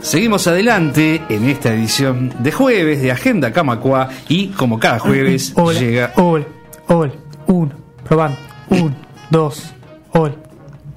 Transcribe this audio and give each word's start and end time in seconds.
Seguimos 0.00 0.46
adelante 0.46 1.20
en 1.28 1.48
esta 1.48 1.72
edición 1.74 2.32
de 2.38 2.50
jueves 2.52 3.02
de 3.02 3.12
Agenda 3.12 3.52
Camacua 3.52 4.08
y 4.28 4.48
como 4.48 4.78
cada 4.78 4.98
jueves 4.98 5.52
Hola, 5.56 5.78
llega... 5.78 6.12
hola, 6.16 6.44
hola, 6.88 7.12
uno, 7.46 7.70
probando, 8.08 8.38
uno, 8.70 8.94
dos, 9.30 9.72
hola, 10.12 10.34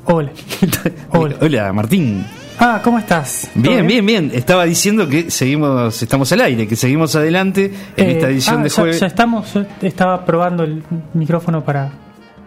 hola, 0.05 0.31
hola. 1.11 1.35
Hola 1.41 1.73
Martín. 1.73 2.25
Ah, 2.57 2.79
¿cómo 2.83 2.97
estás? 2.99 3.49
¿Todo 3.53 3.63
Bien, 3.63 3.85
bien, 3.87 4.05
bien. 4.05 4.31
Estaba 4.33 4.63
diciendo 4.63 5.07
que 5.09 5.29
seguimos, 5.29 6.01
estamos 6.01 6.31
al 6.31 6.41
aire, 6.41 6.65
que 6.67 6.75
seguimos 6.75 7.15
adelante 7.15 7.73
en 7.97 8.05
Eh, 8.07 8.11
esta 8.13 8.29
edición 8.29 8.59
ah, 8.59 8.63
de 8.63 8.69
ya- 8.69 8.75
jueves. 8.75 8.99
Ya, 9.01 9.07
estamos, 9.07 9.53
yo 9.53 9.65
estaba 9.81 10.23
probando 10.23 10.63
el 10.63 10.81
micrófono 11.13 11.63
para, 11.63 11.89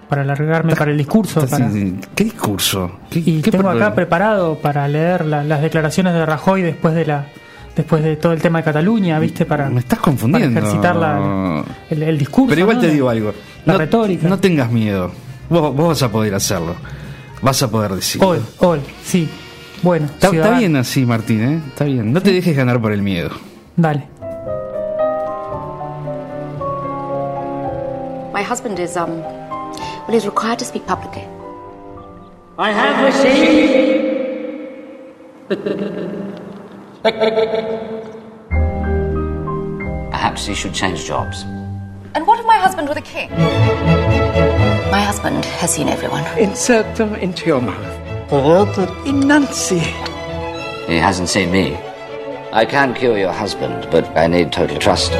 para 0.08 0.22
alargarme 0.22 0.74
para 0.76 0.90
el 0.90 0.98
discurso. 0.98 1.46
Para- 1.46 1.68
¿Qué 2.14 2.24
discurso? 2.24 2.92
¿Qué, 3.10 3.18
y 3.20 3.42
qué 3.42 3.50
tengo 3.50 3.64
problema? 3.64 3.86
acá 3.86 3.94
preparado 3.94 4.56
para 4.58 4.86
leer 4.88 5.24
la- 5.26 5.42
las 5.44 5.60
declaraciones 5.62 6.14
de 6.14 6.24
Rajoy 6.26 6.62
después 6.62 6.94
de 6.94 7.06
la 7.06 7.26
después 7.74 8.02
de 8.02 8.16
todo 8.16 8.32
el 8.32 8.40
tema 8.40 8.58
de 8.60 8.64
Cataluña, 8.64 9.18
¿viste? 9.18 9.44
Para, 9.44 9.68
Me 9.68 9.80
estás 9.80 9.98
para 9.98 10.10
confundiendo. 10.12 10.58
ejercitar 10.60 10.96
la- 10.96 11.62
el, 11.90 12.02
el 12.02 12.16
discurso. 12.18 12.48
Pero 12.48 12.60
igual 12.62 12.76
¿no? 12.76 12.82
te 12.82 12.88
digo 12.90 13.10
algo. 13.10 13.34
La 13.66 13.74
no, 13.74 13.78
retórica. 13.80 14.28
No 14.28 14.38
tengas 14.38 14.70
miedo. 14.72 15.10
Vos, 15.50 15.74
vos 15.76 15.88
vas 15.88 16.02
a 16.02 16.10
poder 16.10 16.34
hacerlo. 16.34 16.74
Vas 17.42 17.62
a 17.62 17.70
poder 17.70 17.92
decir. 17.92 18.22
Hoy, 18.24 18.38
hoy, 18.60 18.80
sí. 19.04 19.28
Bueno, 19.82 20.06
Está, 20.06 20.28
está 20.28 20.58
bien 20.58 20.74
así, 20.76 21.04
Martín, 21.04 21.42
¿eh? 21.42 21.60
Está 21.68 21.84
bien. 21.84 22.12
No 22.12 22.22
te 22.22 22.32
dejes 22.32 22.56
ganar 22.56 22.80
por 22.80 22.92
el 22.92 23.02
miedo. 23.02 23.30
Dale. 23.76 24.06
My 28.32 28.42
husband 28.42 28.78
is, 28.78 28.96
um, 28.96 29.10
well, 30.06 30.14
he's 30.14 30.26
required 30.26 30.58
to 30.60 30.64
speak 30.64 30.86
publicly. 30.86 31.26
I 32.58 32.72
have 32.72 33.04
received 33.04 34.16
Perhaps 40.10 40.46
he 40.46 40.54
should 40.54 40.74
change 40.74 41.04
jobs. 41.04 41.42
And 42.14 42.26
what 42.26 42.40
of 42.40 42.46
my 42.46 42.56
husband 42.56 42.88
with 42.88 42.98
a 42.98 43.02
king? 43.02 43.30
My 44.90 45.00
husband 45.00 45.44
has 45.44 45.74
seen 45.74 45.88
everyone. 45.88 46.24
insert 46.38 46.96
them 46.96 47.14
into 47.14 47.46
your 47.46 47.60
mouth. 47.60 48.32
Enunciate. 49.06 50.08
He 50.88 50.96
hasn't 50.96 51.28
seen 51.28 51.52
me. 51.52 51.76
I 52.52 52.64
can 52.64 52.94
cure 52.94 53.18
your 53.18 53.32
husband, 53.32 53.88
but 53.90 54.04
I 54.16 54.26
need 54.26 54.52
total 54.52 54.78
trust. 54.78 55.12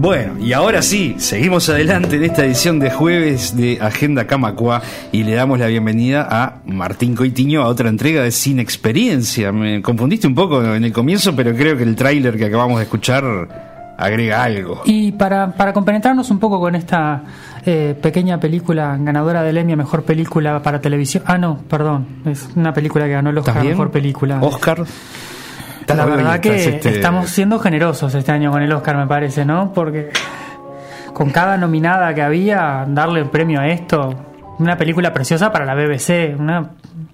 Bueno, 0.00 0.38
y 0.38 0.52
ahora 0.52 0.80
sí, 0.80 1.16
seguimos 1.18 1.68
adelante 1.68 2.14
en 2.14 2.22
esta 2.22 2.44
edición 2.44 2.78
de 2.78 2.88
jueves 2.88 3.56
de 3.56 3.78
Agenda 3.80 4.28
Camacua 4.28 4.80
y 5.10 5.24
le 5.24 5.34
damos 5.34 5.58
la 5.58 5.66
bienvenida 5.66 6.24
a 6.30 6.58
Martín 6.66 7.16
Coitiño 7.16 7.62
a 7.62 7.66
otra 7.66 7.88
entrega 7.88 8.22
de 8.22 8.30
Sin 8.30 8.60
Experiencia. 8.60 9.50
Me 9.50 9.82
confundiste 9.82 10.28
un 10.28 10.36
poco 10.36 10.62
en 10.62 10.84
el 10.84 10.92
comienzo, 10.92 11.34
pero 11.34 11.52
creo 11.52 11.76
que 11.76 11.82
el 11.82 11.96
tráiler 11.96 12.38
que 12.38 12.44
acabamos 12.44 12.78
de 12.78 12.84
escuchar 12.84 13.24
agrega 13.98 14.44
algo. 14.44 14.82
Y 14.84 15.10
para, 15.10 15.50
para 15.50 15.72
compenetrarnos 15.72 16.30
un 16.30 16.38
poco 16.38 16.60
con 16.60 16.76
esta 16.76 17.24
eh, 17.66 17.96
pequeña 18.00 18.38
película 18.38 18.96
ganadora 19.00 19.42
del 19.42 19.56
Emmy 19.56 19.74
Mejor 19.74 20.04
Película 20.04 20.62
para 20.62 20.80
Televisión. 20.80 21.24
Ah, 21.26 21.38
no, 21.38 21.58
perdón. 21.68 22.06
Es 22.24 22.48
una 22.54 22.72
película 22.72 23.06
que 23.06 23.14
ganó 23.14 23.30
el 23.30 23.38
¿Estás 23.38 23.56
Oscar? 23.56 23.68
Mejor 23.68 23.90
Película. 23.90 24.38
Oscar. 24.42 24.84
La 25.94 26.04
verdad 26.04 26.40
que 26.40 26.54
este, 26.68 26.90
estamos 26.90 27.30
siendo 27.30 27.58
generosos 27.58 28.14
este 28.14 28.32
año 28.32 28.50
con 28.50 28.62
el 28.62 28.72
Oscar, 28.72 28.96
me 28.96 29.06
parece, 29.06 29.44
¿no? 29.44 29.72
Porque 29.72 30.10
con 31.12 31.30
cada 31.30 31.56
nominada 31.56 32.14
que 32.14 32.22
había, 32.22 32.84
darle 32.88 33.20
el 33.20 33.26
premio 33.30 33.60
a 33.60 33.68
esto, 33.68 34.14
una 34.58 34.76
película 34.76 35.12
preciosa 35.12 35.50
para 35.52 35.64
la 35.64 35.74
BBC, 35.74 36.36
una 36.38 36.70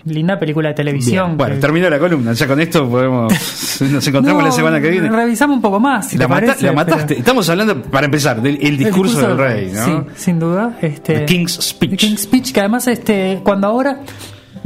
linda 0.07 0.39
película 0.39 0.69
de 0.71 0.75
televisión. 0.75 1.27
Bien, 1.29 1.37
Bueno, 1.39 1.55
que- 1.55 1.61
terminó 1.61 1.89
la 1.89 1.99
columna. 1.99 2.33
Ya 2.35 2.47
con 2.47 2.61
esto 2.61 2.89
podemos. 2.89 3.33
Nos 3.81 4.07
encontramos 4.07 4.43
No, 4.43 4.49
la 4.49 4.53
semana 4.55 4.81
que 4.81 4.91
viene. 4.91 5.09
Revisamos 5.09 5.57
un 5.57 5.63
poco 5.63 5.81
más. 5.81 6.09
Si 6.09 6.19
la, 6.19 6.27
te 6.27 6.29
mata- 6.29 6.47
parece, 6.47 6.67
la 6.67 6.73
mataste. 6.73 7.05
pero- 7.09 7.21
Estamos 7.21 7.49
hablando, 7.49 7.83
para 7.83 8.05
empezar, 8.07 8.41
del 8.43 8.59
el 8.61 8.77
discurso, 8.77 9.27
del 9.27 9.39
rey, 9.39 9.73
¿no? 9.75 9.85
Sí, 9.85 9.97
sin 10.17 10.39
duda. 10.39 10.77
Este, 10.83 11.21
The 11.21 11.25
King's 11.25 11.53
Speech. 11.55 11.91
The 11.93 11.97
King's 11.97 12.23
Speech, 12.23 12.53
que 12.53 12.61
además, 12.61 12.87
este, 12.89 13.41
cuando 13.43 13.67
ahora. 13.69 13.99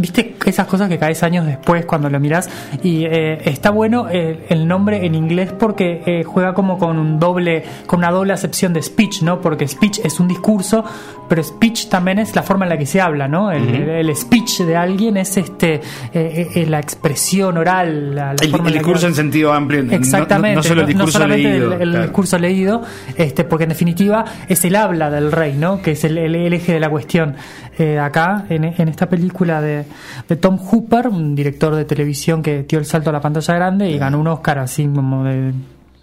Viste 0.00 0.36
esas 0.47 0.66
cosas 0.69 0.88
que 0.88 0.97
caes 0.97 1.22
años 1.25 1.44
después 1.44 1.84
cuando 1.84 2.09
lo 2.09 2.20
miras 2.20 2.48
y 2.84 3.04
eh, 3.04 3.38
está 3.50 3.70
bueno 3.70 4.06
eh, 4.09 4.47
el 4.48 4.66
nombre 4.69 5.04
en 5.04 5.16
inglés 5.16 5.53
porque 5.59 6.03
eh, 6.06 6.22
juega 6.25 6.54
como 6.54 6.78
con 6.78 6.98
un 6.98 7.19
doble 7.19 7.64
con 7.86 7.98
una 7.98 8.12
doble 8.12 8.32
acepción 8.32 8.72
de 8.72 8.81
speech 8.81 9.22
no 9.22 9.41
porque 9.41 9.66
speech 9.66 9.98
es 10.04 10.20
un 10.20 10.28
discurso 10.28 10.84
pero 11.28 11.42
speech 11.42 11.88
también 11.88 12.20
es 12.20 12.34
la 12.37 12.44
forma 12.44 12.64
en 12.64 12.69
la 12.70 12.78
que 12.78 12.87
se 12.87 13.00
habla 13.00 13.26
no 13.26 13.50
el, 13.50 13.69
el- 13.75 13.88
el 14.08 14.16
speech 14.16 14.60
de 14.60 14.76
alguien 14.76 15.16
es 15.16 15.37
este 15.37 15.81
eh, 16.14 16.48
eh, 16.54 16.66
la 16.66 16.78
expresión 16.78 17.58
oral 17.58 18.14
la, 18.14 18.26
la 18.34 18.37
El, 18.41 18.50
forma 18.53 18.54
el 18.54 18.54
en 18.58 18.64
la 18.64 18.70
que- 18.70 18.78
discurso 18.78 19.06
en 19.08 19.14
sentido 19.14 19.53
amplio. 19.53 19.82
no- 19.82 19.91
no- 19.91 19.97
Exactamente, 19.97 20.56
No, 20.56 20.62
solo 20.62 20.81
el 20.82 20.87
discurso 20.87 21.19
solamente 21.19 21.50
leído. 21.50 21.72
el, 21.75 21.82
el 21.82 21.88
claro. 21.91 22.04
discurso 22.04 22.38
leído, 22.38 22.82
este, 23.16 23.42
porque 23.44 23.64
en 23.64 23.70
definitiva 23.70 24.25
es 24.48 24.64
el 24.64 24.76
habla 24.76 25.10
del 25.10 25.32
rey, 25.32 25.54
¿no? 25.58 25.82
Que 25.82 25.91
es 25.92 26.04
el, 26.04 26.16
el- 26.19 26.37
el 26.37 26.53
eje 26.53 26.72
de 26.72 26.81
la 26.81 26.88
cuestión. 26.88 27.34
Eh, 27.81 27.97
acá, 27.98 28.44
en, 28.48 28.64
en 28.64 28.88
esta 28.88 29.08
película 29.08 29.60
de, 29.60 29.84
de 30.28 30.37
Tom 30.37 30.56
Hooper, 30.59 31.09
un 31.09 31.34
director 31.34 31.75
de 31.75 31.84
televisión 31.84 32.43
que 32.43 32.62
dio 32.65 32.78
el 32.78 32.84
salto 32.84 33.10
a 33.10 33.12
la 33.12 33.21
pantalla 33.21 33.54
grande 33.54 33.91
y 33.91 33.99
ganó 33.99 34.21
un 34.21 34.26
Oscar 34.28 34.59
así 34.59 34.87
como 34.87 35.25
de 35.25 35.53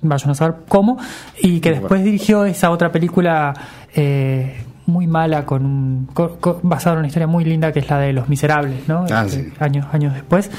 vayan 0.01 0.29
a 0.31 0.35
saber 0.35 0.55
cómo, 0.67 0.97
y 1.41 1.59
que 1.59 1.71
después 1.71 2.03
dirigió 2.03 2.45
esa 2.45 2.69
otra 2.69 2.91
película 2.91 3.53
eh, 3.95 4.55
muy 4.85 5.07
mala 5.07 5.45
con 5.45 5.65
un 5.65 6.07
co- 6.13 6.37
co- 6.39 6.59
basada 6.61 6.93
en 6.95 6.99
una 6.99 7.07
historia 7.07 7.25
muy 7.25 7.43
linda 7.43 7.71
que 7.71 7.79
es 7.79 7.89
la 7.89 7.97
de 7.97 8.13
Los 8.13 8.29
Miserables, 8.29 8.87
¿no? 8.87 9.05
Ah, 9.11 9.23
Este, 9.25 9.45
sí. 9.45 9.53
años 9.59 9.87
años 9.91 10.13
después. 10.13 10.51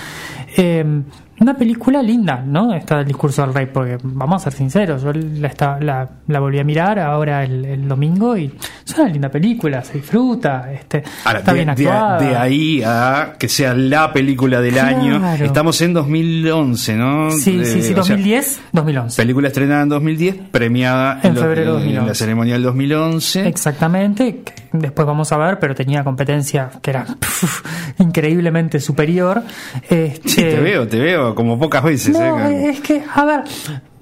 Eh, 0.57 1.03
una 1.41 1.55
película 1.55 2.03
linda, 2.03 2.43
¿no? 2.47 2.73
Está 2.75 3.01
el 3.01 3.07
discurso 3.07 3.43
del 3.43 3.53
rey, 3.55 3.67
porque 3.67 3.99
vamos 4.03 4.43
a 4.43 4.45
ser 4.51 4.53
sinceros, 4.59 5.03
yo 5.03 5.13
la, 5.13 5.49
esta- 5.49 5.79
la, 5.81 6.09
la 6.29 6.41
volví 6.41 6.59
a 6.59 6.65
mirar 6.65 6.99
ahora 6.99 7.45
el, 7.45 7.65
el 7.65 7.87
domingo 7.89 8.37
y 8.37 8.51
es 8.87 8.99
una 8.99 9.09
linda 9.09 9.29
película, 9.29 9.83
se 9.83 9.95
disfruta, 9.95 10.73
este, 10.73 11.03
Ahora, 11.25 11.41
está 11.41 11.53
de, 11.53 11.59
bien 11.65 11.75
de- 11.75 11.89
actuada. 11.89 12.19
de 12.21 12.37
ahí 12.37 12.83
a 12.85 13.35
que 13.39 13.49
sea 13.49 13.75
la 13.75 14.13
película 14.13 14.61
del 14.61 14.73
Claro. 14.75 14.97
año. 14.99 15.35
Estamos 15.45 15.81
en 15.83 15.93
2011, 15.95 16.97
¿no? 16.97 17.31
Sí, 17.33 17.65
sí, 17.65 17.79
Eh, 17.79 17.83
sí, 17.83 17.93
o 17.93 18.03
sea, 18.05 18.17
2010, 18.17 18.61
2011. 18.73 19.23
película 19.23 19.49
estrenada 19.49 19.83
en 19.83 19.89
2010, 19.91 20.37
premiada 20.51 21.21
En 21.23 21.35
lo- 21.35 21.41
febrero 21.43 21.73
de 21.77 21.79
en 21.79 21.85
2011. 21.85 22.09
la 22.09 22.15
ceremonia 22.15 22.55
del 22.55 22.63
2011. 22.63 23.47
Exactamente, 23.49 24.43
después 24.73 25.07
vamos 25.07 25.33
a 25.33 25.37
ver, 25.37 25.59
pero 25.59 25.75
tenía 25.75 26.05
competencia 26.05 26.71
que 26.83 26.91
era 26.91 27.05
puf, 27.05 27.63
increíblemente 27.99 28.81
superior. 28.81 29.43
Este, 29.89 30.29
Sí, 30.29 30.37
te 30.43 30.61
veo, 30.61 30.87
te 30.87 30.99
veo 30.99 31.35
como 31.35 31.59
pocas 31.59 31.83
veces. 31.83 32.19
No, 32.19 32.39
¿eh? 32.49 32.71
es 32.71 32.81
que, 32.81 33.03
a 33.15 33.25
ver, 33.25 33.45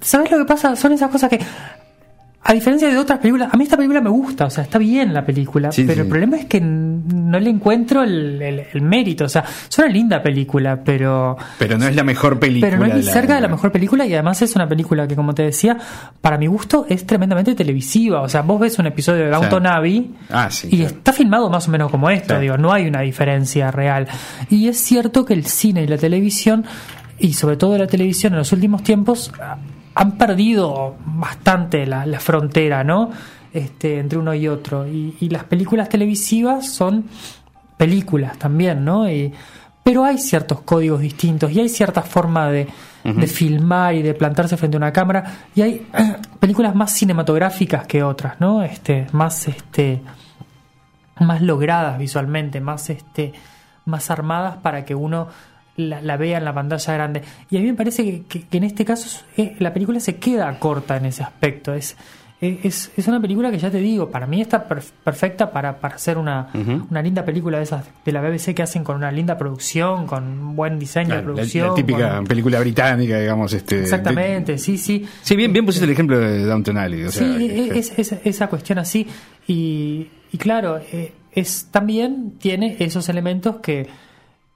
¿sabes 0.01 0.31
lo 0.31 0.37
que 0.39 0.45
pasa? 0.45 0.75
Son 0.75 0.91
esas 0.91 1.09
cosas 1.09 1.29
que, 1.29 1.39
a 2.47 2.53
diferencia 2.53 2.87
de 2.89 2.97
otras 2.97 3.17
películas, 3.17 3.49
a 3.51 3.57
mí 3.57 3.63
esta 3.63 3.75
película 3.75 4.01
me 4.01 4.09
gusta, 4.11 4.45
o 4.45 4.49
sea, 4.51 4.63
está 4.65 4.77
bien 4.77 5.13
la 5.15 5.25
película, 5.25 5.71
Sí, 5.71 5.81
pero 5.83 5.95
sí. 5.95 6.01
el 6.01 6.07
problema 6.07 6.37
es 6.37 6.45
que 6.45 6.61
no 6.61 7.39
le 7.39 7.49
encuentro 7.49 8.03
el, 8.03 8.39
el- 8.39 8.63
el 8.71 8.81
mérito, 8.83 9.25
o 9.25 9.29
sea, 9.29 9.43
es 9.67 9.77
una 9.79 9.87
linda 9.87 10.21
película, 10.21 10.79
pero... 10.83 11.35
Pero 11.57 11.77
no 11.79 11.87
es 11.87 11.95
la 11.95 12.03
mejor 12.03 12.37
película. 12.39 12.69
Pero 12.69 12.79
no 12.79 12.85
es 12.85 12.95
ni 12.95 13.01
cerca 13.11 13.33
de 13.35 13.41
la 13.41 13.47
mejor 13.47 13.71
película 13.71 14.05
y 14.05 14.13
además 14.13 14.41
es 14.43 14.55
una 14.55 14.67
película 14.69 15.07
que, 15.07 15.15
como 15.15 15.33
te 15.33 15.41
decía, 15.41 15.75
para 16.21 16.37
mi 16.37 16.45
gusto 16.45 16.85
es 16.87 17.05
tremendamente 17.07 17.55
televisiva. 17.55 18.21
O 18.21 18.29
sea, 18.29 18.43
vos 18.43 18.59
ves 18.59 18.77
un 18.77 18.85
episodio 18.85 19.25
de 19.25 19.31
Downton 19.31 19.65
Abbey 19.65 20.11
Ah, 20.29 20.49
sí, 20.51 20.67
y 20.71 20.77
claro. 20.77 20.95
está 20.97 21.13
filmado 21.13 21.49
más 21.49 21.67
o 21.67 21.71
menos 21.71 21.89
como 21.89 22.11
esto, 22.11 22.39
digo, 22.39 22.57
no 22.57 22.71
hay 22.71 22.85
una 22.87 23.01
diferencia 23.01 23.71
real. 23.71 24.07
Y 24.51 24.67
es 24.67 24.77
cierto 24.77 25.25
que 25.25 25.33
el 25.33 25.45
cine 25.45 25.81
y 25.83 25.87
la 25.87 25.97
televisión, 25.97 26.63
y 27.17 27.33
sobre 27.33 27.57
todo 27.57 27.75
la 27.77 27.87
televisión 27.87 28.33
en 28.33 28.39
los 28.39 28.51
últimos 28.51 28.83
tiempos, 28.83 29.31
han 29.95 30.17
perdido 30.17 30.95
bastante 31.05 31.85
la, 31.85 32.05
la 32.05 32.19
frontera, 32.19 32.83
¿no? 32.83 33.09
Este, 33.53 33.99
entre 33.99 34.19
uno 34.19 34.33
y 34.33 34.47
otro. 34.47 34.85
Y, 34.87 35.15
y 35.19 35.29
las 35.29 35.45
películas 35.45 35.89
televisivas 35.89 36.69
son 36.69 37.05
películas 37.77 38.37
también, 38.37 38.83
¿no? 38.83 39.09
Y, 39.09 39.33
pero 39.85 40.03
hay 40.03 40.17
ciertos 40.17 40.61
códigos 40.61 40.99
distintos 40.99 41.51
y 41.51 41.59
hay 41.59 41.69
cierta 41.69 42.01
forma 42.01 42.49
de, 42.49 42.67
de 43.03 43.27
filmar 43.27 43.93
y 43.93 44.01
de 44.01 44.15
plantarse 44.15 44.57
frente 44.57 44.77
a 44.77 44.79
una 44.79 44.91
cámara 44.91 45.23
y 45.53 45.61
hay 45.61 45.87
eh, 45.93 46.15
películas 46.39 46.73
más 46.73 46.91
cinematográficas 46.91 47.85
que 47.85 48.01
otras, 48.01 48.39
¿no? 48.39 48.63
Este, 48.63 49.05
más 49.11 49.47
este 49.47 50.01
más 51.19 51.43
logradas 51.43 51.99
visualmente, 51.99 52.59
más 52.59 52.89
este 52.89 53.33
más 53.85 54.09
armadas 54.09 54.57
para 54.57 54.83
que 54.85 54.95
uno 54.95 55.27
la, 55.77 56.01
la 56.01 56.17
vea 56.17 56.37
en 56.37 56.45
la 56.45 56.53
pantalla 56.53 56.93
grande. 56.93 57.21
Y 57.49 57.57
a 57.57 57.59
mí 57.59 57.67
me 57.67 57.73
parece 57.73 58.03
que, 58.03 58.21
que- 58.27 58.47
que 58.47 58.57
en 58.57 58.63
este 58.63 58.85
caso 58.85 59.23
eh, 59.37 59.55
la 59.59 59.73
película 59.73 59.99
se 59.99 60.15
queda 60.17 60.57
corta 60.59 60.97
en 60.97 61.05
ese 61.05 61.23
aspecto. 61.23 61.73
Es, 61.73 61.95
es, 62.41 62.91
es 62.95 63.07
una 63.07 63.19
película 63.21 63.49
que 63.49 63.57
ya 63.57 63.71
te 63.71 63.77
digo, 63.79 64.09
para 64.11 64.27
mí 64.27 64.41
está 64.41 64.67
per- 64.67 64.83
perfecta 65.03 65.51
para, 65.51 65.79
para 65.79 65.95
hacer 65.95 66.17
una, 66.17 66.49
una 66.91 67.01
linda 67.01 67.23
película 67.25 67.57
de 67.57 67.63
esas 67.63 67.85
de 68.03 68.11
la 68.11 68.21
BBC 68.21 68.53
que 68.53 68.61
hacen 68.61 68.83
con 68.83 68.97
una 68.97 69.09
linda 69.11 69.37
producción, 69.37 70.05
con 70.05 70.23
un 70.25 70.55
buen 70.55 70.77
diseño 70.77 71.07
Claro, 71.07 71.21
de 71.21 71.25
producción. 71.33 71.67
la 71.69 71.73
típica 71.75 72.15
con- 72.17 72.25
película 72.27 72.59
británica, 72.59 73.17
digamos. 73.19 73.53
Este, 73.53 73.77
de- 73.77 73.83
Exactamente, 73.83 74.57
sí, 74.57 74.77
sí. 74.77 75.05
sí, 75.21 75.35
bien, 75.35 75.53
bien 75.53 75.65
pusiste 75.65 75.85
el 75.85 75.91
ejemplo 75.91 76.19
de 76.19 76.43
Downton 76.45 76.77
Alley. 76.77 77.03
O 77.05 77.11
sea, 77.11 77.25
sí, 77.37 77.47
que- 77.47 77.79
es, 77.79 77.97
es- 77.97 78.15
esa 78.23 78.47
cuestión 78.47 78.79
así. 78.79 79.07
Y 79.47 80.07
y 80.31 80.37
claro, 80.37 80.77
eh, 80.91 81.13
es 81.31 81.67
también 81.71 82.33
tiene 82.39 82.75
esos 82.79 83.07
elementos 83.09 83.57
que, 83.57 83.87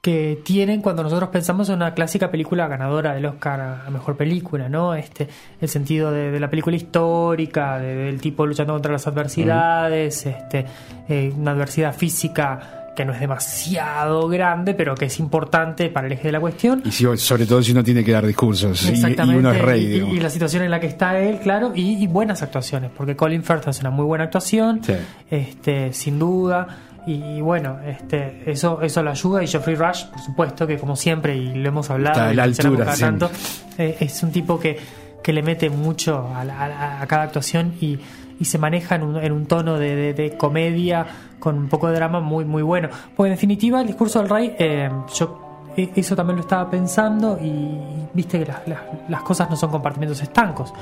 que 0.01 0.39
tienen 0.45 0.81
cuando 0.81 1.03
nosotros 1.03 1.29
pensamos 1.29 1.67
en 1.67 1.75
una 1.75 1.93
clásica 1.93 2.31
película 2.31 2.67
ganadora 2.69 3.13
del 3.13 3.25
Oscar 3.25 3.59
a 3.85 3.89
mejor 3.89 4.15
película, 4.15 4.69
¿no? 4.69 4.93
Este, 4.95 5.27
el 5.59 5.67
sentido 5.67 6.11
de, 6.11 6.31
de 6.31 6.39
la 6.39 6.49
película 6.49 6.77
histórica, 6.77 7.77
de- 7.79 7.95
del 7.95 8.21
tipo 8.21 8.45
luchando 8.45 8.71
contra 8.73 8.93
las 8.93 9.05
adversidades, 9.07 10.25
este, 10.25 10.65
eh, 11.09 11.33
una 11.35 11.51
adversidad 11.51 11.93
física 11.93 12.75
que 12.95 13.03
no 13.05 13.13
es 13.13 13.19
demasiado 13.19 14.27
grande, 14.27 14.73
pero 14.73 14.95
que 14.95 15.05
es 15.05 15.19
importante 15.19 15.89
para 15.89 16.07
el 16.07 16.13
eje 16.13 16.29
de 16.29 16.31
la 16.33 16.39
cuestión. 16.39 16.81
Y 16.85 16.91
si- 16.91 17.05
sobre 17.17 17.45
todo 17.45 17.61
si 17.61 17.71
uno 17.73 17.83
tiene 17.83 18.03
que 18.03 18.11
dar 18.11 18.25
discursos 18.25 18.89
y, 18.89 19.01
uno 19.35 19.51
es 19.51 19.61
rey, 19.61 19.85
Y- 20.11 20.15
y, 20.15 20.19
la 20.19 20.29
situación 20.29 20.63
en 20.63 20.71
la 20.71 20.79
que 20.79 20.87
está 20.87 21.19
él, 21.19 21.39
claro, 21.39 21.71
y, 21.75 22.01
y 22.03 22.07
buenas 22.07 22.41
actuaciones, 22.41 22.89
porque 22.95 23.15
Colin 23.17 23.43
Firth 23.43 23.67
hace 23.67 23.81
una 23.81 23.89
muy 23.89 24.05
buena 24.05 24.25
actuación, 24.25 24.81
Sí. 24.83 24.93
este, 25.29 25.91
sin 25.93 26.19
duda. 26.19 26.67
Y, 27.07 27.41
bueno, 27.41 27.79
este, 27.85 28.43
eso, 28.49 28.81
eso 28.81 29.01
lo 29.03 29.11
ayuda. 29.11 29.43
Y 29.43 29.47
Geoffrey 29.47 29.75
Rush, 29.75 30.05
por 30.05 30.19
supuesto, 30.21 30.67
que 30.67 30.77
como 30.77 30.95
siempre, 30.95 31.35
y 31.35 31.55
lo 31.55 31.69
hemos 31.69 31.89
hablado, 31.89 32.19
Está 32.19 32.33
la 32.33 32.43
altura 32.43 32.95
tanto, 33.19 33.31
eh, 33.77 33.97
es 33.99 34.21
un 34.23 34.31
tipo 34.31 34.59
que, 34.59 34.77
que 35.23 35.33
le 35.33 35.41
mete 35.41 35.69
mucho 35.69 36.27
a, 36.35 36.43
la- 36.43 36.59
a 36.65 36.67
la- 36.69 37.01
a 37.01 37.07
cada 37.07 37.23
actuación 37.23 37.73
y, 37.81 37.99
y 38.39 38.45
se 38.45 38.57
maneja 38.57 38.95
en 38.95 39.03
un, 39.03 39.17
en 39.17 39.31
un 39.31 39.45
tono 39.47 39.77
de, 39.79 39.95
de- 39.95 40.13
de 40.13 40.37
comedia 40.37 41.05
con 41.39 41.57
un 41.57 41.69
poco 41.69 41.87
de 41.87 41.95
drama 41.95 42.19
muy, 42.19 42.45
muy 42.45 42.61
bueno. 42.61 42.89
Pues 43.15 43.29
en 43.29 43.35
definitiva, 43.35 43.81
el 43.81 43.87
discurso 43.87 44.19
del 44.19 44.29
rey, 44.29 44.55
eh, 44.59 44.89
yo 45.15 45.63
e- 45.75 45.91
eso 45.95 46.15
también 46.15 46.35
lo 46.37 46.41
estaba 46.41 46.69
pensando 46.69 47.37
y 47.41 47.79
viste 48.13 48.39
que 48.39 48.45
las, 48.45 48.67
las- 48.67 48.81
las 49.07 49.21
cosas 49.23 49.49
no 49.49 49.55
son 49.55 49.71
compartimentos 49.71 50.21
estancos. 50.21 50.73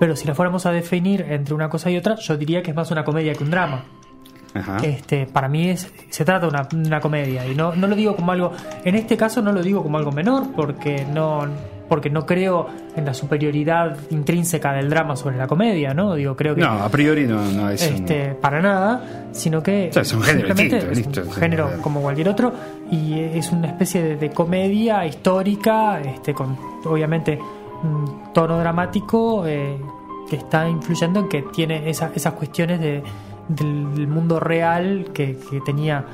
Pero 0.00 0.14
si 0.16 0.26
las 0.28 0.36
fuéramos 0.36 0.64
a 0.64 0.70
definir 0.70 1.22
entre 1.28 1.54
una 1.54 1.68
cosa 1.68 1.90
y 1.90 1.96
otra, 1.96 2.14
yo 2.16 2.36
diría 2.36 2.62
que 2.62 2.70
es 2.70 2.76
más 2.76 2.90
una 2.90 3.04
comedia 3.04 3.32
que 3.34 3.42
un 3.44 3.50
drama. 3.50 3.82
Ajá. 4.54 4.78
Este, 4.82 5.26
para 5.26 5.48
mí 5.48 5.68
es, 5.68 5.92
se 6.10 6.24
trata 6.24 6.46
de 6.46 6.48
una, 6.48 6.68
una 6.72 7.00
comedia 7.00 7.46
y 7.46 7.54
no, 7.54 7.74
no 7.74 7.86
lo 7.86 7.94
digo 7.94 8.16
como 8.16 8.32
algo, 8.32 8.52
en 8.84 8.94
este 8.94 9.16
caso 9.16 9.42
no 9.42 9.52
lo 9.52 9.62
digo 9.62 9.82
como 9.82 9.98
algo 9.98 10.10
menor 10.10 10.52
porque 10.56 11.04
no, 11.12 11.46
porque 11.88 12.08
no 12.10 12.24
creo 12.26 12.66
en 12.96 13.04
la 13.04 13.14
superioridad 13.14 13.96
intrínseca 14.10 14.72
del 14.72 14.88
drama 14.90 15.16
sobre 15.16 15.36
la 15.36 15.46
comedia, 15.46 15.92
¿no? 15.94 16.14
Digo, 16.14 16.34
creo 16.34 16.54
que 16.54 16.62
No, 16.62 16.70
a 16.82 16.88
priori 16.88 17.26
no, 17.26 17.42
no 17.52 17.70
es 17.70 17.86
un- 17.88 17.94
este, 17.96 18.34
para 18.34 18.60
nada, 18.60 19.28
sino 19.32 19.62
que 19.62 19.88
O 19.90 19.92
sea, 19.92 20.02
es 20.02 20.12
un 20.12 20.22
género 20.22 20.48
es 20.52 20.58
un 20.88 20.94
listo. 20.94 21.30
género 21.30 21.70
como 21.82 22.00
cualquier 22.00 22.28
otro 22.30 22.52
y 22.90 23.18
es 23.20 23.52
una 23.52 23.68
especie 23.68 24.02
de, 24.02 24.16
de 24.16 24.30
comedia 24.30 25.04
histórica, 25.06 26.00
este, 26.00 26.32
con 26.34 26.56
obviamente 26.84 27.38
un 27.82 28.32
tono 28.32 28.58
dramático 28.58 29.46
eh, 29.46 29.78
que 30.28 30.36
está 30.36 30.68
influyendo 30.68 31.20
en 31.20 31.28
que 31.28 31.42
tiene 31.54 31.88
esa- 31.88 32.10
esas 32.14 32.32
cuestiones 32.34 32.80
de, 32.80 33.02
del 33.48 34.06
mundo 34.06 34.38
real 34.40 35.10
que, 35.12 35.38
que 35.50 35.60
tenía 35.62 36.04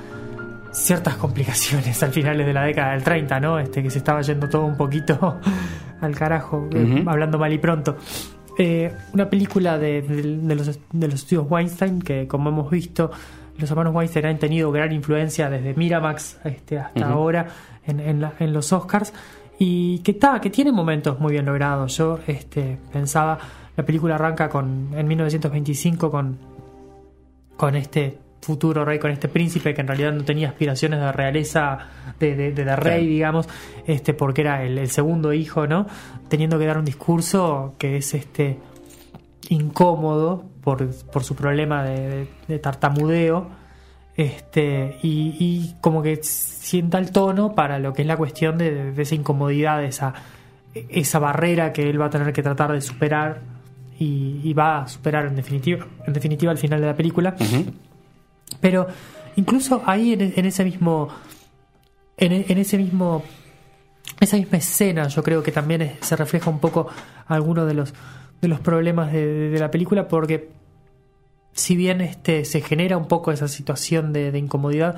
ciertas 0.73 1.17
complicaciones 1.17 2.03
al 2.03 2.11
finales 2.11 2.47
de 2.47 2.53
la 2.53 2.63
década 2.65 2.93
del 2.93 3.03
30, 3.05 3.41
¿no? 3.41 3.59
Este, 3.59 3.83
que 3.83 3.91
se 3.91 3.99
estaba 3.99 4.23
yendo 4.23 4.49
todo 4.49 4.65
un 4.65 4.77
poquito 4.77 5.39
al 6.01 6.15
carajo, 6.17 6.69
eh, 6.73 7.05
hablando 7.07 7.39
mal 7.39 7.53
y 7.53 7.59
pronto. 7.59 7.97
Eh, 8.59 8.93
una 9.13 9.29
película 9.29 9.79
de, 9.79 10.03
de- 10.03 10.37
de 10.39 10.55
los, 10.55 10.79
de 10.93 11.07
los 11.09 11.15
estudios 11.15 11.47
Weinstein, 11.49 12.01
que 12.03 12.27
como 12.29 12.51
hemos 12.51 12.71
visto, 12.71 13.11
los 13.59 13.71
hermanos 13.71 13.95
Weinstein 13.95 14.27
han 14.27 14.39
tenido 14.39 14.71
gran 14.73 14.93
influencia 14.93 15.49
desde 15.51 15.75
Miramax 15.75 16.39
este, 16.45 16.79
hasta 16.79 17.09
ahora 17.09 17.47
en, 17.87 18.01
en 18.01 18.21
la- 18.21 18.33
en 18.39 18.53
los 18.53 18.73
Oscars, 18.73 19.13
y 19.59 20.01
que, 20.01 20.11
está 20.13 20.41
que 20.41 20.51
tiene 20.51 20.73
momentos 20.73 21.21
muy 21.21 21.33
bien 21.33 21.47
logrados. 21.47 21.97
Yo 21.97 22.19
este, 22.27 22.79
pensaba, 22.93 23.39
la 23.77 23.85
película 23.85 24.17
arranca 24.17 24.49
con 24.49 24.89
en 24.97 25.07
1925 25.07 26.11
con 26.11 26.37
con 27.57 27.77
este 27.77 28.19
futuro 28.41 28.85
rey, 28.85 28.99
con 28.99 29.11
este 29.11 29.29
príncipe 29.29 29.73
que 29.73 29.81
en 29.81 29.87
realidad 29.89 30.13
no 30.13 30.23
tenía 30.25 30.49
aspiraciones 30.49 31.01
de 31.01 31.13
realeza, 31.13 31.79
de, 32.21 32.37
de, 32.37 32.53
de- 32.53 32.65
de 32.65 32.77
rey, 32.77 32.99
Claro. 33.01 33.11
digamos, 33.13 33.49
este, 33.87 34.13
porque 34.13 34.43
era 34.43 34.63
el, 34.63 34.77
el 34.79 34.89
segundo 34.91 35.33
hijo, 35.33 35.67
¿no? 35.67 35.87
Teniendo 36.29 36.59
que 36.59 36.67
dar 36.67 36.77
un 36.79 36.85
discurso 36.85 37.75
que 37.79 37.97
es 37.97 38.13
este 38.15 38.59
incómodo 39.49 40.45
por, 40.63 40.89
por 41.07 41.25
su 41.25 41.35
problema 41.35 41.85
de, 41.85 42.09
de- 42.09 42.29
de 42.49 42.59
tartamudeo. 42.59 43.49
Este, 44.17 44.99
y, 45.03 45.35
y 45.41 45.75
como 45.81 46.01
que 46.03 46.21
sienta 46.23 46.99
el 46.99 47.11
tono 47.11 47.55
para 47.55 47.79
lo 47.81 47.93
que 47.93 48.03
es 48.03 48.09
la 48.09 48.17
cuestión 48.17 48.59
de, 48.59 48.93
de 48.93 49.03
esa 49.03 49.15
incomodidad, 49.17 49.79
de 49.81 49.87
esa, 49.87 50.15
esa 50.75 51.19
barrera 51.19 51.73
que 51.73 51.89
él 51.91 52.01
va 52.01 52.07
a 52.07 52.11
tener 52.11 52.33
que 52.33 52.43
tratar 52.43 52.73
de 52.73 52.81
superar 52.81 53.41
y, 53.99 54.41
y 54.43 54.53
va 54.53 54.83
a 54.83 54.89
superar 54.89 55.27
en 55.27 55.37
definitiva, 55.37 55.87
en 56.07 56.13
definitiva 56.13 56.51
al 56.53 56.59
final 56.59 56.81
de 56.81 56.87
la 56.87 56.97
película. 56.97 57.35
Pero 58.61 58.87
incluso 59.37 59.83
ahí 59.87 60.13
en, 60.13 60.33
en 60.37 60.45
ese 60.47 60.65
mismo. 60.65 61.09
En, 62.17 62.33
en 62.49 62.59
ese 62.59 62.77
mismo. 62.79 63.23
Esa 64.21 64.37
misma 64.37 64.59
escena, 64.59 65.09
yo 65.09 65.23
creo 65.23 65.43
que 65.43 65.51
también 65.51 65.83
es- 65.83 65.93
se 66.03 66.15
refleja 66.17 66.51
un 66.51 66.61
poco 66.61 66.89
algunos 67.27 67.67
de 67.67 67.75
los, 67.75 67.93
de 68.41 68.49
los 68.49 68.61
problemas 68.61 69.13
de, 69.13 69.27
de- 69.27 69.51
de 69.51 69.59
la 69.59 69.71
película, 69.71 70.07
porque 70.09 70.51
si 71.53 71.75
bien 71.77 72.01
este 72.01 72.45
se 72.45 72.61
genera 72.61 72.97
un 72.97 73.07
poco 73.09 73.33
esa 73.33 73.49
situación 73.49 74.13
de, 74.13 74.31
de 74.31 74.39
incomodidad, 74.39 74.97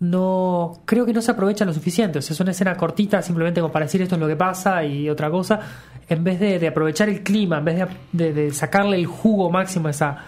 no 0.00 0.80
creo 0.84 1.04
que 1.04 1.12
no 1.12 1.20
se 1.22 1.30
aprovecha 1.32 1.64
lo 1.64 1.72
suficiente. 1.72 2.18
O 2.18 2.22
sea, 2.22 2.34
es 2.34 2.40
una 2.40 2.52
escena 2.52 2.76
cortita 2.76 3.20
simplemente 3.22 3.60
como 3.60 3.72
para 3.72 3.86
decir 3.86 4.00
esto 4.02 4.14
es 4.14 4.20
lo 4.20 4.28
que 4.28 4.36
pasa 4.36 4.84
y 4.84 5.08
otra 5.10 5.30
cosa, 5.30 5.60
en 6.08 6.22
vez 6.24 6.38
de, 6.40 6.58
de 6.58 6.68
aprovechar 6.68 7.08
el 7.08 7.22
clima, 7.22 7.58
en 7.58 7.64
vez 7.64 7.76
de, 7.76 7.86
de- 8.12 8.32
de 8.32 8.50
sacarle 8.52 8.96
el 8.96 9.06
jugo 9.06 9.50
máximo 9.50 9.88
a 9.88 9.90
esa, 9.90 10.18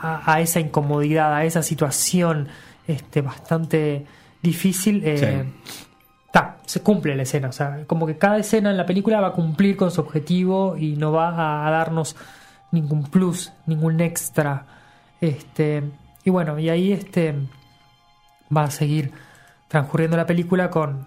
a, 0.00 0.32
a 0.32 0.40
esa 0.40 0.60
incomodidad, 0.60 1.34
a 1.34 1.44
esa 1.44 1.62
situación 1.62 2.48
este, 2.86 3.20
bastante 3.20 4.06
difícil. 4.42 5.02
eh, 5.04 5.44
ta, 6.32 6.56
se 6.64 6.80
cumple 6.80 7.14
la 7.16 7.24
escena, 7.24 7.48
o 7.48 7.52
sea, 7.52 7.84
como 7.86 8.06
que 8.06 8.16
cada 8.16 8.38
escena 8.38 8.70
en 8.70 8.76
la 8.76 8.86
película 8.86 9.20
va 9.20 9.28
a 9.28 9.32
cumplir 9.32 9.76
con 9.76 9.90
su 9.90 10.00
objetivo 10.00 10.76
y 10.78 10.96
no 10.96 11.12
va 11.12 11.28
a, 11.28 11.66
a 11.66 11.70
darnos 11.70 12.16
ningún 12.72 13.02
plus, 13.02 13.52
ningún 13.66 14.00
extra. 14.00 14.64
Este, 15.20 15.82
y 16.24 16.30
bueno, 16.30 16.58
y 16.58 16.68
ahí 16.70 16.92
este 16.92 17.34
va 18.54 18.64
a 18.64 18.70
seguir 18.70 19.12
transcurriendo 19.68 20.16
la 20.16 20.26
película 20.26 20.70
con 20.70 21.06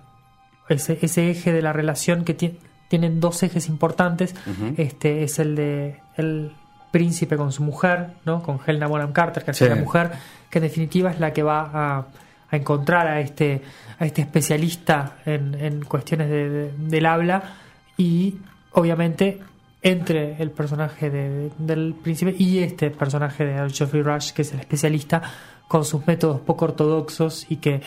ese, 0.69 0.97
ese 1.01 1.29
eje 1.29 1.51
de 1.51 1.61
la 1.61 1.73
relación 1.73 2.23
que 2.23 2.33
ti- 2.33 2.57
tienen 2.87 3.19
dos 3.19 3.43
ejes 3.43 3.67
importantes. 3.69 4.35
Este 4.77 5.23
es 5.23 5.39
el 5.39 5.55
de 5.55 6.00
el 6.15 6.51
príncipe 6.91 7.35
con 7.38 7.51
su 7.51 7.63
mujer, 7.63 8.12
¿no? 8.25 8.43
Con 8.43 8.59
Helena 8.67 8.88
Bonham 8.88 9.13
Carter, 9.13 9.43
que 9.43 9.51
es 9.51 9.57
Sí. 9.57 9.65
la 9.67 9.75
mujer, 9.75 10.12
que 10.50 10.59
en 10.59 10.63
definitiva 10.63 11.09
es 11.12 11.19
la 11.19 11.33
que 11.33 11.41
va 11.41 11.62
a, 11.73 12.05
a 12.51 12.55
encontrar 12.55 13.07
a 13.07 13.19
este, 13.19 13.62
a 14.00 14.05
este 14.05 14.21
especialista 14.21 15.15
en, 15.25 15.55
en 15.55 15.83
cuestiones 15.85 16.29
de- 16.29 16.50
de- 16.50 16.71
del 16.77 17.05
habla 17.07 17.55
y 17.97 18.35
obviamente 18.73 19.39
entre 19.81 20.41
el 20.41 20.51
personaje 20.51 21.09
de- 21.09 21.51
del 21.57 21.95
príncipe 22.01 22.35
y 22.38 22.59
este 22.59 22.91
personaje 22.91 23.43
de 23.43 23.69
Geoffrey 23.71 24.03
Rush, 24.03 24.31
que 24.31 24.43
es 24.43 24.53
el 24.53 24.59
especialista, 24.59 25.21
con 25.67 25.86
sus 25.86 26.05
métodos 26.08 26.39
poco 26.41 26.65
ortodoxos 26.65 27.46
y 27.50 27.58
que 27.58 27.82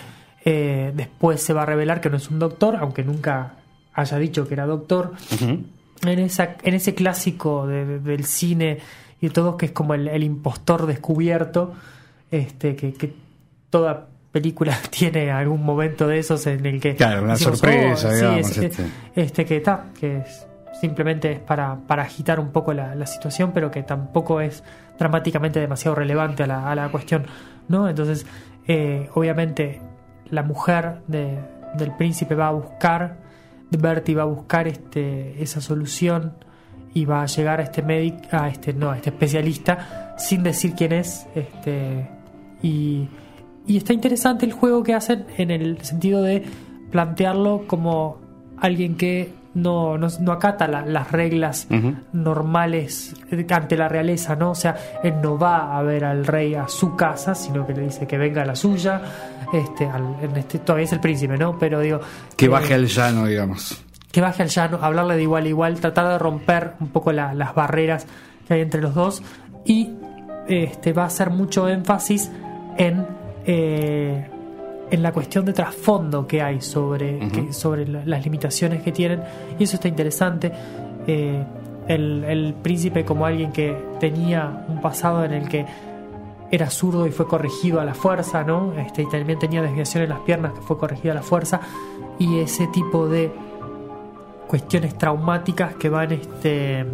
eh, 0.44 0.92
después 0.94 1.42
se 1.42 1.52
va 1.52 1.62
a 1.62 1.66
revelar 1.66 2.00
que 2.00 2.08
no 2.10 2.16
es 2.16 2.30
un 2.30 2.38
doctor, 2.38 2.76
aunque 2.76 3.02
nunca 3.04 3.54
haya 3.94 4.18
dicho 4.18 4.46
que 4.46 4.54
era 4.54 4.66
doctor, 4.66 5.12
en, 5.40 6.18
esa, 6.18 6.56
en 6.62 6.74
ese 6.74 6.94
clásico 6.94 7.66
de- 7.66 7.84
de- 7.84 7.98
del 8.00 8.24
cine 8.24 8.78
y 9.20 9.30
todo, 9.30 9.56
que 9.56 9.66
es 9.66 9.72
como 9.72 9.94
el, 9.94 10.08
el 10.08 10.22
impostor 10.22 10.86
descubierto, 10.86 11.74
este, 12.30 12.76
que, 12.76 12.92
que 12.92 13.12
toda 13.70 14.06
película 14.32 14.76
tiene 14.90 15.30
algún 15.30 15.64
momento 15.64 16.06
de 16.06 16.18
esos 16.18 16.46
en 16.46 16.66
el 16.66 16.80
que 16.80 16.94
Claro, 16.96 17.22
una 17.24 17.32
decimos, 17.32 17.58
sorpresa, 17.58 18.08
"Oh, 18.08 18.10
sí, 18.10 18.16
digamos, 18.16 18.50
es- 18.50 18.58
este". 18.58 18.84
este 19.16 19.44
que 19.46 19.56
está, 19.56 19.86
que 19.98 20.16
es- 20.18 20.45
simplemente 20.80 21.32
es 21.32 21.40
para, 21.40 21.76
para 21.86 22.02
agitar 22.02 22.38
un 22.40 22.50
poco 22.50 22.72
la, 22.72 22.94
la 22.94 23.06
situación, 23.06 23.52
pero 23.52 23.70
que 23.70 23.82
tampoco 23.82 24.40
es 24.40 24.62
dramáticamente 24.98 25.60
demasiado 25.60 25.94
relevante 25.94 26.42
a 26.42 26.46
la, 26.46 26.70
a 26.70 26.74
la 26.74 26.88
cuestión, 26.90 27.24
¿no? 27.68 27.88
Entonces, 27.88 28.26
eh, 28.66 29.08
obviamente, 29.14 29.80
la 30.30 30.42
mujer 30.42 31.00
de- 31.06 31.38
del 31.74 31.92
príncipe 31.96 32.34
va 32.34 32.48
a 32.48 32.52
buscar, 32.52 33.16
Bertie 33.70 34.14
va 34.14 34.22
a 34.22 34.26
buscar 34.26 34.66
este, 34.68 35.42
esa 35.42 35.60
solución 35.60 36.32
y 36.94 37.04
va 37.04 37.22
a 37.22 37.26
llegar 37.26 37.60
a 37.60 37.64
este 37.64 37.82
médico, 37.82 38.18
a 38.30 38.48
este, 38.48 38.72
no, 38.72 38.90
a 38.90 38.96
este 38.96 39.10
especialista, 39.10 40.14
sin 40.18 40.42
decir 40.42 40.74
quién 40.74 40.92
es, 40.92 41.26
este, 41.34 42.08
y, 42.62 43.08
y 43.66 43.76
está 43.76 43.92
interesante 43.92 44.46
el 44.46 44.52
juego 44.52 44.82
que 44.82 44.94
hacen 44.94 45.26
en 45.36 45.50
el 45.50 45.80
sentido 45.82 46.22
de 46.22 46.44
plantearlo 46.90 47.64
como 47.66 48.18
alguien 48.58 48.96
que 48.96 49.32
no, 49.56 49.98
no, 49.98 50.06
no 50.20 50.32
acata 50.32 50.68
la- 50.68 50.86
las 50.86 51.10
reglas 51.10 51.66
normales 52.12 53.14
ante 53.50 53.76
la 53.76 53.88
realeza, 53.88 54.36
¿no? 54.36 54.50
O 54.50 54.54
sea, 54.54 54.76
él 55.02 55.14
no 55.22 55.36
va 55.38 55.76
a 55.78 55.82
ver 55.82 56.04
al 56.04 56.26
rey 56.26 56.54
a 56.54 56.68
su 56.68 56.94
casa, 56.94 57.34
sino 57.34 57.66
que 57.66 57.72
le 57.74 57.82
dice 57.82 58.06
que 58.06 58.18
venga 58.18 58.42
a 58.42 58.44
la 58.46 58.54
suya. 58.54 59.00
Este, 59.52 59.86
al- 59.86 60.16
en 60.22 60.36
este, 60.36 60.58
todavía 60.58 60.84
es 60.84 60.92
el 60.92 61.00
príncipe, 61.00 61.36
¿no? 61.38 61.58
Pero 61.58 61.80
digo. 61.80 62.00
Que 62.36 62.46
eh, 62.46 62.48
baje 62.48 62.74
al 62.74 62.86
llano, 62.86 63.26
digamos. 63.26 63.82
que 64.12 64.20
baje 64.20 64.42
al 64.42 64.48
llano, 64.48 64.78
hablarle 64.80 65.16
de 65.16 65.22
igual 65.22 65.44
a 65.44 65.48
igual, 65.48 65.80
tratar 65.80 66.08
de 66.08 66.18
romper 66.18 66.72
un 66.80 66.88
poco 66.88 67.12
la- 67.12 67.34
las 67.34 67.54
barreras 67.54 68.06
que 68.48 68.54
hay 68.54 68.60
entre 68.62 68.80
los 68.80 68.94
dos 68.94 69.22
y 69.64 69.90
este 70.48 70.92
va 70.92 71.02
a 71.02 71.06
hacer 71.06 71.30
mucho 71.30 71.68
énfasis 71.68 72.30
en, 72.78 73.06
eh, 73.46 74.30
en 74.90 75.02
la 75.02 75.12
cuestión 75.12 75.44
de 75.44 75.52
trasfondo 75.52 76.26
que 76.26 76.42
hay 76.42 76.60
sobre, 76.60 77.18
que- 77.30 77.52
sobre 77.52 77.86
la- 77.88 78.04
las 78.04 78.24
limitaciones 78.24 78.82
que 78.82 78.92
tienen. 78.92 79.22
Y 79.58 79.64
eso 79.64 79.76
está 79.76 79.88
interesante. 79.88 80.52
Eh, 81.06 81.42
el, 81.88 82.24
el 82.24 82.54
príncipe 82.54 83.04
como 83.04 83.26
alguien 83.26 83.52
que 83.52 83.76
tenía 84.00 84.64
un 84.68 84.80
pasado 84.80 85.24
en 85.24 85.32
el 85.32 85.48
que 85.48 85.64
era 86.50 86.70
zurdo 86.70 87.06
y 87.06 87.10
fue 87.10 87.26
corregido 87.26 87.80
a 87.80 87.84
la 87.84 87.94
fuerza, 87.94 88.44
¿no? 88.44 88.72
Este, 88.78 89.02
y 89.02 89.08
también 89.08 89.38
tenía 89.38 89.62
desviación 89.62 90.04
en 90.04 90.10
las 90.10 90.20
piernas 90.20 90.52
que 90.52 90.60
fue 90.60 90.78
corregida 90.78 91.12
a 91.12 91.16
la 91.16 91.22
fuerza. 91.22 91.60
Y 92.18 92.38
ese 92.38 92.66
tipo 92.68 93.08
de 93.08 93.32
cuestiones 94.48 94.96
traumáticas 94.96 95.74
que 95.74 95.88
van 95.88 96.12
este 96.12 96.86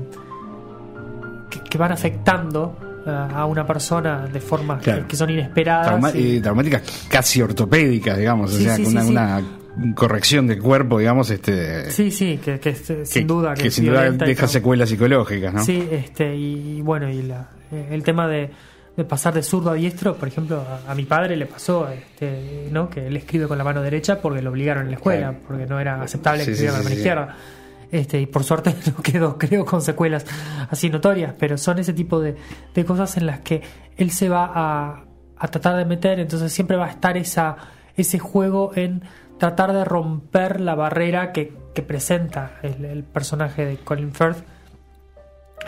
que, 1.50 1.60
que 1.60 1.78
van 1.78 1.92
afectando 1.92 2.74
a 3.06 3.46
una 3.46 3.66
persona 3.66 4.26
de 4.26 4.40
formas 4.40 4.78
que- 4.78 4.84
Claro. 4.92 5.08
que, 5.08 5.16
son 5.16 5.30
inesperadas 5.30 5.86
Trauma- 5.88 6.10
y- 6.14 6.36
eh, 6.36 6.40
traumáticas 6.40 6.82
casi 7.08 7.42
ortopédicas, 7.42 8.16
digamos, 8.18 8.52
o 8.54 8.58
sea, 8.58 8.76
sí, 8.76 8.84
con 8.84 8.92
una, 8.92 9.00
sí, 9.02 9.06
sí. 9.08 9.12
una 9.12 9.94
corrección 9.94 10.46
del 10.46 10.60
cuerpo, 10.60 10.98
digamos, 10.98 11.30
este, 11.30 11.90
sí 11.90 12.10
sí 12.10 12.38
que, 12.44 12.58
sin 13.04 13.26
duda 13.26 13.54
que 13.54 13.70
sin 13.70 13.86
duda 13.86 14.10
deja 14.10 14.46
secuelas 14.46 14.88
psicológicas, 14.88 15.52
¿no? 15.54 15.64
Sí, 15.64 15.88
este, 15.90 16.36
y, 16.36 16.78
y 16.78 16.82
bueno, 16.82 17.08
y 17.10 17.22
la- 17.22 17.48
eh, 17.70 17.88
el 17.90 18.02
tema 18.02 18.28
de, 18.28 18.50
de 18.96 19.04
pasar 19.04 19.32
de 19.32 19.42
zurdo 19.42 19.70
a 19.70 19.74
diestro, 19.74 20.14
por 20.16 20.28
ejemplo, 20.28 20.62
a, 20.86 20.90
a 20.92 20.94
mi 20.94 21.04
padre 21.04 21.36
le 21.36 21.46
pasó 21.46 21.88
este, 21.88 22.68
¿no? 22.70 22.90
que 22.90 23.06
él 23.06 23.16
escribe 23.16 23.48
con 23.48 23.56
la 23.56 23.64
mano 23.64 23.80
derecha 23.80 24.20
porque 24.20 24.42
lo 24.42 24.50
obligaron 24.50 24.84
en 24.84 24.90
la 24.90 24.96
escuela, 24.96 25.28
Claro. 25.30 25.38
porque 25.48 25.66
no 25.66 25.80
era 25.80 26.02
aceptable 26.02 26.44
Sí, 26.44 26.50
que 26.50 26.56
sí, 26.56 26.64
escribiera 26.66 26.72
con 26.74 26.78
la 26.78 26.84
mano 26.84 26.94
sí. 26.94 27.00
izquierda. 27.00 27.36
Este, 27.92 28.20
y 28.20 28.26
por 28.26 28.42
suerte 28.42 28.74
no 28.86 29.02
quedó, 29.02 29.38
creo, 29.38 29.64
con 29.64 29.82
secuelas 29.82 30.26
así 30.70 30.90
notorias, 30.90 31.34
pero 31.38 31.56
son 31.58 31.78
ese 31.78 31.92
tipo 31.92 32.20
de, 32.20 32.36
de 32.74 32.84
cosas 32.84 33.16
en 33.16 33.26
las 33.26 33.40
que 33.40 33.62
él 33.96 34.10
se 34.10 34.28
va 34.28 34.50
a, 34.52 35.04
a 35.36 35.48
tratar 35.48 35.76
de 35.76 35.84
meter, 35.84 36.18
entonces 36.18 36.52
siempre 36.52 36.76
va 36.76 36.86
a 36.86 36.90
estar 36.90 37.16
esa, 37.16 37.56
ese 37.96 38.18
juego 38.18 38.72
en 38.74 39.02
tratar 39.38 39.72
de 39.72 39.84
romper 39.84 40.60
la 40.60 40.74
barrera 40.74 41.32
que, 41.32 41.52
que 41.74 41.82
presenta 41.82 42.58
el, 42.62 42.84
el 42.84 43.04
personaje 43.04 43.66
de 43.66 43.76
Colin 43.76 44.12
Firth 44.12 44.42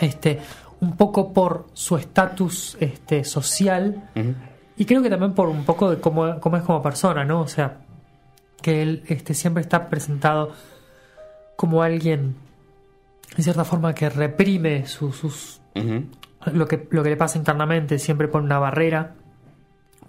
este, 0.01 0.39
un 0.81 0.95
poco 0.97 1.33
por 1.33 1.67
su 1.73 1.97
estatus 1.97 2.77
este, 2.79 3.23
social 3.23 4.09
y 4.77 4.85
creo 4.85 5.01
que 5.01 5.09
también 5.09 5.33
por 5.33 5.47
un 5.47 5.63
poco 5.63 5.89
de 5.89 5.99
cómo, 5.99 6.39
cómo 6.39 6.57
es 6.57 6.63
como 6.63 6.81
persona, 6.81 7.23
¿no? 7.23 7.41
O 7.41 7.47
sea, 7.47 7.77
que 8.61 8.81
él 8.81 9.03
este, 9.07 9.33
siempre 9.33 9.61
está 9.61 9.89
presentado 9.89 10.51
como 11.55 11.81
alguien, 11.83 12.35
en 13.37 13.43
cierta 13.43 13.63
forma, 13.65 13.93
que 13.95 14.09
reprime 14.09 14.85
su- 14.85 15.11
sus, 15.13 15.61
lo, 16.53 16.67
que, 16.67 16.87
lo 16.91 17.03
que 17.03 17.09
le 17.09 17.17
pasa 17.17 17.37
internamente, 17.37 17.99
siempre 17.99 18.27
pone 18.27 18.45
una 18.45 18.59
barrera 18.59 19.15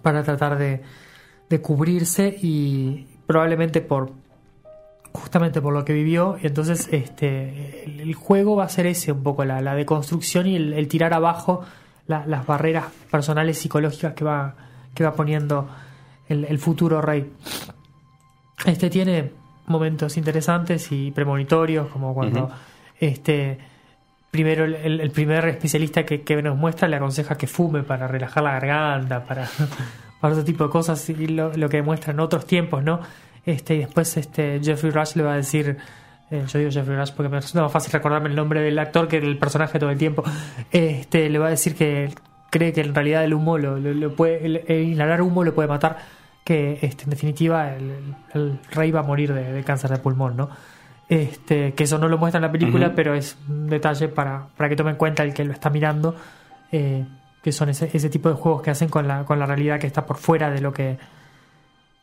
para 0.01 0.23
tratar 0.23 0.57
de, 0.57 0.81
de 1.49 1.61
cubrirse 1.61 2.37
y 2.41 3.07
probablemente 3.25 3.81
por 3.81 4.11
justamente 5.13 5.61
por 5.61 5.73
lo 5.73 5.83
que 5.83 5.93
vivió 5.93 6.37
y 6.41 6.45
entonces 6.47 6.87
este 6.91 7.83
el, 7.85 7.99
el 8.01 8.13
juego 8.13 8.55
va 8.55 8.65
a 8.65 8.69
ser 8.69 8.85
ese 8.85 9.11
un 9.11 9.23
poco 9.23 9.43
la, 9.45 9.61
la 9.61 9.73
deconstrucción 9.73 10.45
y 10.45 10.55
el, 10.55 10.73
el 10.73 10.87
tirar 10.87 11.11
abajo 11.13 11.61
la- 12.05 12.25
las 12.27 12.45
barreras 12.45 12.85
personales 13.09 13.57
psicológicas 13.57 14.13
que 14.13 14.23
va 14.23 14.55
que 14.93 15.03
va 15.03 15.13
poniendo 15.13 15.67
el, 16.29 16.45
el 16.45 16.59
futuro 16.59 17.01
rey. 17.01 17.31
Este 18.65 18.89
tiene 18.89 19.31
momentos 19.67 20.17
interesantes 20.17 20.91
y 20.91 21.11
premonitorios 21.11 21.87
como 21.89 22.13
cuando 22.13 22.49
este 22.99 23.57
primero 24.31 24.65
el, 24.65 25.11
primer 25.11 25.45
especialista 25.47 26.05
que, 26.05 26.21
que 26.21 26.41
nos 26.41 26.57
muestra 26.57 26.87
le 26.87 26.95
aconseja 26.97 27.37
que 27.37 27.47
fume 27.47 27.83
para 27.83 28.07
relajar 28.07 28.43
la 28.43 28.51
garganta 28.53 29.23
para 29.23 29.47
para 30.21 30.33
otro 30.33 30.43
tipo 30.45 30.63
de 30.65 30.69
cosas 30.69 31.09
y 31.09 31.27
lo, 31.27 31.53
lo 31.55 31.69
que 31.69 31.77
demuestra 31.77 32.11
en 32.13 32.19
otros 32.19 32.45
tiempos 32.45 32.83
no 32.83 32.99
este 33.45 33.75
y 33.75 33.79
después 33.79 34.17
este 34.17 34.59
Jeffrey 34.63 34.91
Rush 34.91 35.15
le 35.15 35.23
va 35.23 35.33
a 35.33 35.37
decir 35.37 35.77
eh, 36.31 36.43
yo 36.47 36.59
digo 36.59 36.71
Jeffrey 36.71 36.97
Rush 36.97 37.11
porque 37.15 37.29
me 37.29 37.37
resulta 37.39 37.61
más 37.63 37.71
fácil 37.71 37.91
recordarme 37.93 38.29
el 38.29 38.35
nombre 38.35 38.61
del 38.61 38.77
actor 38.79 39.07
que 39.07 39.21
del 39.21 39.37
personaje 39.37 39.79
todo 39.79 39.89
el 39.91 39.97
tiempo 39.97 40.23
este 40.71 41.29
le 41.29 41.39
va 41.39 41.47
a 41.47 41.51
decir 41.51 41.75
que 41.75 42.13
cree 42.49 42.73
que 42.73 42.81
en 42.81 42.93
realidad 42.95 43.23
el 43.23 43.33
humo 43.33 43.57
lo, 43.57 43.77
lo- 43.79 43.93
lo 43.93 44.15
puede 44.15 44.45
el, 44.45 44.61
el 44.67 44.83
inhalar 44.83 45.21
humo 45.21 45.43
lo 45.43 45.53
puede 45.53 45.67
matar 45.69 45.97
que 46.47 46.79
este, 46.81 47.03
en 47.03 47.09
definitiva 47.09 47.75
el, 47.75 48.59
rey 48.71 48.89
va 48.89 49.01
a 49.01 49.03
morir 49.03 49.33
de, 49.33 49.51
de 49.51 49.63
cáncer 49.65 49.91
de 49.91 49.97
pulmón 49.97 50.37
no 50.37 50.49
este 51.09 51.73
que 51.73 51.83
eso 51.83 51.97
no 51.97 52.07
lo 52.07 52.17
muestra 52.17 52.37
en 52.37 52.43
la 52.43 52.51
película 52.51 52.93
pero 52.95 53.13
es 53.13 53.37
un 53.49 53.67
detalle 53.67 54.07
para, 54.07 54.47
para 54.55 54.69
que 54.69 54.77
tome 54.77 54.91
en 54.91 54.95
cuenta 54.95 55.23
el 55.23 55.33
que 55.33 55.43
lo 55.43 55.51
está 55.51 55.69
mirando 55.69 56.15
eh, 56.71 57.05
que 57.41 57.51
son 57.51 57.69
ese, 57.69 57.89
ese 57.93 58.09
tipo 58.09 58.29
de 58.29 58.35
juegos 58.35 58.61
que 58.61 58.71
hacen 58.71 58.89
con 58.89 59.07
la, 59.07 59.25
con 59.25 59.39
la 59.39 59.45
realidad 59.45 59.79
que 59.79 59.87
está 59.87 60.05
por 60.05 60.17
fuera 60.17 60.49
de 60.49 60.61
lo 60.61 60.71
que 60.71 60.97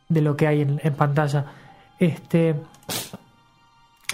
de 0.09 0.21
lo 0.21 0.37
que 0.37 0.45
hay 0.45 0.61
en, 0.61 0.79
en 0.83 0.93
pantalla. 0.93 1.45
Este 1.97 2.55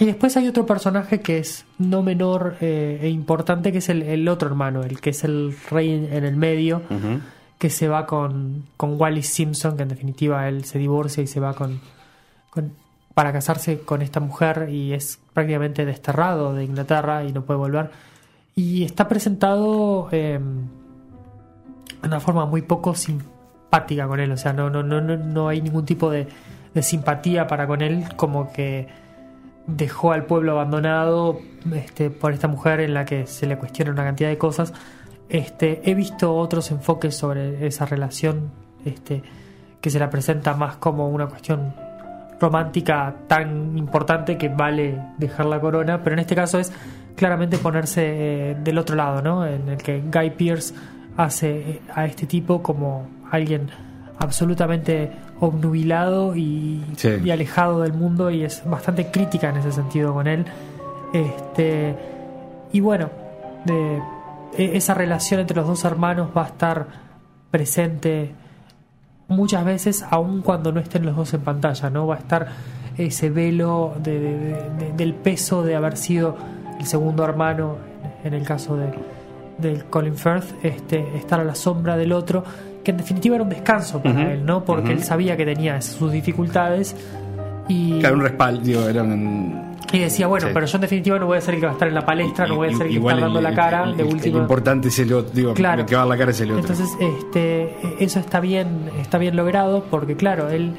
y 0.00 0.06
después 0.06 0.36
hay 0.36 0.48
otro 0.48 0.64
personaje 0.64 1.20
que 1.20 1.38
es 1.38 1.66
no 1.78 2.02
menor 2.02 2.56
eh, 2.60 3.00
e 3.02 3.08
importante 3.08 3.70
que 3.70 3.78
es 3.78 3.88
el, 3.90 4.02
el 4.02 4.26
otro 4.28 4.48
hermano 4.48 4.82
el 4.82 5.00
que 5.00 5.10
es 5.10 5.24
el 5.24 5.54
rey 5.70 5.90
en, 5.90 6.12
en 6.12 6.24
el 6.24 6.36
medio. 6.36 6.82
Ujú. 6.90 7.20
Que 7.62 7.70
se 7.70 7.86
va 7.86 8.06
con, 8.06 8.64
con 8.76 9.00
Wallis 9.00 9.28
Simpson, 9.28 9.76
que 9.76 9.84
en 9.84 9.88
definitiva 9.88 10.48
él 10.48 10.64
se 10.64 10.80
divorcia 10.80 11.22
y 11.22 11.28
se 11.28 11.38
va 11.38 11.54
con, 11.54 11.80
para 13.14 13.32
casarse 13.32 13.82
con 13.82 14.02
esta 14.02 14.18
mujer 14.18 14.68
y 14.68 14.94
es 14.94 15.20
prácticamente 15.32 15.84
desterrado 15.84 16.54
de 16.54 16.64
Inglaterra 16.64 17.22
y 17.22 17.32
no 17.32 17.42
puede 17.44 17.58
volver. 17.58 17.90
Y 18.56 18.82
está 18.82 19.06
presentado 19.06 20.08
eh, 20.10 20.40
de 22.00 22.08
una 22.08 22.18
forma 22.18 22.46
muy 22.46 22.62
poco 22.62 22.96
simpática 22.96 24.08
con 24.08 24.18
él, 24.18 24.32
o 24.32 24.36
sea, 24.36 24.52
no, 24.52 24.68
no, 24.68 24.82
no, 24.82 25.00
no, 25.00 25.16
no 25.16 25.46
hay 25.46 25.62
ningún 25.62 25.84
tipo 25.84 26.10
de, 26.10 26.26
de 26.74 26.82
simpatía 26.82 27.46
para 27.46 27.68
con 27.68 27.80
él, 27.80 28.06
como 28.16 28.52
que 28.52 28.88
dejó 29.68 30.10
al 30.10 30.24
pueblo 30.24 30.50
abandonado 30.50 31.38
este, 31.72 32.10
por 32.10 32.32
esta 32.32 32.48
mujer 32.48 32.80
en 32.80 32.92
la 32.92 33.04
que 33.04 33.28
se 33.28 33.46
le 33.46 33.56
cuestiona 33.56 33.92
una 33.92 34.02
cantidad 34.02 34.30
de 34.30 34.36
cosas. 34.36 34.72
Este, 35.32 35.80
he 35.90 35.94
visto 35.94 36.36
otros 36.36 36.70
enfoques 36.70 37.16
sobre 37.16 37.66
esa 37.66 37.86
relación 37.86 38.50
este, 38.84 39.22
que 39.80 39.88
se 39.88 39.98
la 39.98 40.10
presenta 40.10 40.52
más 40.54 40.76
como 40.76 41.08
una 41.08 41.26
cuestión 41.26 41.72
romántica 42.38 43.14
tan 43.28 43.78
importante 43.78 44.36
que 44.36 44.50
vale 44.50 44.98
dejar 45.16 45.46
la 45.46 45.58
corona, 45.58 46.02
pero 46.04 46.12
en 46.14 46.18
este 46.18 46.34
caso 46.34 46.58
es 46.58 46.70
claramente 47.16 47.56
ponerse 47.56 48.02
eh, 48.50 48.56
del 48.62 48.76
otro 48.76 48.94
lado, 48.94 49.22
¿no? 49.22 49.46
En 49.46 49.70
el 49.70 49.78
que 49.78 50.02
Guy 50.02 50.30
Pearce 50.32 50.74
hace 51.16 51.50
eh, 51.70 51.80
a 51.94 52.04
este 52.04 52.26
tipo 52.26 52.62
como 52.62 53.06
alguien 53.30 53.70
absolutamente 54.18 55.10
obnubilado 55.40 56.36
y, 56.36 56.84
Sí. 56.96 57.08
y 57.24 57.30
alejado 57.30 57.80
del 57.80 57.94
mundo 57.94 58.30
y 58.30 58.42
es 58.44 58.62
bastante 58.66 59.10
crítica 59.10 59.48
en 59.48 59.56
ese 59.56 59.72
sentido 59.72 60.12
con 60.12 60.26
él. 60.26 60.44
Este, 61.14 61.96
y 62.70 62.80
bueno, 62.80 63.08
de, 63.64 63.98
esa 64.56 64.94
relación 64.94 65.40
entre 65.40 65.56
los 65.56 65.66
dos 65.66 65.84
hermanos 65.84 66.28
va 66.36 66.44
a 66.44 66.46
estar 66.48 66.86
presente 67.50 68.32
muchas 69.28 69.64
veces, 69.64 70.04
aun 70.10 70.42
cuando 70.42 70.72
no 70.72 70.80
estén 70.80 71.06
los 71.06 71.16
dos 71.16 71.32
en 71.34 71.40
pantalla, 71.40 71.88
¿no? 71.90 72.06
Va 72.06 72.16
a 72.16 72.18
estar 72.18 72.46
ese 72.98 73.30
velo 73.30 73.94
de- 74.02 74.20
de- 74.20 74.38
de- 74.38 74.70
de- 74.78 74.92
del 74.94 75.14
peso 75.14 75.62
de 75.62 75.74
haber 75.76 75.96
sido 75.96 76.36
el 76.78 76.84
segundo 76.86 77.24
hermano, 77.24 77.76
en 78.24 78.34
el 78.34 78.44
caso 78.44 78.76
de, 78.76 78.88
del 79.58 79.84
Colin 79.86 80.16
Firth, 80.16 80.62
este, 80.64 81.16
estar 81.16 81.40
a 81.40 81.44
la 81.44 81.54
sombra 81.54 81.96
del 81.96 82.12
otro, 82.12 82.44
que 82.84 82.90
en 82.90 82.96
definitiva 82.98 83.36
era 83.36 83.44
un 83.44 83.50
descanso 83.50 84.02
para 84.02 84.32
él, 84.32 84.44
¿no? 84.44 84.64
Porque 84.64 84.92
él 84.92 85.02
sabía 85.02 85.36
que 85.36 85.44
tenía 85.46 85.80
sus 85.80 86.10
dificultades 86.12 86.94
y, 87.68 88.00
Claro, 88.00 88.16
un 88.16 88.22
respaldo, 88.22 88.88
era 88.88 89.02
un... 89.02 89.61
y 89.92 89.98
decía, 90.00 90.26
bueno, 90.26 90.46
Sí. 90.48 90.52
pero 90.54 90.66
yo 90.66 90.76
en 90.76 90.80
definitiva 90.80 91.18
no 91.18 91.26
voy 91.26 91.38
a 91.38 91.40
ser 91.40 91.54
el 91.54 91.60
que 91.60 91.66
va 91.66 91.72
a 91.72 91.74
estar 91.74 91.88
en 91.88 91.94
la 91.94 92.04
palestra, 92.06 92.46
no 92.46 92.56
voy 92.56 92.68
a 92.68 92.76
ser 92.76 92.86
el 92.86 92.92
que 92.92 92.98
está 92.98 93.16
dando 93.20 93.38
el- 93.38 93.44
la 93.44 93.54
cara 93.54 93.84
el- 93.84 93.96
de 93.96 94.02
el- 94.02 94.08
última. 94.14 94.36
Lo 94.36 94.42
importante 94.42 94.88
es 94.88 94.98
el 94.98 95.12
otro, 95.12 95.30
digo, 95.34 95.54
Claro. 95.54 95.80
el 95.82 95.86
que 95.86 95.94
va 95.94 96.02
a 96.02 96.04
dar 96.04 96.08
la 96.14 96.18
cara 96.18 96.30
es 96.30 96.40
el 96.40 96.50
otro. 96.52 96.60
Entonces, 96.72 96.88
este, 97.00 97.74
eso 98.04 98.18
está 98.20 98.40
bien, 98.40 98.90
está 99.00 99.18
bien 99.18 99.36
logrado 99.36 99.84
porque, 99.90 100.16
claro, 100.16 100.48
él 100.50 100.72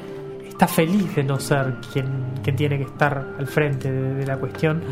está 0.48 0.66
feliz 0.68 1.14
de 1.16 1.24
no 1.24 1.38
ser 1.40 1.74
quien, 1.92 2.06
quien 2.42 2.56
tiene 2.56 2.76
que 2.78 2.84
estar 2.84 3.26
al 3.38 3.46
frente 3.46 3.90
de, 3.90 4.14
de 4.14 4.26
la 4.26 4.36
cuestión. 4.36 4.82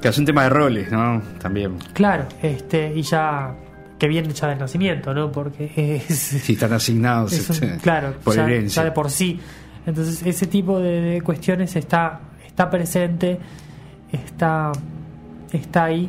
que 0.00 0.08
es 0.08 0.16
un 0.16 0.24
tema 0.24 0.44
de 0.44 0.48
roles, 0.48 0.90
¿no? 0.90 1.20
También. 1.38 1.76
Claro, 1.92 2.24
este, 2.42 2.90
y 2.94 3.02
ya 3.02 3.54
que 3.98 4.08
viene 4.08 4.32
ya 4.32 4.48
del 4.48 4.58
nacimiento, 4.58 5.12
¿no? 5.12 5.30
Porque 5.30 5.70
es, 6.08 6.14
Si 6.14 6.54
están 6.54 6.72
asignados 6.72 7.34
es 7.34 7.60
un- 7.60 7.76
claro, 7.80 8.14
por 8.24 8.34
ya, 8.34 8.44
herencia. 8.46 8.80
ya 8.82 8.84
de 8.88 8.92
por 8.92 9.10
sí. 9.10 9.38
Entonces, 9.84 10.22
ese 10.24 10.46
tipo 10.46 10.78
de, 10.80 11.02
de 11.02 11.20
cuestiones 11.20 11.76
está, 11.76 12.18
está 12.46 12.70
presente, 12.70 13.38
está, 14.12 14.72
está 15.52 15.84
ahí. 15.84 16.08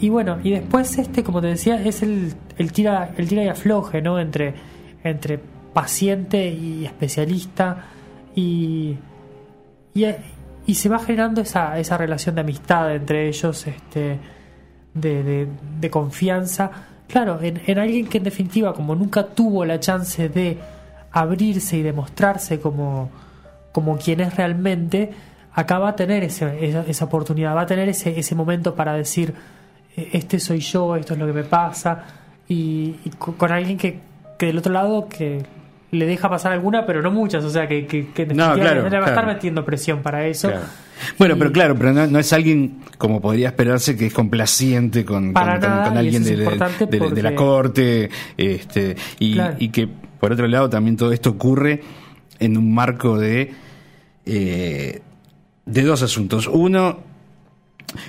Y 0.00 0.08
bueno, 0.08 0.38
y 0.42 0.50
después 0.50 0.98
este, 0.98 1.22
como 1.22 1.40
te 1.40 1.48
decía, 1.48 1.80
es 1.82 2.02
el, 2.02 2.34
el 2.58 2.72
tira, 2.72 3.12
el 3.16 3.28
tira 3.28 3.44
y 3.44 3.48
afloje, 3.48 4.02
¿no? 4.02 4.18
Entre, 4.18 4.54
entre 5.02 5.38
paciente 5.72 6.48
y 6.48 6.84
especialista. 6.84 7.84
Y, 8.34 8.96
y, 9.94 10.06
y 10.66 10.74
se 10.74 10.88
va 10.88 10.98
generando 10.98 11.40
esa, 11.40 11.78
esa 11.78 11.96
relación 11.96 12.34
de 12.34 12.40
amistad 12.40 12.94
entre 12.94 13.28
ellos, 13.28 13.66
este, 13.66 14.18
de, 14.94 15.48
de- 15.80 15.90
confianza. 15.90 16.70
Claro, 17.06 17.40
en, 17.40 17.60
en 17.66 17.78
alguien 17.78 18.08
que 18.08 18.18
en 18.18 18.24
definitiva, 18.24 18.72
como 18.74 18.94
nunca 18.96 19.26
tuvo 19.26 19.64
la 19.64 19.78
chance 19.78 20.28
de 20.28 20.58
abrirse 21.12 21.76
y 21.76 21.82
demostrarse 21.82 22.58
como, 22.58 23.10
como 23.70 23.96
quien 23.98 24.20
es 24.20 24.34
realmente, 24.34 25.10
acá 25.54 25.78
va 25.78 25.90
a 25.90 25.96
tener 25.96 26.24
ese- 26.24 26.64
esa, 26.68 26.84
esa 26.86 27.04
oportunidad, 27.04 27.54
va 27.54 27.62
a 27.62 27.66
tener 27.66 27.88
ese, 27.88 28.18
ese 28.18 28.34
momento 28.34 28.74
para 28.74 28.94
decir, 28.94 29.34
"Eh, 29.96 30.10
este 30.12 30.38
soy 30.40 30.60
yo, 30.60 30.96
esto 30.96 31.14
es 31.14 31.20
lo 31.20 31.26
que 31.26 31.32
me 31.32 31.44
pasa, 31.44 32.04
y, 32.48 32.96
y 33.04 33.10
co- 33.18 33.34
con 33.36 33.52
alguien 33.52 33.78
que, 33.78 33.98
que 34.38 34.46
del 34.46 34.58
otro 34.58 34.72
lado 34.72 35.08
que 35.08 35.42
le 35.92 36.06
deja 36.06 36.28
pasar 36.28 36.52
alguna, 36.52 36.84
pero 36.86 37.02
no 37.02 37.12
muchas, 37.12 37.44
o 37.44 37.50
sea 37.50 37.68
que, 37.68 37.86
que, 37.86 38.08
que 38.08 38.26
No, 38.26 38.54
claro, 38.54 38.82
va 38.82 39.06
a 39.06 39.08
estar 39.10 39.26
metiendo 39.26 39.64
presión 39.64 40.02
para 40.02 40.26
eso. 40.26 40.48
Claro. 40.48 40.64
Bueno, 41.18 41.36
Y- 41.36 41.38
pero 41.38 41.52
claro, 41.52 41.76
pero 41.76 41.92
no, 41.92 42.06
no 42.08 42.18
es 42.18 42.32
alguien 42.32 42.80
como 42.98 43.20
podría 43.20 43.48
esperarse 43.48 43.96
que 43.96 44.06
es 44.06 44.12
complaciente 44.12 45.04
con, 45.04 45.32
nada, 45.60 45.84
alguien 46.00 46.24
de, 46.24 46.36
de- 47.14 47.22
la 47.22 47.34
corte, 47.36 48.10
este, 48.36 48.96
y, 49.20 49.36
y 49.60 49.68
que 49.68 49.86
por 50.18 50.32
otro 50.32 50.48
lado 50.48 50.68
también 50.68 50.96
todo 50.96 51.12
esto 51.12 51.30
ocurre 51.30 51.80
en 52.40 52.56
un 52.56 52.74
marco 52.74 53.16
de 53.16 53.52
eh, 54.26 55.00
de 55.66 55.82
dos 55.82 56.02
asuntos. 56.02 56.46
Uno, 56.46 56.98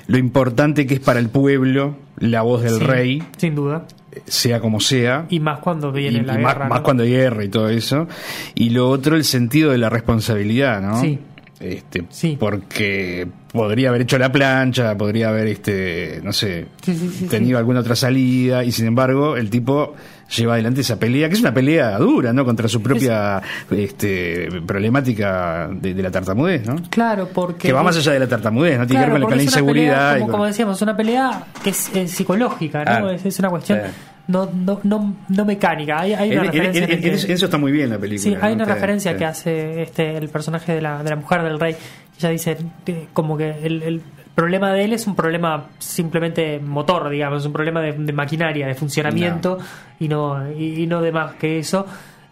lo 0.08 0.18
importante 0.18 0.86
que 0.86 0.96
es 0.96 1.00
para 1.00 1.20
el 1.20 1.30
pueblo 1.30 1.96
la 2.18 2.42
voz 2.42 2.62
del 2.64 2.76
Sí, 2.80 2.84
rey, 2.84 3.24
Sin 3.38 3.56
duda. 3.56 3.86
sea 4.26 4.60
como 4.62 4.80
sea. 4.80 5.26
Y 5.30 5.40
más 5.40 5.60
cuando 5.60 5.92
viene 5.92 6.20
y- 6.20 6.22
la 6.22 6.34
y 6.36 6.38
guerra. 6.38 6.68
más 6.70 6.80
¿no? 6.80 6.84
cuando 6.84 7.04
hay 7.04 7.10
guerra 7.12 7.44
y 7.44 7.50
todo 7.50 7.70
eso. 7.70 8.08
Y 8.56 8.70
lo 8.70 8.90
otro, 8.90 9.16
el 9.16 9.24
sentido 9.26 9.72
de 9.72 9.78
la 9.78 9.90
responsabilidad, 9.90 10.82
¿no? 10.82 11.02
Sí. 11.02 11.20
Este, 11.60 12.04
Sí. 12.10 12.36
Porque 12.40 13.28
podría 13.54 13.90
haber 13.90 14.02
hecho 14.02 14.18
la 14.18 14.32
plancha, 14.32 14.98
podría 14.98 15.30
haber, 15.30 15.48
este, 15.48 16.20
no 16.24 16.34
sé, 16.34 16.68
Sí, 16.84 16.94
sí, 16.94 17.10
sí, 17.10 17.26
tenido 17.28 17.58
alguna 17.58 17.80
otra 17.80 17.96
salida, 17.96 18.64
y 18.66 18.72
sin 18.74 18.86
embargo, 18.88 19.38
el 19.38 19.50
tipo 19.50 19.94
lleva 20.30 20.54
adelante 20.54 20.82
esa 20.82 20.98
pelea, 20.98 21.28
que 21.30 21.36
es 21.36 21.42
una 21.42 21.54
pelea 21.54 21.98
dura, 21.98 22.34
¿no? 22.34 22.46
Contra 22.46 22.68
su 22.68 22.82
propia 22.82 23.42
este, 23.72 24.50
problemática 24.66 25.70
de, 25.72 25.94
de 25.94 26.04
la 26.04 26.12
tartamudez, 26.12 26.66
¿no? 26.66 26.76
Claro, 26.90 27.30
porque. 27.34 27.68
Que 27.68 27.74
va 27.74 27.84
más 27.84 27.98
allá 27.98 28.14
de 28.14 28.20
la 28.20 28.28
tartamudez, 28.28 28.78
¿no? 28.80 28.88
Tiene 28.88 29.04
Claro, 29.06 29.14
que 29.16 29.20
ver 29.20 29.28
con, 29.30 29.38
la 29.38 29.44
inseguridad. 29.44 30.12
pelea, 30.14 30.18
y 30.18 30.20
como, 30.22 30.26
con- 30.26 30.32
como 30.34 30.46
decíamos, 30.46 30.82
una 30.82 30.96
pelea 30.98 31.44
que 31.64 31.70
es, 31.72 31.96
eh, 31.96 32.08
psicológica, 32.08 32.84
¿no? 33.00 33.10
Es, 33.10 33.26
es 33.26 33.40
una 33.40 33.50
cuestión 33.50 33.80
no, 34.28 34.50
no, 34.52 34.80
no, 34.82 35.16
no 35.30 35.46
mecánica. 35.46 36.00
Hay, 36.02 36.14
hay 36.14 36.32
una 36.32 36.42
En- 36.42 36.46
en- 36.48 36.52
referencia. 36.54 36.84
el 36.96 37.02
que- 37.28 37.34
eso, 37.34 37.46
está 37.46 37.58
muy 37.60 37.72
bien 37.72 37.92
la 37.92 38.00
película. 38.00 38.24
Sí, 38.32 38.38
hay 38.42 38.54
una 38.54 38.66
referencia 38.66 39.16
que 39.16 39.24
hace 39.26 39.84
este 39.84 40.18
el 40.18 40.30
personaje 40.30 40.74
de 40.74 40.82
la, 40.82 41.04
de 41.04 41.10
la 41.12 41.16
mujer 41.16 41.44
del 41.44 41.60
rey. 41.60 41.76
Ella 42.18 42.30
dice 42.30 42.58
que 42.84 43.08
como 43.14 43.38
que 43.38 43.52
el 43.64 44.02
problema 44.36 44.72
de 44.74 44.84
él 44.84 44.94
es 44.94 45.08
un 45.08 45.16
problema 45.16 45.70
simplemente 45.80 46.60
motor, 46.60 47.10
digamos, 47.10 47.40
es 47.40 47.46
un 47.46 47.54
problema 47.54 47.82
de, 47.82 47.94
de 47.94 48.14
maquinaria, 48.14 48.68
de 48.68 48.76
funcionamiento 48.76 49.58
y 50.00 50.10
no 50.10 50.52
y, 50.52 50.84
y 50.84 50.88
no 50.88 51.02
de 51.02 51.12
más 51.12 51.36
que 51.36 51.58
eso. 51.58 51.86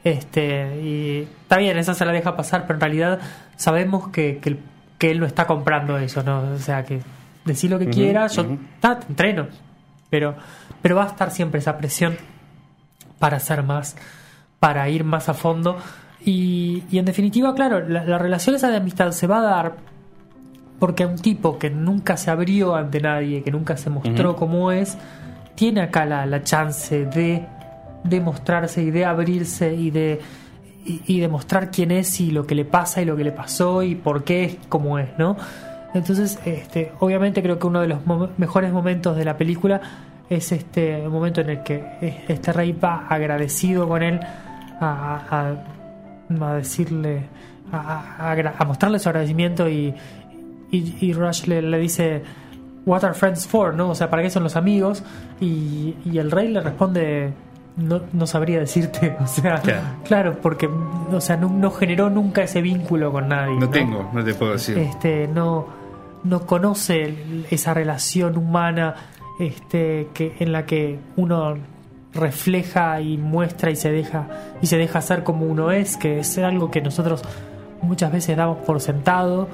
Este 0.03 0.81
y 0.81 1.27
está 1.41 1.57
bien, 1.57 1.77
esa 1.77 1.93
se 1.93 2.05
la 2.05 2.11
deja 2.11 2.35
pasar, 2.35 2.63
pero 2.67 2.75
en 2.75 2.81
realidad 2.81 3.19
sabemos 3.55 4.09
que, 4.09 4.39
que, 4.39 5.09
él 5.09 5.19
no 5.19 5.25
está 5.25 5.45
comprando 5.47 5.97
eso, 5.97 6.23
¿no? 6.23 6.53
O 6.53 6.57
sea, 6.59 6.83
que 6.83 7.01
decir 7.43 7.69
lo 7.69 7.77
que 7.77 7.87
quiera, 7.87 8.27
yo 8.27 8.57
ta, 8.79 8.99
te 8.99 9.07
entreno, 9.07 9.47
pero 10.09 10.35
pero 10.81 10.95
va 10.95 11.03
a 11.03 11.07
estar 11.07 11.31
siempre 11.31 11.59
esa 11.59 11.77
presión 11.77 12.15
para 13.19 13.37
hacer 13.37 13.63
más, 13.63 13.95
para 14.59 14.87
ir 14.89 15.03
más 15.03 15.29
a 15.29 15.33
fondo. 15.33 15.77
Y, 16.25 16.83
y 16.89 16.99
en 16.99 17.05
definitiva, 17.05 17.53
claro, 17.53 17.81
la, 17.87 18.05
la 18.05 18.17
relación 18.17 18.55
esa 18.55 18.69
de 18.69 18.77
amistad 18.77 19.11
se 19.11 19.27
va 19.27 19.39
a 19.39 19.41
dar 19.41 19.73
porque 20.83 21.05
un 21.05 21.15
tipo 21.17 21.57
que 21.57 21.69
nunca 21.69 22.17
se 22.17 22.29
abrió 22.29 22.75
ante 22.75 22.99
nadie, 22.99 23.41
que 23.41 23.51
nunca 23.51 23.77
se 23.77 23.89
mostró 23.89 24.35
como 24.35 24.69
es, 24.73 24.97
tiene 25.55 25.79
acá 25.79 26.03
la, 26.05 26.25
la 26.25 26.43
chance 26.43 27.05
de 27.05 27.45
demostrarse 28.03 28.83
y 28.83 28.91
de 28.91 29.05
abrirse 29.05 29.73
y 29.73 29.91
de 29.91 30.19
y, 30.85 31.01
y 31.07 31.19
demostrar 31.21 31.71
quién 31.71 31.91
es 31.91 32.19
y 32.19 32.31
lo 32.31 32.45
que 32.45 32.53
le 32.55 32.65
pasa 32.65 33.01
y 33.01 33.05
lo 33.05 33.15
que 33.15 33.23
le 33.23 33.31
pasó 33.31 33.81
y 33.81 33.95
por 33.95 34.25
qué 34.25 34.43
es 34.43 34.57
como 34.67 34.99
es, 34.99 35.07
¿no? 35.17 35.37
Entonces, 35.93 36.37
este, 36.43 36.91
obviamente 36.99 37.41
creo 37.41 37.59
que 37.59 37.67
uno 37.67 37.79
de 37.79 37.87
los 37.87 38.05
mo- 38.05 38.27
mejores 38.35 38.73
momentos 38.73 39.15
de 39.15 39.23
la 39.23 39.37
película 39.37 39.79
es 40.29 40.51
este 40.51 41.07
momento 41.07 41.39
en 41.39 41.49
el 41.51 41.63
que 41.63 42.25
este 42.27 42.51
rey 42.51 42.73
va 42.73 43.07
agradecido 43.07 43.87
con 43.87 44.03
él 44.03 44.19
a, 44.81 45.21
a- 45.31 46.45
a 46.45 46.53
decirle, 46.55 47.21
a, 47.71 48.35
a 48.57 48.65
mostrarle 48.65 48.99
su 48.99 49.07
agradecimiento 49.07 49.69
y, 49.69 49.93
y, 50.77 50.97
y 50.99 51.13
Rush 51.13 51.45
le, 51.45 51.61
le 51.61 51.79
dice, 51.79 52.23
What 52.85 53.05
are 53.05 53.13
friends 53.13 53.47
for? 53.47 53.73
¿no? 53.73 53.89
O 53.89 53.95
sea, 53.95 54.09
¿para 54.09 54.21
qué 54.23 54.29
son 54.29 54.43
los 54.43 54.55
amigos? 54.57 55.03
Y, 55.39 55.95
y 56.05 56.17
el 56.17 56.31
rey 56.31 56.49
le 56.49 56.59
responde, 56.61 57.31
no, 57.77 58.01
no 58.11 58.27
sabría 58.27 58.59
decirte. 58.59 59.15
O 59.23 59.27
sea, 59.27 59.61
Claro. 59.61 59.81
claro, 60.03 60.37
porque 60.41 60.67
o 60.67 61.21
sea, 61.21 61.37
no, 61.37 61.49
no 61.49 61.71
generó 61.71 62.09
nunca 62.09 62.43
ese 62.43 62.61
vínculo 62.61 63.11
con 63.11 63.29
nadie. 63.29 63.55
No 63.57 63.69
tengo, 63.69 64.09
no 64.13 64.23
te 64.23 64.33
puedo 64.33 64.51
decir. 64.53 64.77
Este, 64.77 65.27
no, 65.27 65.67
no 66.23 66.45
conoce 66.45 67.15
esa 67.49 67.73
relación 67.73 68.37
humana 68.37 68.95
este, 69.39 70.09
que, 70.13 70.35
en 70.39 70.51
la 70.51 70.65
que 70.65 70.99
uno 71.15 71.55
refleja 72.13 73.01
y 73.01 73.17
muestra 73.17 73.71
y 73.71 73.75
se 73.75 73.91
deja 73.91 74.27
y 74.61 74.67
se 74.67 74.77
deja 74.77 75.01
ser 75.01 75.23
como 75.23 75.45
uno 75.47 75.71
es, 75.71 75.97
que 75.97 76.19
es 76.19 76.37
algo 76.37 76.69
que 76.69 76.79
nosotros 76.81 77.23
muchas 77.81 78.11
veces 78.11 78.37
damos 78.37 78.57
por 78.59 78.79
sentado 78.81 79.47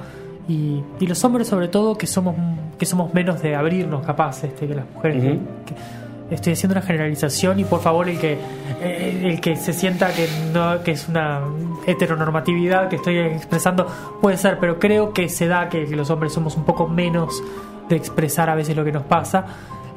y, 0.50 0.82
y 0.98 1.06
los 1.06 1.22
hombres 1.24 1.48
sobre 1.48 1.68
todo 1.68 1.96
que 1.96 2.06
somos 2.06 2.34
que 2.78 2.86
somos 2.86 3.12
menos 3.14 3.40
de 3.42 3.54
abrirnos 3.54 4.04
capaz 4.04 4.42
este, 4.44 4.66
que 4.66 4.74
las 4.74 4.86
mujeres 4.94 5.22
que- 5.22 5.38
que- 5.66 6.34
estoy 6.34 6.52
haciendo 6.52 6.74
una 6.78 6.82
generalización 6.86 7.58
y 7.58 7.64
por 7.64 7.80
favor 7.80 8.08
el 8.08 8.18
que 8.18 8.38
eh, 8.80 9.22
el 9.24 9.40
que 9.40 9.56
se 9.56 9.72
sienta 9.72 10.08
que 10.14 10.28
no 10.54 10.80
que 10.84 10.92
es 10.92 11.08
una 11.08 11.40
heteronormatividad 11.86 12.88
que 12.88 12.96
estoy 12.96 13.18
expresando 13.18 13.86
puede 14.20 14.36
ser 14.36 14.58
pero 14.60 14.78
creo 14.78 15.12
que 15.12 15.28
se 15.28 15.46
da 15.48 15.68
que, 15.68 15.86
que 15.86 15.96
los 15.96 16.08
hombres 16.10 16.32
somos 16.32 16.56
un 16.56 16.64
poco 16.64 16.86
menos 16.88 17.42
de 17.88 17.96
expresar 17.96 18.48
a 18.48 18.54
veces 18.54 18.76
lo 18.76 18.84
que 18.84 18.92
nos 18.92 19.02
pasa. 19.02 19.44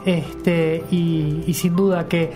Este 0.05 0.83
y, 0.91 1.43
y 1.47 1.53
sin 1.53 1.75
duda 1.75 2.07
que 2.07 2.31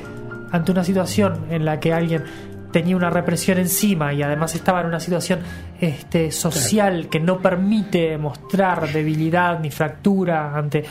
ante 0.51 0.71
una 0.71 0.83
situación 0.83 1.45
en 1.49 1.65
la 1.65 1.79
que 1.79 1.91
alguien 1.93 2.23
tenía 2.71 2.95
una 2.95 3.09
represión 3.09 3.57
encima 3.57 4.13
y 4.13 4.21
además 4.23 4.53
estaba 4.55 4.81
en 4.81 4.87
una 4.87 4.99
situación 4.99 5.39
este, 5.79 6.31
social 6.31 7.07
que 7.09 7.19
no 7.19 7.39
permite 7.39 8.17
mostrar 8.17 8.91
debilidad 8.91 9.59
ni 9.59 9.71
fractura 9.71 10.55
ante 10.55 10.83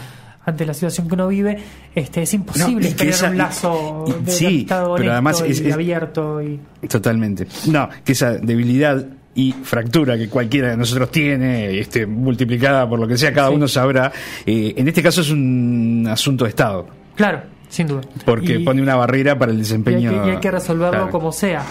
ante 0.44 0.64
la 0.64 0.74
situación 0.74 1.08
que 1.08 1.14
uno 1.14 1.26
vive 1.26 1.58
este 1.92 2.22
es 2.22 2.32
imposible 2.34 2.90
No, 2.90 2.96
tener 2.96 3.14
esa- 3.14 3.30
un 3.30 3.36
lazo 3.38 4.04
y- 4.06 4.24
de 4.24 4.30
sí, 4.30 4.46
amistad 4.46 4.86
pero 4.96 5.12
además 5.12 5.40
es- 5.40 5.60
y 5.60 5.66
es- 5.68 5.74
abierto 5.74 6.40
y 6.40 6.60
Totalmente. 6.88 7.48
No, 7.66 7.88
que 8.04 8.12
esa 8.12 8.34
debilidad 8.34 9.04
y 9.34 9.52
fractura 9.52 10.16
que 10.16 10.28
cualquiera 10.28 10.70
de 10.70 10.76
nosotros 10.76 11.10
tiene, 11.10 11.78
este, 11.80 12.06
multiplicada 12.06 12.88
por 12.88 12.98
lo 13.00 13.06
que 13.08 13.18
sea, 13.18 13.32
cada 13.32 13.48
Sí. 13.48 13.54
uno 13.56 13.66
sabrá. 13.68 14.12
eh, 14.46 14.72
en 14.76 14.86
este 14.88 15.02
caso 15.02 15.20
es 15.20 15.30
un 15.30 16.06
asunto 16.08 16.44
de 16.44 16.50
Estado, 16.50 16.86
claro 17.16 17.42
sin 17.68 17.86
duda 17.88 18.02
porque 18.24 18.56
Y- 18.60 18.64
pone 18.64 18.80
una 18.82 18.96
barrera 18.96 19.38
para 19.38 19.50
el 19.52 19.56
y 19.58 19.60
hay, 19.60 19.62
desempeño. 19.64 20.10
que, 20.10 20.28
y 20.28 20.30
hay 20.32 20.40
que 20.40 20.50
resolverlo 20.50 20.90
Claro. 20.90 21.10
como 21.10 21.32
sea 21.32 21.64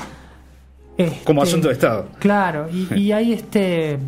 Este, 0.98 1.26
Como 1.26 1.42
asunto 1.44 1.68
de 1.68 1.74
Estado. 1.74 2.08
Claro, 2.20 2.68
y, 2.72 2.94
y 2.98 3.12
hay 3.12 3.34
este 3.34 4.00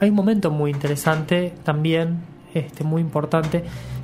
hay 0.00 0.08
un 0.10 0.16
momento 0.16 0.50
muy 0.50 0.70
interesante 0.70 1.52
también, 1.62 2.20
este 2.54 2.84
muy 2.84 3.00
importante, 3.02 3.62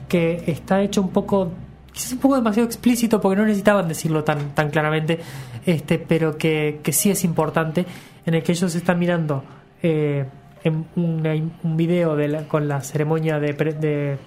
que 0.09 0.45
está 0.47 0.81
hecho 0.83 1.01
un 1.03 1.09
poco 1.11 1.51
quizás 1.93 2.13
un 2.13 2.19
poco 2.19 2.37
demasiado 2.37 2.67
explícito 2.67 3.21
porque 3.21 3.37
no 3.37 3.45
necesitaban 3.47 3.89
decirlo 3.89 4.23
tan, 4.25 4.51
tan 4.55 4.71
claramente, 4.71 5.19
este, 5.67 5.99
pero 5.99 6.37
que, 6.39 6.81
que 6.83 6.93
sí 6.93 7.11
es 7.11 7.25
importante, 7.25 7.85
en 8.27 8.35
el 8.35 8.43
que 8.43 8.53
ellos 8.53 8.75
están 8.75 8.99
mirando 8.99 9.43
eh, 9.83 10.27
en 10.65 10.85
una- 10.97 11.33
un 11.63 11.77
video 11.79 12.15
de 12.15 12.29
la- 12.29 12.43
con 12.45 12.69
la 12.69 12.81
ceremonia 12.83 13.41
de, 13.41 13.55
pre- 13.55 13.73
de, 13.73 14.19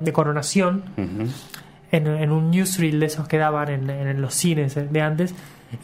de 0.00 0.12
coronación 0.12 0.82
en, 1.92 2.06
en 2.08 2.30
un 2.32 2.50
newsreel 2.50 2.98
de 2.98 3.06
esos 3.06 3.28
que 3.28 3.38
daban 3.38 3.68
en, 3.68 3.88
en 3.90 4.20
los 4.20 4.34
cines 4.34 4.74
de 4.74 5.00
antes 5.00 5.34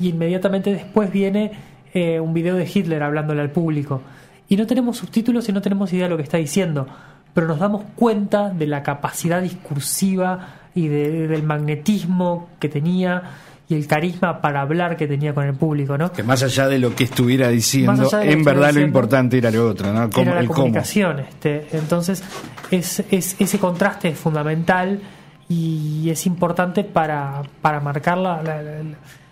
y 0.01 0.09
inmediatamente 0.09 0.73
después 0.73 1.12
viene 1.12 1.53
eh, 1.94 2.18
un 2.18 2.35
video 2.35 2.57
de 2.57 2.68
Hitler 2.73 3.03
hablándole 3.05 3.40
al 3.42 3.51
público 3.51 4.03
y 4.49 4.57
no 4.57 4.66
tenemos 4.66 4.97
subtítulos 4.97 5.49
y 5.49 5.53
no 5.53 5.62
tenemos 5.62 5.92
idea 5.92 6.05
de 6.05 6.11
lo 6.11 6.16
que 6.16 6.23
está 6.25 6.38
diciendo 6.38 6.87
pero 7.35 7.47
nos 7.47 7.59
damos 7.61 7.85
cuenta 7.94 8.51
de 8.51 8.66
la 8.66 8.83
capacidad 8.83 9.40
discursiva 9.42 10.49
y 10.75 10.88
de- 10.88 11.29
del 11.29 11.42
magnetismo 11.42 12.49
que 12.59 12.68
tenía 12.68 13.23
y 13.68 13.75
el 13.75 13.87
carisma 13.87 14.40
para 14.40 14.62
hablar 14.62 14.97
que 14.97 15.07
tenía 15.07 15.35
con 15.35 15.44
el 15.44 15.55
público, 15.55 15.99
¿no? 15.99 16.11
Que 16.11 16.23
más 16.23 16.42
allá 16.42 16.68
de 16.68 16.79
lo 16.79 16.94
que 16.94 17.05
estuviera 17.05 17.49
diciendo, 17.49 18.09
en 18.23 18.42
verdad 18.42 18.73
lo 18.73 18.81
importante 18.81 19.37
era 19.37 19.51
lo 19.51 19.68
otro, 19.68 19.92
¿no? 19.92 20.09
Cómo- 20.09 20.23
era 20.23 20.35
la 20.37 20.40
el 20.40 20.47
cómo. 20.47 20.57
comunicación. 20.61 21.18
Este, 21.21 21.66
entonces, 21.73 22.25
es, 22.71 23.05
es- 23.11 23.37
ese 23.38 23.59
contraste 23.59 24.09
es 24.09 24.18
fundamental 24.18 25.01
y 25.49 26.11
es 26.11 26.27
importante 26.27 26.85
para, 26.85 27.43
para 27.63 27.81
marcar 27.81 28.19
la, 28.19 28.43
la- 28.43 28.63
la- 28.63 28.83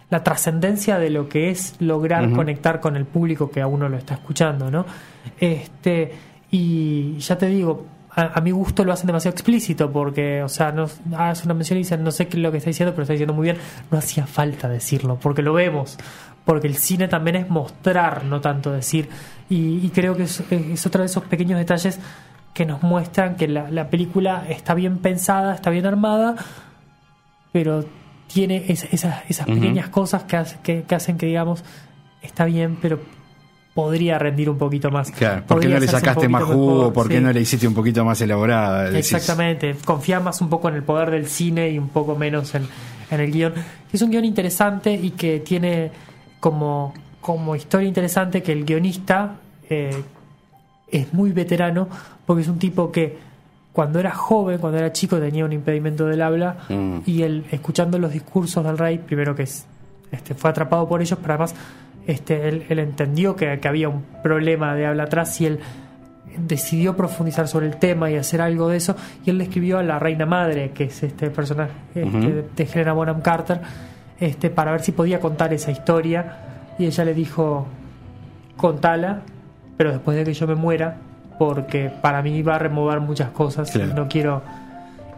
la 0.09 0.23
trascendencia 0.23 0.99
de 1.01 1.11
lo 1.11 1.29
que 1.29 1.51
es 1.51 1.75
lograr 1.81 2.31
conectar 2.31 2.79
con 2.81 2.95
el 2.97 3.07
público 3.07 3.51
que 3.51 3.61
a 3.61 3.67
uno 3.67 3.89
lo 3.89 3.97
está 3.97 4.15
escuchando, 4.15 4.71
¿no? 4.71 4.87
Este, 5.41 6.13
y 6.51 7.19
ya 7.19 7.37
te 7.37 7.47
digo, 7.47 7.87
a, 8.13 8.39
a 8.39 8.41
mi 8.41 8.53
gusto 8.53 8.85
lo 8.85 8.93
hacen 8.93 9.09
demasiado 9.09 9.33
explícito 9.35 9.91
porque, 9.91 10.45
o 10.45 10.49
sea, 10.49 10.71
no, 10.71 10.87
hace 11.19 11.45
una 11.45 11.55
mención 11.55 11.79
y 11.79 11.83
dicen, 11.83 12.05
no 12.05 12.13
sé 12.13 12.29
qué 12.29 12.37
es 12.37 12.43
lo 12.45 12.53
que 12.53 12.59
está 12.59 12.71
diciendo, 12.71 12.93
pero 12.93 13.03
está 13.03 13.15
diciendo 13.15 13.35
muy 13.35 13.45
bien. 13.45 13.57
No 13.91 13.99
hacía 13.99 14.27
falta 14.27 14.69
decirlo 14.69 15.19
porque 15.21 15.43
lo 15.43 15.53
vemos. 15.55 15.99
Porque 16.45 16.69
el 16.69 16.77
cine 16.77 17.09
también 17.09 17.35
es 17.35 17.51
mostrar, 17.51 18.25
no 18.25 18.41
tanto 18.41 18.71
decir. 18.71 19.09
Y, 19.51 19.85
y 19.85 19.91
creo 19.93 20.17
que 20.17 20.23
es, 20.23 20.41
es 20.53 20.87
otro 20.87 21.01
de 21.01 21.07
esos 21.07 21.25
pequeños 21.25 21.59
detalles 21.59 21.99
que 22.57 22.65
nos 22.65 22.83
muestran 22.83 23.37
que 23.37 23.47
la, 23.49 23.71
la 23.71 23.91
película 23.91 24.45
está 24.49 24.73
bien 24.73 24.97
pensada, 24.97 25.55
está 25.55 25.69
bien 25.69 25.85
armada, 25.85 26.37
pero 27.53 27.85
tiene 28.33 28.65
es- 28.69 28.89
esas, 28.93 29.23
esas 29.29 29.47
pequeñas 29.47 29.89
cosas 29.91 30.25
que, 30.25 30.37
hace- 30.39 30.57
que, 30.63 30.83
que 30.85 30.95
hacen 30.95 31.19
que 31.19 31.27
digamos, 31.27 31.63
está 32.23 32.47
bien, 32.47 32.79
pero 32.81 32.99
podría 33.75 34.19
rendir 34.19 34.49
un 34.49 34.57
poquito 34.57 34.91
más. 34.91 35.11
Claro, 35.11 35.45
¿por 35.47 35.61
qué 35.61 35.69
no 35.69 35.79
le 35.79 35.87
sacaste 35.87 36.29
más 36.31 36.45
jugo? 36.45 36.95
¿Por 36.95 37.09
qué 37.09 37.19
sí. 37.19 37.23
no 37.23 37.31
le 37.31 37.41
hiciste 37.43 37.69
un 37.69 37.75
poquito 37.75 38.07
más 38.07 38.19
elaborada? 38.23 38.85
Decís, 38.85 39.13
Exactamente, 39.13 39.77
confía 39.85 40.19
más 40.19 40.41
un 40.41 40.49
poco 40.49 40.71
en 40.71 40.77
el 40.77 40.83
poder 40.83 41.11
del 41.11 41.27
cine 41.27 41.69
y 41.71 41.79
un 41.79 41.91
poco 41.91 42.17
menos 42.17 42.55
en, 42.55 42.67
en 43.11 43.21
el 43.21 43.31
guion. 43.31 43.53
Es 43.93 44.01
un 44.01 44.11
guion 44.11 44.25
interesante 44.25 44.95
y 44.95 45.11
que 45.11 45.41
tiene 45.41 45.91
como, 46.41 46.95
como 47.21 47.55
historia 47.55 47.87
interesante 47.87 48.43
que 48.43 48.53
el 48.53 48.65
guionista 48.65 49.35
eh, 49.69 50.03
es 50.91 51.13
muy 51.13 51.33
veterano 51.33 51.89
porque 52.27 52.43
es 52.43 52.49
un 52.49 52.59
tipo 52.59 52.91
que 52.91 53.19
cuando 53.73 54.01
era 54.01 54.11
joven, 54.13 54.59
cuando 54.59 54.79
era 54.79 54.93
chico 54.93 55.19
tenía 55.19 55.45
un 55.45 55.53
impedimento 55.53 56.07
del 56.07 56.23
habla 56.23 56.57
Mm. 56.69 56.99
y 57.07 57.23
él 57.23 57.45
escuchando 57.51 57.99
los 57.99 58.13
discursos 58.13 58.65
del 58.65 58.79
rey, 58.79 58.99
primero 58.99 59.35
que 59.35 59.45
es, 59.45 59.67
este, 60.11 60.35
fue 60.35 60.51
atrapado 60.51 60.89
por 60.89 61.01
ellos, 61.01 61.19
pero 61.21 61.35
además 61.35 61.55
este, 62.07 62.49
él, 62.49 62.65
él 62.69 62.79
entendió 62.79 63.37
que, 63.37 63.59
que 63.61 63.69
había 63.69 63.89
un 63.89 64.03
problema 64.23 64.75
de 64.75 64.87
habla 64.87 65.05
atrás 65.05 65.41
y 65.41 65.47
él 65.47 65.61
decidió 66.39 66.97
profundizar 66.97 67.49
sobre 67.49 67.67
el 67.67 67.77
tema 67.77 68.11
y 68.11 68.17
hacer 68.17 68.41
algo 68.41 68.69
de 68.69 68.77
eso. 68.77 68.95
Y 69.25 69.31
él 69.31 69.39
le 69.39 69.45
escribió 69.45 69.79
a 69.79 69.83
la 69.83 69.99
reina 69.99 70.27
madre 70.27 70.71
que 70.71 70.85
es 70.85 71.03
este 71.03 71.31
personaje 71.31 71.73
este, 71.95 72.45
de 72.55 72.65
Helena 72.73 72.93
Bonham 72.93 73.21
Carter 73.21 73.61
este 74.21 74.51
para 74.51 74.73
ver 74.73 74.83
si 74.83 74.93
podía 74.93 75.21
contar 75.21 75.53
esa 75.53 75.71
historia. 75.71 76.75
Y 76.79 76.87
ella 76.87 77.05
le 77.05 77.15
dijo 77.15 77.67
contala 78.57 79.23
pero 79.77 79.93
después 79.93 80.17
de 80.17 80.25
que 80.25 80.33
yo 80.33 80.47
me 80.47 80.55
muera 80.55 80.97
porque 81.39 81.91
para 82.01 82.23
mí 82.23 82.43
va 82.43 82.57
a 82.57 82.59
remover 82.59 83.01
muchas 83.01 83.31
cosas 83.31 83.71
Claro. 83.71 83.91
y 83.91 83.95
no 83.95 84.09
quiero 84.09 84.43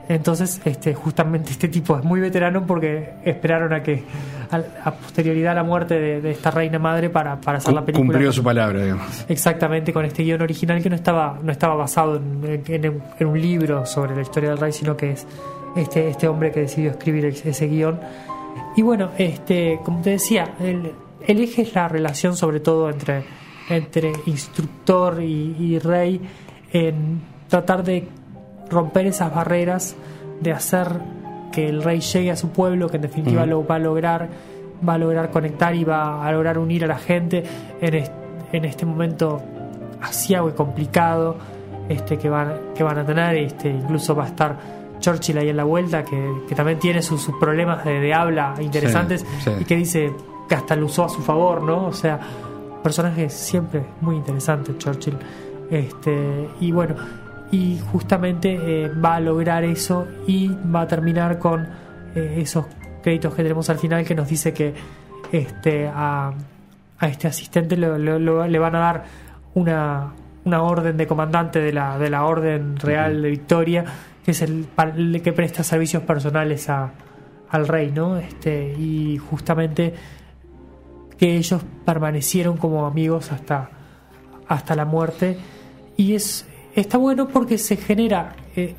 entonces 0.08 0.60
este 0.64 0.94
justamente 0.94 1.50
este 1.50 1.68
tipo 1.68 1.98
es 1.98 2.02
muy 2.04 2.18
veterano 2.20 2.64
porque 2.66 3.10
esperaron 3.24 3.74
a 3.74 3.82
que 3.82 4.04
a, 4.50 4.56
a 4.88 4.94
posterioridad 4.94 5.52
a 5.52 5.56
la 5.56 5.62
muerte 5.64 6.00
de, 6.00 6.20
de 6.22 6.30
esta 6.30 6.50
reina 6.50 6.78
madre 6.78 7.10
para, 7.10 7.36
para 7.36 7.58
hacer 7.58 7.74
la 7.74 7.84
película 7.84 8.06
Cumplió 8.12 8.32
su 8.32 8.42
palabra, 8.42 8.82
digamos. 8.82 9.26
Exactamente, 9.28 9.92
con 9.92 10.06
este 10.06 10.22
guion 10.22 10.40
original 10.40 10.82
que 10.82 10.88
no 10.88 10.96
estaba, 10.96 11.38
no 11.42 11.52
estaba 11.52 11.74
basado 11.74 12.16
en, 12.16 12.62
en- 12.66 13.02
en 13.18 13.26
un 13.26 13.38
libro 13.40 13.84
sobre 13.84 14.16
la 14.16 14.22
historia 14.22 14.48
del 14.48 14.58
rey, 14.58 14.72
sino 14.72 14.96
que 14.96 15.10
es 15.10 15.26
este, 15.76 16.08
este 16.08 16.26
hombre 16.26 16.52
que 16.52 16.60
decidió 16.60 16.90
escribir 16.92 17.26
ese 17.26 17.50
ese 17.50 17.66
guion. 17.68 18.00
Y 18.76 18.80
bueno, 18.80 19.10
este, 19.18 19.78
como 19.84 20.00
te 20.00 20.10
decía, 20.10 20.54
el, 20.60 20.92
el 21.26 21.40
eje 21.40 21.60
es 21.62 21.74
la 21.74 21.86
relación 21.86 22.34
sobre 22.34 22.60
todo 22.60 22.88
entre, 22.88 23.24
entre 23.68 24.12
instructor 24.26 25.22
y, 25.22 25.56
y 25.58 25.78
rey 25.78 26.20
en 26.72 27.20
tratar 27.48 27.82
de 27.84 28.08
romper 28.70 29.06
esas 29.06 29.34
barreras, 29.34 29.96
de 30.40 30.52
hacer 30.52 30.88
que 31.52 31.68
el 31.68 31.82
rey 31.82 32.00
llegue 32.00 32.30
a 32.30 32.36
su 32.36 32.50
pueblo, 32.50 32.88
que 32.88 32.96
en 32.96 33.02
definitiva 33.02 33.46
lo 33.46 33.66
va 33.66 33.76
a 33.76 33.78
lograr, 33.78 34.28
va 34.86 34.94
a 34.94 34.98
lograr 34.98 35.30
conectar 35.30 35.74
y 35.74 35.84
va 35.84 36.26
a 36.26 36.30
lograr 36.32 36.58
unir 36.58 36.84
a 36.84 36.86
la 36.86 36.98
gente 36.98 37.42
en, 37.80 37.94
est- 37.94 38.12
en 38.52 38.64
este 38.64 38.84
momento 38.86 39.40
asiago 40.02 40.48
y 40.50 40.52
complicado 40.52 41.36
este, 41.88 42.18
que, 42.18 42.28
van, 42.28 42.52
que 42.74 42.82
van 42.82 42.98
a 42.98 43.04
tener. 43.06 43.36
Este, 43.36 43.70
incluso 43.70 44.14
va 44.14 44.24
a 44.24 44.28
estar 44.28 44.56
Churchill 45.00 45.38
ahí 45.38 45.48
en 45.48 45.56
la 45.56 45.64
vuelta, 45.64 46.04
que, 46.04 46.32
que 46.48 46.54
también 46.54 46.78
tiene 46.78 47.00
sus, 47.02 47.22
sus 47.22 47.34
problemas 47.36 47.84
de, 47.84 47.98
de 48.00 48.12
habla 48.14 48.54
interesantes 48.60 49.24
sí. 49.42 49.50
y 49.60 49.64
que 49.64 49.76
dice 49.76 50.12
que 50.48 50.54
hasta 50.54 50.76
lo 50.76 50.86
usó 50.86 51.04
a 51.04 51.08
su 51.08 51.22
favor, 51.22 51.62
¿no? 51.62 51.86
O 51.86 51.92
sea, 51.92 52.18
personaje 52.82 53.28
siempre 53.30 53.82
muy 54.00 54.16
interesante, 54.16 54.76
Churchill. 54.78 55.16
Este, 55.70 56.48
y 56.60 56.72
bueno, 56.72 56.94
y 57.50 57.78
justamente 57.92 58.84
eh, 58.84 58.88
va 58.88 59.16
a 59.16 59.20
lograr 59.20 59.64
eso 59.64 60.06
y 60.26 60.48
va 60.74 60.82
a 60.82 60.86
terminar 60.88 61.38
con 61.38 61.66
eh, 62.14 62.36
esos 62.38 62.66
créditos 63.02 63.34
que 63.34 63.42
tenemos 63.42 63.68
al 63.70 63.78
final 63.78 64.04
que 64.04 64.14
nos 64.14 64.28
dice 64.28 64.52
que 64.52 64.74
este 65.32 65.88
a, 65.88 66.32
a 66.98 67.08
este 67.08 67.28
asistente 67.28 67.76
lo- 67.76 67.98
lo- 67.98 68.18
lo- 68.18 68.46
le 68.46 68.58
van 68.58 68.74
a 68.76 68.78
dar 68.78 69.04
una, 69.54 70.12
una 70.44 70.62
orden 70.62 70.96
de 70.96 71.06
comandante 71.06 71.60
de 71.60 71.72
la, 71.72 71.98
de 71.98 72.10
la 72.10 72.24
Orden 72.24 72.76
Real 72.76 73.22
de 73.22 73.30
Victoria, 73.30 73.84
que 74.24 74.30
es 74.32 74.42
el, 74.42 74.66
el 74.96 75.22
que 75.22 75.32
presta 75.32 75.62
servicios 75.62 76.02
personales 76.02 76.68
a, 76.70 76.90
al 77.50 77.68
rey, 77.68 77.90
¿no? 77.94 78.16
Este, 78.16 78.74
y 78.78 79.18
justamente 79.18 79.94
que 81.18 81.36
ellos 81.36 81.62
permanecieron 81.84 82.56
como 82.56 82.86
amigos 82.86 83.32
hasta, 83.32 83.70
hasta 84.46 84.74
la 84.76 84.84
muerte. 84.84 85.36
Y 85.96 86.14
es 86.14 86.46
está 86.74 86.96
bueno 86.96 87.28
porque 87.28 87.58
se 87.58 87.76
genera 87.76 88.36
eh, 88.54 88.74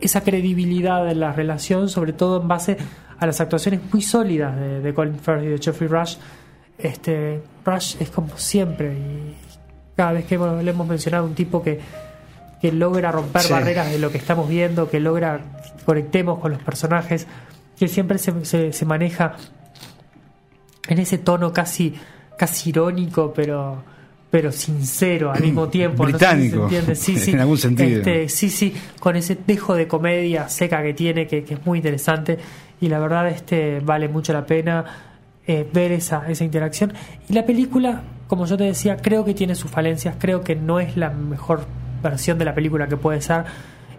esa 0.00 0.22
credibilidad 0.22 1.08
en 1.08 1.20
la 1.20 1.32
relación, 1.32 1.88
sobre 1.88 2.12
todo 2.12 2.42
en 2.42 2.48
base 2.48 2.76
a 3.18 3.26
las 3.26 3.40
actuaciones 3.40 3.80
muy 3.92 4.02
sólidas 4.02 4.56
de, 4.56 4.80
de 4.80 4.94
Colin 4.94 5.18
Firth 5.18 5.42
y 5.44 5.46
de 5.46 5.58
Geoffrey 5.58 5.88
Rush. 5.88 6.16
Este, 6.78 7.42
Rush 7.64 7.96
es 8.00 8.10
como 8.10 8.36
siempre, 8.36 8.92
y 8.94 9.34
cada 9.96 10.12
vez 10.12 10.24
que 10.26 10.36
hemos- 10.36 10.62
le 10.62 10.70
hemos 10.70 10.86
mencionado 10.86 11.26
un 11.26 11.34
tipo 11.34 11.62
que, 11.62 11.80
que 12.60 12.72
logra 12.72 13.10
romper 13.12 13.42
Sí. 13.42 13.52
barreras 13.52 13.90
de 13.90 13.98
lo 13.98 14.10
que 14.10 14.18
estamos 14.18 14.48
viendo, 14.48 14.88
que 14.90 15.00
logra 15.00 15.40
que 15.78 15.84
conectemos 15.84 16.38
con 16.40 16.52
los 16.52 16.62
personajes, 16.62 17.26
que 17.78 17.88
siempre 17.88 18.18
se, 18.18 18.44
se- 18.44 18.72
se 18.72 18.84
maneja 18.84 19.34
en 20.88 20.98
ese 20.98 21.18
tono 21.18 21.52
casi, 21.52 21.94
casi 22.36 22.70
irónico, 22.70 23.32
pero, 23.34 23.82
pero 24.30 24.50
sincero 24.50 25.30
al 25.30 25.42
mismo 25.42 25.68
tiempo. 25.68 26.08
no 26.08 26.18
sé 26.18 26.18
si 26.18 26.18
se 26.18 26.28
Británico, 26.28 26.62
entiende. 26.64 26.94
Sí, 26.94 27.18
sí. 27.18 27.30
en 27.32 27.40
algún 27.40 27.58
sentido. 27.58 27.98
Este, 27.98 28.28
sí, 28.28 28.50
sí, 28.50 28.74
con 28.98 29.16
ese 29.16 29.38
dejo 29.46 29.74
de 29.74 29.86
comedia 29.86 30.48
seca 30.48 30.82
que 30.82 30.94
tiene, 30.94 31.26
que, 31.26 31.44
que 31.44 31.54
es 31.54 31.66
muy 31.66 31.78
interesante. 31.78 32.38
Y 32.80 32.88
la 32.88 32.98
verdad, 32.98 33.28
este 33.28 33.80
vale 33.80 34.08
mucho 34.08 34.32
la 34.32 34.46
pena 34.46 34.84
eh, 35.46 35.66
ver 35.72 35.92
esa, 35.92 36.28
esa 36.30 36.44
interacción. 36.44 36.92
Y 37.28 37.32
la 37.32 37.46
película, 37.46 38.02
como 38.26 38.46
yo 38.46 38.56
te 38.56 38.64
decía, 38.64 38.96
creo 38.98 39.24
que 39.24 39.34
tiene 39.34 39.54
sus 39.54 39.70
falencias, 39.70 40.16
creo 40.18 40.42
que 40.42 40.54
no 40.54 40.78
es 40.78 40.96
la 40.96 41.10
mejor 41.10 41.66
versión 42.02 42.38
de 42.38 42.44
la 42.44 42.54
película 42.54 42.86
que 42.86 42.96
puede 42.96 43.20
ser. 43.20 43.44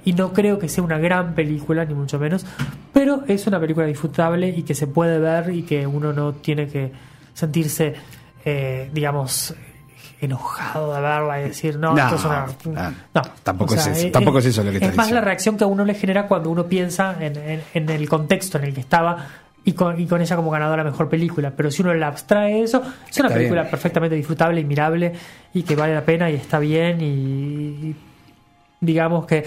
Y 0.06 0.14
no 0.14 0.34
creo 0.34 0.58
que 0.60 0.70
sea 0.70 0.84
una 0.84 0.98
gran 0.98 1.34
película, 1.36 1.86
ni 1.86 1.94
mucho 1.94 2.20
menos. 2.20 2.46
Pero 2.94 3.24
es 3.28 3.46
una 3.48 3.60
película 3.60 3.86
disfrutable 3.86 4.50
y 4.50 4.64
que 4.64 4.74
se 4.76 4.88
puede 4.88 5.20
ver 5.20 5.50
y 5.54 5.64
que 5.64 5.86
uno 5.86 6.14
no 6.14 6.34
tiene 6.34 6.68
que 6.68 6.92
sentirse, 7.34 7.94
eh, 8.46 8.90
digamos, 8.94 9.54
enojado 10.22 10.94
de 10.96 11.02
verla 11.02 11.40
y 11.40 11.44
decir, 11.46 11.78
no, 11.80 11.94
No, 11.96 12.04
esto 12.04 12.16
es 12.16 12.26
una. 12.26 12.46
no, 12.66 12.92
No, 13.14 13.22
tampoco 13.44 13.76
es 13.76 13.88
eso, 13.88 14.12
tampoco 14.12 14.40
es 14.40 14.46
eso 14.48 14.64
lo 14.64 14.72
que 14.72 14.78
Es 14.86 14.96
más 14.96 15.12
la 15.12 15.22
reacción 15.22 15.58
que 15.58 15.64
a 15.64 15.68
uno 15.68 15.86
le 15.86 15.94
genera 15.94 16.28
cuando 16.28 16.50
uno 16.50 16.66
piensa 16.66 17.16
en, 17.20 17.38
en- 17.38 17.62
en 17.74 17.90
el 17.90 18.10
contexto 18.10 18.58
en 18.58 18.66
el 18.66 18.74
que 18.74 18.82
estaba 18.82 19.28
y 19.64 19.74
con, 19.74 20.00
y 20.00 20.08
con 20.08 20.20
ella 20.22 20.36
como 20.36 20.52
ganadora 20.52 20.84
mejor 20.84 21.08
película. 21.10 21.52
Pero 21.56 21.72
si 21.72 21.82
uno 21.84 21.94
la 21.94 22.08
abstrae 22.08 22.54
de 22.56 22.64
eso, 22.64 22.82
es 23.10 23.18
una 23.20 23.28
Está 23.28 23.38
película 23.38 23.62
bien. 23.62 23.72
perfectamente 23.72 24.16
disfrutable 24.16 24.60
y 24.60 24.66
mirable 24.66 25.14
y 25.54 25.64
que 25.64 25.76
vale 25.76 25.94
la 25.94 26.02
pena 26.04 26.30
y 26.30 26.36
está 26.36 26.60
bien 26.60 27.00
y, 27.00 27.06
y 27.06 27.96
digamos 28.82 29.26
que 29.26 29.46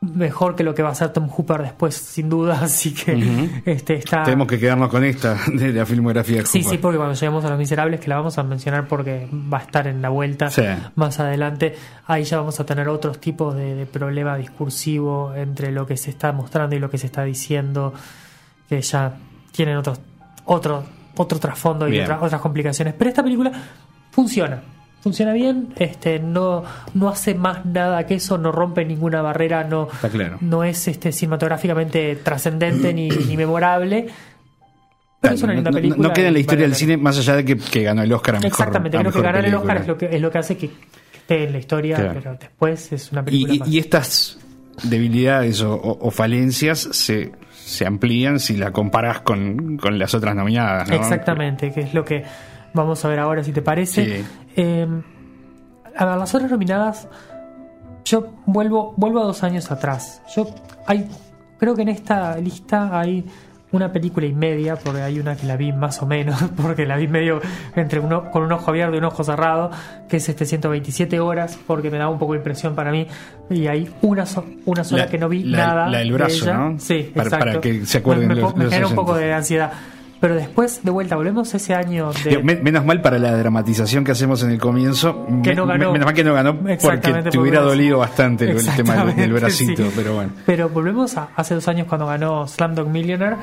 mejor 0.00 0.54
que 0.54 0.62
lo 0.62 0.74
que 0.74 0.82
va 0.82 0.90
a 0.90 0.92
hacer 0.92 1.12
Tom 1.12 1.28
Hooper 1.28 1.60
después, 1.62 1.94
sin 1.94 2.28
duda. 2.28 2.60
Así 2.62 2.94
que 2.94 3.50
este 3.64 3.94
está. 3.96 4.22
Tenemos 4.22 4.46
que 4.46 4.58
quedarnos 4.58 4.88
con 4.90 5.02
esta 5.04 5.36
de 5.52 5.72
la 5.72 5.84
filmografía 5.86 6.38
de 6.38 6.46
Sí, 6.46 6.60
Hooper. 6.60 6.70
sí, 6.76 6.78
porque 6.80 6.96
cuando 6.98 7.14
lleguemos 7.14 7.44
a 7.44 7.48
Los 7.50 7.58
Miserables, 7.58 7.98
que 8.00 8.08
la 8.08 8.16
vamos 8.16 8.38
a 8.38 8.42
mencionar 8.44 8.86
porque 8.86 9.28
va 9.32 9.58
a 9.58 9.62
estar 9.62 9.86
en 9.88 10.00
la 10.00 10.08
vuelta 10.10 10.50
Sí. 10.50 10.62
más 10.94 11.18
adelante, 11.20 11.74
ahí 12.06 12.24
ya 12.24 12.38
vamos 12.38 12.60
a 12.60 12.64
tener 12.66 12.88
otros 12.88 13.18
tipos 13.20 13.54
de, 13.56 13.74
de 13.74 13.86
problema 13.86 14.36
discursivo 14.36 15.34
entre 15.34 15.72
lo 15.72 15.86
que 15.86 15.96
se 15.96 16.10
está 16.10 16.32
mostrando 16.32 16.76
y 16.76 16.78
lo 16.78 16.90
que 16.90 16.98
se 16.98 17.06
está 17.06 17.24
diciendo, 17.24 17.92
que 18.68 18.80
ya 18.82 19.16
tienen 19.52 19.76
otros, 19.78 20.00
otro, 20.44 20.84
otro 21.16 21.38
trasfondo 21.40 21.88
y 21.88 21.92
Bien. 21.92 22.04
otra- 22.04 22.20
otras 22.22 22.40
complicaciones. 22.40 22.94
Pero 22.96 23.10
esta 23.10 23.22
película 23.24 23.50
funciona. 24.12 24.62
Funciona 25.00 25.32
bien, 25.32 25.68
este, 25.76 26.18
no, 26.18 26.64
no 26.94 27.08
hace 27.08 27.34
más 27.34 27.64
nada 27.64 28.04
que 28.06 28.14
eso, 28.16 28.36
no 28.36 28.50
rompe 28.50 28.84
ninguna 28.84 29.22
barrera, 29.22 29.62
no, 29.64 29.88
claro. 30.12 30.38
no 30.40 30.64
es 30.64 30.88
este, 30.88 31.12
cinematográficamente 31.12 32.16
trascendente 32.16 32.92
ni, 32.92 33.08
ni 33.08 33.36
memorable. 33.36 34.08
Pero 35.20 35.34
es 35.34 35.42
una 35.42 35.52
linda 35.54 35.70
no, 35.70 35.76
película. 35.76 36.08
no 36.08 36.14
queda 36.14 36.28
en 36.28 36.34
la 36.34 36.38
historia 36.40 36.64
del 36.66 36.74
cine 36.74 36.96
más 36.96 37.16
allá 37.18 37.36
de 37.36 37.44
que, 37.44 37.56
que 37.56 37.82
ganó 37.84 38.02
el 38.02 38.12
Oscar 38.12 38.36
a 38.36 38.38
mejor 38.38 38.48
Exactamente, 38.52 38.96
a 38.96 39.00
creo 39.00 39.12
que 39.12 39.18
mejor 39.18 39.32
ganar 39.32 39.44
el. 39.48 39.54
Oscar 39.54 39.76
es 39.78 39.86
lo 39.86 39.98
que, 39.98 40.06
es 40.16 40.20
lo 40.20 40.30
que 40.30 40.38
hace 40.38 40.56
que 40.56 40.70
esté 41.14 41.44
en 41.44 41.52
la 41.52 41.58
historia, 41.58 41.96
Claro. 41.96 42.12
pero 42.14 42.36
después 42.38 42.92
es 42.92 43.12
una 43.12 43.24
película 43.24 43.54
y- 43.54 43.58
más. 43.60 43.68
y 43.68 43.78
estas 43.78 44.38
debilidades 44.84 45.60
o, 45.62 45.74
o- 45.74 46.06
o 46.06 46.10
falencias 46.10 46.78
se, 46.92 47.32
se 47.52 47.86
amplían 47.86 48.38
si 48.40 48.56
la 48.56 48.72
comparas 48.72 49.20
con, 49.20 49.76
con 49.76 49.98
las 49.98 50.14
otras 50.14 50.34
nominadas. 50.36 50.88
¿no? 50.88 50.94
Exactamente, 50.96 51.72
que 51.72 51.80
es 51.82 51.94
lo 51.94 52.04
que 52.04 52.22
vamos 52.74 53.04
a 53.04 53.08
ver 53.08 53.18
ahora, 53.18 53.42
si 53.44 53.52
te 53.52 53.62
parece. 53.62 54.04
Sí. 54.20 54.24
Eh, 54.56 54.86
a 55.96 56.04
ver, 56.04 56.16
las 56.16 56.34
otras 56.34 56.50
nominadas, 56.50 57.08
yo 58.04 58.28
vuelvo, 58.46 58.94
vuelvo 58.96 59.20
a 59.20 59.24
dos 59.24 59.42
años 59.42 59.70
atrás. 59.70 60.22
Yo 60.34 60.48
hay, 60.86 61.08
creo 61.58 61.74
que 61.74 61.82
en 61.82 61.88
esta 61.88 62.36
lista 62.38 62.98
hay 62.98 63.24
una 63.70 63.92
película 63.92 64.24
y 64.24 64.32
media, 64.32 64.76
porque 64.76 65.02
hay 65.02 65.20
una 65.20 65.36
que 65.36 65.46
la 65.46 65.56
vi 65.58 65.72
más 65.74 66.00
o 66.00 66.06
menos, 66.06 66.42
porque 66.56 66.86
la 66.86 66.96
vi 66.96 67.06
medio 67.06 67.40
entre 67.76 68.00
uno 68.00 68.30
con 68.30 68.42
un 68.44 68.52
ojo 68.52 68.70
abierto 68.70 68.94
y 68.94 68.98
un 68.98 69.04
ojo 69.04 69.22
cerrado, 69.24 69.70
que 70.08 70.16
es 70.16 70.28
este 70.28 70.46
127 70.46 71.20
horas, 71.20 71.58
porque 71.66 71.90
me 71.90 71.98
da 71.98 72.08
un 72.08 72.18
poco 72.18 72.32
de 72.32 72.38
impresión 72.38 72.74
para 72.74 72.90
mí, 72.92 73.06
y 73.50 73.66
hay 73.66 73.90
una, 74.00 74.24
so- 74.24 74.46
una 74.64 74.84
sola 74.84 75.04
La- 75.04 75.10
que 75.10 75.18
no 75.18 75.28
vi 75.28 75.42
la- 75.44 75.58
nada. 75.66 75.88
la 75.88 75.98
del 75.98 76.08
de 76.08 76.14
brazo, 76.14 76.44
ella. 76.46 76.56
¿no? 76.56 76.78
Sí, 76.78 77.10
Para- 77.14 77.26
exacto. 77.26 77.46
para 77.46 77.60
que 77.60 77.84
se 77.84 77.98
acuerden 77.98 78.28
me, 78.28 78.34
me 78.36 78.40
los- 78.40 78.56
me 78.56 78.64
los 78.64 78.72
genera 78.72 78.88
un 78.88 78.94
poco 78.94 79.14
de 79.14 79.34
ansiedad. 79.34 79.72
Pero 80.20 80.34
después, 80.34 80.80
de 80.82 80.90
vuelta, 80.90 81.14
volvemos 81.14 81.54
ese 81.54 81.74
año 81.74 82.10
de... 82.24 82.30
Digo, 82.30 82.42
menos 82.42 82.84
mal 82.84 83.00
para 83.00 83.18
la 83.20 83.36
dramatización 83.36 84.02
que 84.04 84.10
hacemos 84.12 84.42
en 84.42 84.50
el 84.50 84.58
comienzo. 84.58 85.26
Que 85.44 85.54
no 85.54 85.64
ganó. 85.66 85.86
me- 85.86 85.92
menos 85.92 86.06
mal 86.06 86.14
que 86.14 86.24
no 86.24 86.34
ganó 86.34 86.56
porque 86.58 86.76
te 87.30 87.38
hubiera 87.38 87.60
porque- 87.60 87.70
dolido 87.76 87.98
bastante 87.98 88.50
el, 88.50 88.66
tema 88.74 89.04
del, 89.04 89.14
del 89.16 89.32
bracito, 89.32 89.84
sí. 89.86 89.92
pero 89.94 90.14
bueno. 90.14 90.32
Pero 90.44 90.68
volvemos 90.70 91.16
a 91.16 91.28
hace 91.36 91.54
dos 91.54 91.68
años 91.68 91.86
cuando 91.86 92.06
ganó 92.06 92.48
Slamdog 92.48 92.88
Millionaire. 92.88 93.36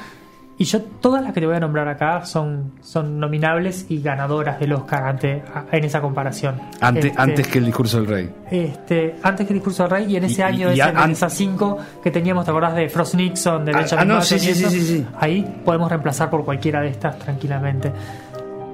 Y 0.57 0.63
yo, 0.63 0.81
todas 0.81 1.21
las 1.21 1.33
que 1.33 1.41
te 1.41 1.47
voy 1.47 1.55
a 1.57 1.59
nombrar 1.59 1.85
acá 1.89 2.23
son, 2.25 2.71
son 2.81 3.19
nominables 3.19 3.87
y 3.89 4.01
ganadoras 4.01 4.57
del 4.57 4.71
Oscar 4.71 5.03
ante, 5.03 5.43
en 5.69 5.83
esa 5.83 5.99
comparación. 5.99 6.55
Ante- 6.79 7.07
Este, 7.07 7.21
Antes 7.21 7.47
que 7.49 7.57
el 7.57 7.65
discurso 7.65 7.97
del 7.97 8.07
rey. 8.07 8.29
este, 8.49 9.15
antes 9.21 9.45
que 9.45 9.51
el 9.51 9.59
discurso 9.59 9.83
del 9.83 9.91
rey 9.91 10.05
y 10.13 10.15
en 10.15 10.23
ese 10.23 10.39
Y- 10.39 10.43
año 10.43 10.69
y 10.69 10.79
ese, 10.79 10.83
a- 10.83 11.03
en 11.03 11.11
esas 11.11 11.33
cinco 11.33 11.77
que 12.01 12.09
teníamos, 12.09 12.45
¿te 12.45 12.51
acordás 12.51 12.73
de 12.73 12.87
Frost 12.87 13.15
Nixon, 13.15 13.65
de 13.65 13.73
Ah, 13.73 13.77
Benjamin 13.79 14.11
ah, 14.11 14.15
no, 14.15 14.21
sí, 14.21 14.35
y 14.35 14.39
sí, 14.39 14.53
sí. 14.81 15.05
Ahí 15.19 15.61
podemos 15.65 15.89
reemplazar 15.89 16.29
por 16.29 16.45
cualquiera 16.45 16.79
de 16.79 16.87
estas 16.87 17.19
tranquilamente. 17.19 17.91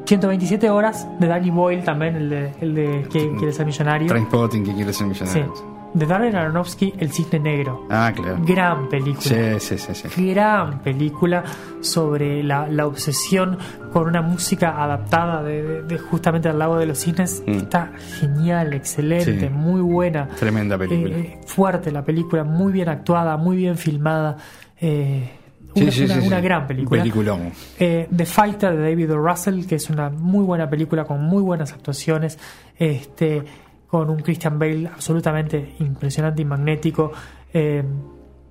127 0.06 0.70
horas 0.70 1.08
de 1.20 1.28
Danny 1.28 1.50
Boyle 1.50 1.84
también, 1.84 2.15
el 2.15 2.30
de, 2.30 2.52
el 2.62 2.76
de 2.76 3.08
¿Quién 3.10 3.38
quiere 3.38 3.54
ser 3.54 3.65
millonario? 3.65 4.08
Trainspotting, 4.08 4.63
que 4.65 4.74
quiere 4.74 4.94
ser 4.94 5.08
Sí. 5.15 5.24
millonario. 5.24 5.81
De 5.93 6.06
Darren 6.06 6.36
Aronofsky, 6.36 6.93
El 6.99 7.12
Cisne 7.12 7.39
Negro. 7.39 7.86
Ah, 7.89 8.13
claro. 8.15 8.38
Gran 8.45 8.88
película. 8.88 9.60
Sí, 9.60 9.77
sí, 9.77 9.93
sí. 9.93 10.08
sí. 10.10 10.30
Gran 10.34 10.80
película 10.80 11.43
sobre 11.82 12.41
la, 12.43 12.67
la 12.69 12.88
obsesión 12.88 13.58
con 13.91 14.08
una 14.08 14.21
música 14.21 14.82
adaptada 14.82 15.43
de, 15.43 15.62
de- 15.63 15.82
de 15.84 15.97
justamente 15.97 16.47
al 16.47 16.60
lago 16.60 16.77
de 16.77 16.86
los 16.86 16.97
cisnes. 16.99 17.43
Mm. 17.45 17.51
Está 17.51 17.91
genial, 18.19 18.73
excelente, 18.73 19.41
Sí. 19.41 19.49
muy 19.49 19.82
buena. 19.82 20.30
Tremenda 20.39 20.77
película. 20.77 21.17
Eh, 21.17 21.39
fuerte 21.45 21.91
la 21.91 22.06
película, 22.06 22.43
muy 22.45 22.71
bien 22.71 22.88
actuada, 22.88 23.36
muy 23.36 23.58
bien 23.58 23.77
filmada. 23.77 24.38
Eh, 24.80 25.30
Sí, 25.73 25.84
una, 25.84 25.91
sí, 25.91 26.04
una- 26.04 26.13
sí, 26.15 26.21
sí. 26.21 26.27
una 26.27 26.41
gran 26.41 26.67
película. 26.67 27.01
Peliculón. 27.01 27.51
Eh, 27.80 28.08
The 28.13 28.25
Fighter 28.25 28.75
de 28.75 28.89
David 28.89 29.13
O. 29.13 29.17
Russell, 29.17 29.65
que 29.65 29.75
es 29.75 29.89
una 29.89 30.10
muy 30.10 30.43
buena 30.43 30.69
película 30.69 31.06
con 31.06 31.21
muy 31.23 31.41
buenas 31.41 31.71
actuaciones, 31.71 32.38
este, 32.77 33.43
con 33.91 34.10
un 34.10 34.21
Christian 34.21 34.58
Bale 34.58 34.88
absolutamente 34.88 35.75
impresionante 35.80 36.41
y 36.41 36.45
magnético. 36.45 37.12
Eh, 37.54 37.84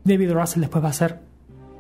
David. 0.04 0.32
Russell 0.32 0.60
después 0.60 0.84
va 0.84 0.88
a 0.88 0.90
hacer 0.90 1.18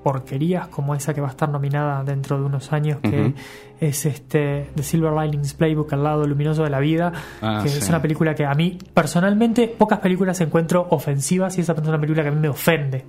porquerías 0.02 0.68
como 0.68 0.94
esa 0.94 1.12
que 1.12 1.20
va 1.20 1.26
a 1.26 1.30
estar 1.30 1.46
nominada 1.50 2.02
dentro 2.02 2.38
de 2.38 2.44
unos 2.46 2.72
años, 2.72 3.00
que 3.02 3.34
es 3.80 4.06
este 4.06 4.70
The 4.74 4.82
Silver 4.82 5.12
Linings 5.12 5.52
Playbook, 5.52 5.92
al 5.92 6.02
lado 6.02 6.26
luminoso 6.26 6.64
de 6.64 6.70
la 6.70 6.80
vida, 6.80 7.12
Ah, 7.42 7.60
que 7.62 7.68
sí. 7.68 7.78
es 7.80 7.88
una 7.90 8.00
película 8.00 8.34
que 8.34 8.46
a 8.46 8.54
mí 8.54 8.78
personalmente 8.94 9.68
pocas 9.68 9.98
películas 9.98 10.40
encuentro 10.40 10.86
ofensivas 10.90 11.58
y 11.58 11.60
esa 11.60 11.74
es 11.74 11.78
una 11.86 12.00
película 12.00 12.22
que 12.22 12.30
a 12.30 12.32
mí 12.32 12.40
me 12.40 12.48
ofende 12.48 13.04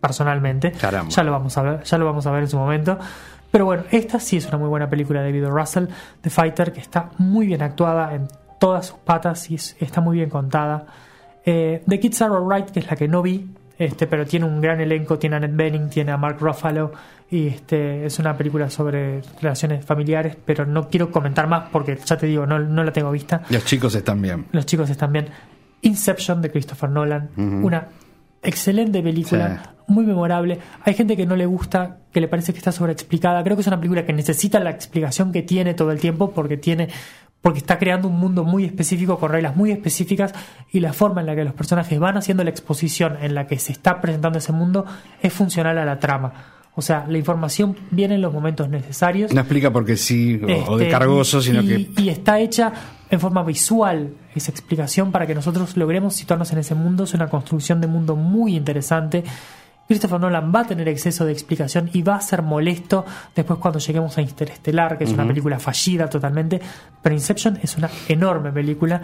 personalmente. 0.00 0.72
Caramba. 0.72 1.10
Ya 1.10 1.22
lo 1.22 1.32
vamos 1.32 1.56
a 1.58 1.62
ver, 1.62 1.82
ya 1.82 1.98
lo 1.98 2.06
vamos 2.06 2.26
a 2.26 2.30
ver 2.30 2.42
en 2.44 2.48
su 2.48 2.56
momento. 2.56 2.98
Pero 3.50 3.66
bueno, 3.66 3.82
esta 3.90 4.18
sí 4.18 4.38
es 4.38 4.46
una 4.48 4.56
muy 4.56 4.68
buena 4.68 4.88
película 4.88 5.20
de 5.20 5.26
David. 5.26 5.46
Russell, 5.48 5.84
The 6.22 6.30
Fighter, 6.30 6.72
que 6.72 6.80
está 6.80 7.10
muy 7.18 7.46
bien 7.46 7.60
actuada 7.62 8.14
en 8.14 8.26
todas 8.62 8.86
sus 8.86 8.98
patas 8.98 9.50
y 9.50 9.56
es- 9.56 9.76
está 9.80 10.00
muy 10.00 10.18
bien 10.18 10.30
contada. 10.30 10.86
Eh, 11.44 11.82
The 11.88 11.98
Kids 11.98 12.22
Are 12.22 12.34
Alright, 12.34 12.70
que 12.70 12.78
es 12.80 12.86
la 12.88 12.94
que 12.96 13.08
no 13.08 13.20
vi, 13.22 13.48
este, 13.76 14.06
pero 14.06 14.24
tiene 14.24 14.46
un 14.46 14.60
gran 14.60 14.80
elenco, 14.80 15.18
tiene 15.18 15.34
a 15.34 15.38
Annette 15.38 15.56
Bening, 15.56 15.88
tiene 15.90 16.12
a 16.12 16.16
Mark 16.16 16.36
Ruffalo 16.38 16.92
y 17.28 17.48
este, 17.48 18.06
es 18.06 18.18
una 18.20 18.36
película 18.36 18.70
sobre 18.70 19.20
relaciones 19.40 19.84
familiares, 19.84 20.36
pero 20.44 20.64
no 20.64 20.88
quiero 20.88 21.10
comentar 21.10 21.48
más 21.48 21.70
porque 21.72 21.98
ya 22.04 22.16
te 22.16 22.26
digo, 22.26 22.46
no, 22.46 22.60
no 22.60 22.84
la 22.84 22.92
tengo 22.92 23.10
vista. 23.10 23.42
Los 23.50 23.64
chicos 23.64 23.94
están 23.96 24.22
bien. 24.22 24.46
Los 24.52 24.64
chicos 24.66 24.88
están 24.90 25.12
bien. 25.12 25.26
Inception 25.80 26.40
de 26.40 26.50
Christopher 26.52 26.90
Nolan, 26.90 27.30
una 27.36 27.88
excelente 28.42 29.02
película, 29.02 29.62
Sí. 29.64 29.70
muy 29.88 30.04
memorable. 30.06 30.58
Hay 30.84 30.94
gente 30.94 31.16
que 31.16 31.26
no 31.26 31.34
le 31.36 31.46
gusta, 31.46 31.98
que 32.12 32.20
le 32.20 32.28
parece 32.28 32.52
que 32.52 32.58
está 32.58 32.70
sobreexplicada. 32.72 33.42
Creo 33.42 33.56
que 33.56 33.62
es 33.62 33.66
una 33.66 33.78
película 33.78 34.04
que 34.06 34.12
necesita 34.12 34.60
la 34.60 34.70
explicación 34.70 35.32
que 35.32 35.42
tiene 35.42 35.74
todo 35.74 35.90
el 35.90 35.98
tiempo 36.00 36.30
porque 36.30 36.56
tiene 36.56 36.88
porque 37.42 37.58
está 37.58 37.78
creando 37.78 38.08
un 38.08 38.18
mundo 38.18 38.44
muy 38.44 38.64
específico 38.64 39.18
con 39.18 39.30
reglas 39.32 39.56
muy 39.56 39.72
específicas 39.72 40.32
y 40.70 40.80
la 40.80 40.92
forma 40.92 41.20
en 41.20 41.26
la 41.26 41.34
que 41.34 41.44
los 41.44 41.52
personajes 41.52 41.98
van 41.98 42.16
haciendo 42.16 42.44
la 42.44 42.50
exposición 42.50 43.18
en 43.20 43.34
la 43.34 43.46
que 43.46 43.58
se 43.58 43.72
está 43.72 44.00
presentando 44.00 44.38
ese 44.38 44.52
mundo 44.52 44.86
es 45.20 45.32
funcional 45.32 45.76
a 45.76 45.84
la 45.84 45.98
trama. 45.98 46.32
O 46.74 46.80
sea, 46.80 47.04
la 47.06 47.18
información 47.18 47.76
viene 47.90 48.14
en 48.14 48.22
los 48.22 48.32
momentos 48.32 48.66
necesarios 48.70 49.34
No 49.34 49.40
explica 49.42 49.70
porque 49.70 49.96
sí 49.98 50.40
o, 50.42 50.72
o 50.72 50.78
de 50.78 50.84
este, 50.84 50.88
cargoso, 50.88 51.42
sino 51.42 51.60
y, 51.60 51.84
que 51.86 52.02
y 52.02 52.08
está 52.08 52.40
hecha 52.40 52.72
en 53.10 53.20
forma 53.20 53.42
visual 53.42 54.14
esa 54.34 54.50
explicación 54.50 55.12
para 55.12 55.26
que 55.26 55.34
nosotros 55.34 55.76
logremos 55.76 56.14
situarnos 56.14 56.50
en 56.52 56.60
ese 56.60 56.74
mundo. 56.74 57.04
Es 57.04 57.12
una 57.12 57.28
construcción 57.28 57.82
de 57.82 57.88
mundo 57.88 58.16
muy 58.16 58.56
interesante. 58.56 59.22
Christopher 59.92 60.20
Nolan 60.20 60.50
va 60.54 60.60
a 60.60 60.66
tener 60.66 60.88
exceso 60.88 61.26
de 61.26 61.32
explicación 61.32 61.90
y 61.92 62.00
va 62.00 62.16
a 62.16 62.20
ser 62.22 62.40
molesto 62.40 63.04
después 63.36 63.58
cuando 63.58 63.78
lleguemos 63.78 64.16
a 64.16 64.22
Interestelar, 64.22 64.96
que 64.96 65.04
es 65.04 65.12
una 65.12 65.26
película 65.26 65.58
fallida 65.58 66.08
totalmente. 66.08 66.62
Pero 67.02 67.14
Inception 67.14 67.58
es 67.62 67.76
una 67.76 67.90
enorme 68.08 68.50
película 68.52 69.02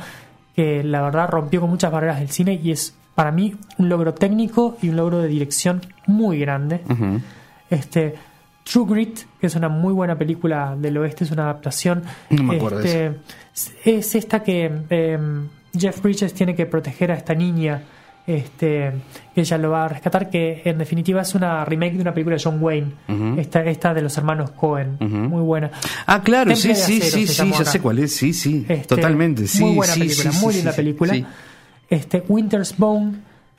que 0.56 0.82
la 0.82 1.02
verdad 1.02 1.28
rompió 1.28 1.60
con 1.60 1.68
muchas 1.68 1.92
barreras 1.92 2.20
del 2.20 2.30
cine 2.30 2.58
y 2.62 2.70
es 2.70 2.96
para 3.14 3.30
mí 3.30 3.54
un 3.76 3.90
logro 3.90 4.14
técnico 4.14 4.78
y 4.80 4.88
un 4.88 4.96
logro 4.96 5.18
de 5.18 5.28
dirección 5.28 5.82
muy 6.06 6.38
grande. 6.38 6.80
Este 7.68 8.14
True 8.64 8.86
Grit, 8.88 9.18
que 9.38 9.48
es 9.48 9.54
una 9.56 9.68
muy 9.68 9.92
buena 9.92 10.16
película 10.16 10.74
del 10.74 10.96
oeste, 10.96 11.24
es 11.24 11.30
una 11.30 11.42
adaptación. 11.42 12.02
No 12.30 12.44
me 12.44 12.56
acuerdo 12.56 12.78
de 12.78 13.18
Este, 13.54 13.98
es 13.98 14.14
esta 14.14 14.42
que 14.42 14.72
em, 14.88 15.48
Jeff 15.78 16.00
Bridges 16.00 16.32
tiene 16.32 16.54
que 16.54 16.64
proteger 16.64 17.12
a 17.12 17.14
esta 17.14 17.34
niña. 17.34 17.82
Este, 18.28 18.92
que 19.34 19.40
ella 19.40 19.56
lo 19.56 19.70
va 19.70 19.86
a 19.86 19.88
rescatar, 19.88 20.28
que 20.28 20.60
en 20.66 20.76
definitiva 20.76 21.22
es 21.22 21.34
una 21.34 21.64
remake 21.64 21.94
de 21.94 22.02
una 22.02 22.12
película 22.12 22.36
de 22.36 22.42
John 22.44 22.58
Wayne, 22.60 22.92
esta, 23.38 23.64
esta 23.64 23.94
de 23.94 24.02
los 24.02 24.18
hermanos 24.18 24.50
Cohen, 24.50 24.98
muy 25.00 25.40
buena. 25.40 25.70
Ah, 26.06 26.20
claro, 26.22 26.52
Temple 26.52 26.74
sí, 26.74 27.00
sí, 27.00 27.26
sí, 27.26 27.26
sí, 27.26 27.52
ya 27.58 27.64
sé 27.64 27.80
cuál 27.80 28.00
es, 28.00 28.14
sí, 28.14 28.34
sí, 28.34 28.66
Este, 28.68 28.96
totalmente, 28.96 29.46
sí, 29.46 29.64
muy 29.64 29.76
buena 29.76 29.94
sí, 29.94 30.00
película, 30.00 30.30
sí, 30.32 30.44
muy 30.44 30.54
linda 30.54 30.72
película. 30.72 31.14
Este, 31.88 32.22
Winter's 32.28 32.76
Bone, 32.76 33.14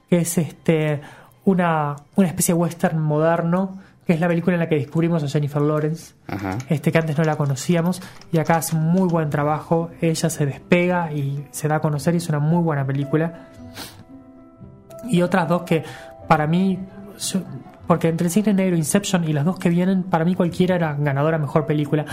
que 0.08 0.18
es 0.20 0.38
este 0.38 1.02
una, 1.46 1.96
una 2.16 2.28
especie 2.28 2.54
de 2.54 2.60
western 2.60 3.00
moderno, 3.00 3.80
que 4.06 4.14
es 4.14 4.20
la 4.20 4.28
película 4.28 4.54
en 4.56 4.60
la 4.60 4.70
que 4.70 4.76
descubrimos 4.76 5.24
a 5.24 5.28
Jennifer 5.28 5.64
Lawrence, 5.64 6.14
Ajá. 6.28 6.60
este 6.70 6.92
que 6.92 7.00
antes 7.00 7.18
no 7.18 7.24
la 7.24 7.38
conocíamos, 7.38 8.04
y 8.32 8.38
acá 8.38 8.58
hace 8.58 8.76
un 8.76 8.84
muy 8.84 9.10
buen 9.10 9.32
trabajo, 9.32 9.90
ella 10.00 10.30
se 10.30 10.46
despega 10.46 11.12
y 11.12 11.44
se 11.50 11.68
da 11.68 11.78
a 11.78 11.80
conocer 11.80 12.14
y 12.14 12.18
es 12.18 12.30
una 12.30 12.38
muy 12.38 12.62
buena 12.62 12.86
película. 12.86 13.49
Y 15.08 15.22
otras 15.22 15.48
dos 15.48 15.64
que 15.64 15.84
para 16.28 16.48
mí, 16.48 16.80
porque 17.88 18.10
entre 18.10 18.26
el 18.28 18.32
cine 18.32 18.54
negro, 18.54 18.76
Inception 18.76 19.24
y 19.28 19.34
las 19.34 19.46
dos 19.46 19.58
que 19.60 19.70
vienen, 19.70 20.04
para 20.04 20.26
mí 20.26 20.36
cualquiera 20.36 20.76
era 20.76 20.96
ganadora 21.00 21.38
mejor 21.38 21.66
película. 21.66 22.06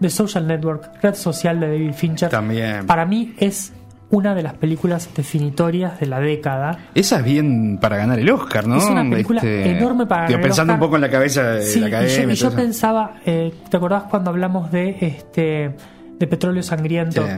The 0.00 0.08
Social 0.10 0.46
Network, 0.46 1.02
Red 1.02 1.14
Social 1.14 1.60
de 1.60 1.66
David 1.68 1.92
Fincher. 1.92 2.30
También. 2.30 2.86
Para 2.86 3.04
mí 3.04 3.34
es 3.38 3.72
una 4.12 4.34
de 4.34 4.42
las 4.42 4.54
películas 4.54 5.08
definitorias 5.14 6.00
de 6.00 6.06
la 6.06 6.18
década. 6.20 6.78
Esa 6.94 7.18
es 7.18 7.24
bien 7.24 7.78
para 7.80 7.96
ganar 7.98 8.18
el 8.18 8.28
Oscar, 8.30 8.66
¿no? 8.66 8.78
Es 8.78 8.84
una 8.86 9.08
película 9.08 9.40
enorme 9.42 10.06
para 10.06 10.22
ganar 10.22 10.40
el 10.40 10.42
Pensando 10.46 10.72
Oscar. 10.72 10.82
un 10.82 10.86
poco 10.88 10.96
en 10.96 11.02
la 11.02 11.10
cabeza 11.10 11.42
de 11.50 11.62
Sí, 11.62 11.80
la 11.80 11.86
y 11.86 11.90
yo, 11.90 11.96
academia. 11.98 12.32
y 12.32 12.36
yo 12.36 12.50
pensaba, 12.52 13.14
eh, 13.26 13.54
¿te 13.68 13.76
acordás 13.76 14.04
cuando 14.04 14.30
hablamos 14.30 14.72
de 14.72 14.96
este 15.00 15.76
de 16.18 16.26
Petróleo 16.26 16.62
Sangriento? 16.62 17.24
Sí. 17.24 17.32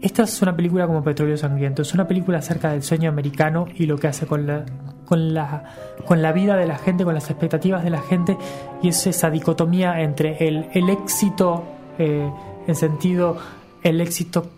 Esta 0.00 0.22
es 0.22 0.42
una 0.42 0.54
película 0.54 0.86
como 0.86 1.02
Petróleo 1.02 1.36
Sangriento. 1.36 1.82
Es 1.82 1.92
una 1.92 2.06
película 2.06 2.38
acerca 2.38 2.70
del 2.70 2.82
sueño 2.82 3.08
americano 3.08 3.66
y 3.74 3.86
lo 3.86 3.98
que 3.98 4.06
hace 4.06 4.26
con 4.26 4.46
la, 4.46 4.64
con 5.04 5.34
la, 5.34 5.64
con 6.06 6.22
la 6.22 6.32
vida 6.32 6.56
de 6.56 6.66
la 6.66 6.78
gente, 6.78 7.04
con 7.04 7.14
las 7.14 7.30
expectativas 7.30 7.82
de 7.82 7.90
la 7.90 8.00
gente. 8.00 8.36
Y 8.80 8.88
es 8.88 9.06
esa 9.06 9.30
dicotomía 9.30 10.00
entre 10.00 10.46
el, 10.46 10.66
el 10.72 10.88
éxito, 10.88 11.64
eh, 11.98 12.30
en 12.66 12.74
sentido, 12.76 13.38
el 13.82 14.00
éxito 14.00 14.50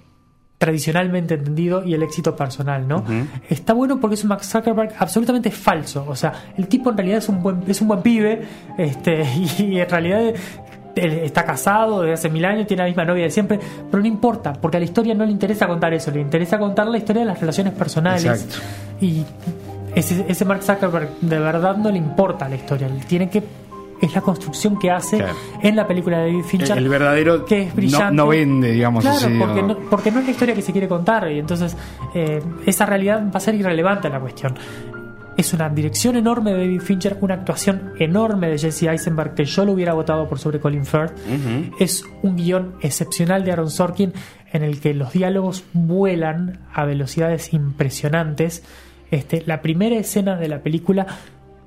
tradicionalmente 0.58 1.36
entendido 1.36 1.82
y 1.86 1.94
el 1.94 2.02
éxito 2.02 2.36
personal, 2.36 2.86
¿no? 2.86 3.02
Está 3.48 3.72
bueno 3.72 3.98
porque 3.98 4.12
es 4.12 4.24
un 4.24 4.28
Max 4.28 4.46
Zuckerberg 4.46 4.92
absolutamente 4.98 5.50
falso. 5.50 6.04
O 6.06 6.14
sea, 6.14 6.34
el 6.58 6.68
tipo 6.68 6.90
en 6.90 6.98
realidad 6.98 7.16
es 7.16 7.30
un 7.30 7.42
buen, 7.42 7.62
es 7.66 7.80
un 7.80 7.88
buen 7.88 8.02
pibe, 8.02 8.42
este, 8.76 9.24
y 9.58 9.80
en 9.80 9.88
realidad 9.88 10.34
está 10.94 11.44
casado 11.44 12.02
desde 12.02 12.14
hace 12.14 12.28
mil 12.30 12.44
años, 12.44 12.66
tiene 12.66 12.82
la 12.82 12.88
misma 12.88 13.04
novia 13.04 13.24
de 13.24 13.30
siempre, 13.30 13.58
pero 13.90 14.02
no 14.02 14.08
importa, 14.08 14.52
porque 14.52 14.76
a 14.76 14.80
la 14.80 14.84
historia 14.84 15.14
no 15.14 15.24
le 15.24 15.32
interesa 15.32 15.66
contar 15.66 15.94
eso, 15.94 16.10
le 16.10 16.20
interesa 16.20 16.58
contar 16.58 16.86
la 16.88 16.98
historia 16.98 17.20
de 17.22 17.26
las 17.26 17.40
relaciones 17.40 17.72
personales. 17.74 18.24
Exacto. 18.24 18.56
Y 19.00 19.24
ese, 19.94 20.24
ese 20.28 20.44
Mark 20.44 20.62
Zuckerberg 20.62 21.10
de 21.20 21.38
verdad 21.38 21.76
no 21.76 21.90
le 21.90 21.98
importa 21.98 22.48
la 22.48 22.56
historia, 22.56 22.88
tiene 23.08 23.28
que 23.30 23.42
es 24.00 24.14
la 24.14 24.22
construcción 24.22 24.78
que 24.78 24.90
hace 24.90 25.18
Claro. 25.18 25.34
en 25.62 25.76
la 25.76 25.86
película 25.86 26.20
de 26.20 26.28
David 26.30 26.44
Fincher. 26.44 26.78
El, 26.78 26.84
el 26.84 26.88
verdadero 26.88 27.44
que 27.44 27.64
es 27.64 27.74
brillante. 27.76 28.06
no, 28.16 28.24
no 28.24 28.28
vende, 28.28 28.72
digamos 28.72 29.02
Claro, 29.04 29.18
así. 29.18 29.36
porque, 29.38 29.60
o- 29.60 29.66
no, 29.66 29.76
porque 29.90 30.10
no 30.10 30.20
es 30.20 30.24
la 30.24 30.30
historia 30.30 30.54
que 30.54 30.62
se 30.62 30.72
quiere 30.72 30.88
contar 30.88 31.30
y 31.30 31.38
entonces 31.38 31.76
eh, 32.14 32.42
esa 32.64 32.86
realidad 32.86 33.22
va 33.26 33.36
a 33.36 33.40
ser 33.40 33.54
irrelevante 33.56 34.06
a 34.06 34.10
la 34.10 34.18
cuestión. 34.20 34.54
Es 35.40 35.54
una 35.54 35.70
dirección 35.70 36.16
enorme 36.16 36.52
de 36.52 36.58
David 36.58 36.82
Fincher, 36.82 37.16
una 37.22 37.32
actuación 37.32 37.94
enorme 37.98 38.50
de 38.50 38.58
Jesse 38.58 38.82
Eisenberg 38.82 39.34
que 39.34 39.46
yo 39.46 39.64
lo 39.64 39.72
hubiera 39.72 39.94
votado 39.94 40.28
por 40.28 40.38
sobre 40.38 40.60
Colin 40.60 40.84
Firth. 40.84 41.12
Es 41.78 42.04
un 42.20 42.36
guion 42.36 42.74
excepcional 42.82 43.42
de 43.42 43.52
Aaron 43.52 43.70
Sorkin 43.70 44.12
en 44.52 44.62
el 44.62 44.80
que 44.80 44.92
los 44.92 45.14
diálogos 45.14 45.64
vuelan 45.72 46.60
a 46.74 46.84
velocidades 46.84 47.54
impresionantes. 47.54 48.64
Este, 49.10 49.42
la 49.46 49.62
primera 49.62 49.96
escena 49.96 50.36
de 50.36 50.48
la 50.48 50.62
película 50.62 51.06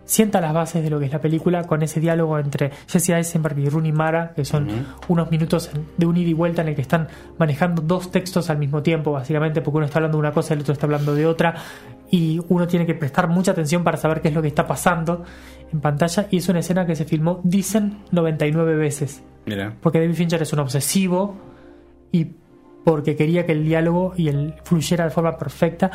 sienta 0.06 0.42
las 0.42 0.54
bases 0.54 0.84
de 0.84 0.90
lo 0.90 1.00
que 1.00 1.06
es 1.06 1.12
la 1.12 1.22
película 1.22 1.64
con 1.64 1.82
ese 1.82 2.00
diálogo 2.00 2.38
entre 2.38 2.72
Jesse 2.88 3.10
Eisenberg 3.10 3.58
y 3.60 3.70
Rooney 3.70 3.92
Mara, 3.92 4.34
que 4.36 4.46
son 4.46 4.68
unos 5.08 5.32
minutos 5.32 5.72
de 5.98 6.06
un 6.06 6.18
ida 6.18 6.30
y 6.30 6.34
vuelta 6.34 6.62
en 6.62 6.70
el 6.70 6.76
que 6.76 6.82
están 6.82 7.08
manejando 7.38 7.82
dos 7.82 8.12
textos 8.12 8.50
al 8.50 8.58
mismo 8.58 8.84
tiempo, 8.84 9.12
básicamente, 9.12 9.62
porque 9.62 9.78
uno 9.78 9.86
está 9.86 10.00
hablando 10.00 10.18
de 10.18 10.20
una 10.20 10.32
cosa 10.32 10.54
y 10.54 10.56
el 10.56 10.62
otro 10.62 10.74
está 10.74 10.86
hablando 10.86 11.16
de 11.16 11.26
otra, 11.26 11.56
y 12.10 12.40
uno 12.50 12.68
tiene 12.68 12.86
que 12.86 12.94
prestar 12.94 13.28
mucha 13.28 13.52
atención 13.52 13.84
para 13.84 13.98
saber 13.98 14.22
qué 14.22 14.28
es 14.28 14.34
lo 14.34 14.42
que 14.42 14.48
está 14.50 14.68
pasando 14.68 15.24
en 15.72 15.80
pantalla, 15.80 16.28
y 16.30 16.38
es 16.38 16.50
una 16.50 16.60
escena 16.60 16.86
que 16.86 16.96
se 16.96 17.06
filmó, 17.06 17.42
dicen, 17.44 18.00
99 18.12 18.76
veces, 18.76 19.24
Mira. 19.46 19.74
porque 19.82 20.00
David 20.00 20.16
Fincher 20.16 20.42
es 20.42 20.54
un 20.54 20.60
obsesivo 20.60 21.36
y 22.12 22.28
porque 22.84 23.16
quería 23.16 23.46
que 23.46 23.54
el 23.54 23.64
diálogo 23.64 24.14
y 24.18 24.28
el 24.28 24.56
fluyera 24.64 25.06
de 25.06 25.10
forma 25.10 25.38
perfecta. 25.38 25.90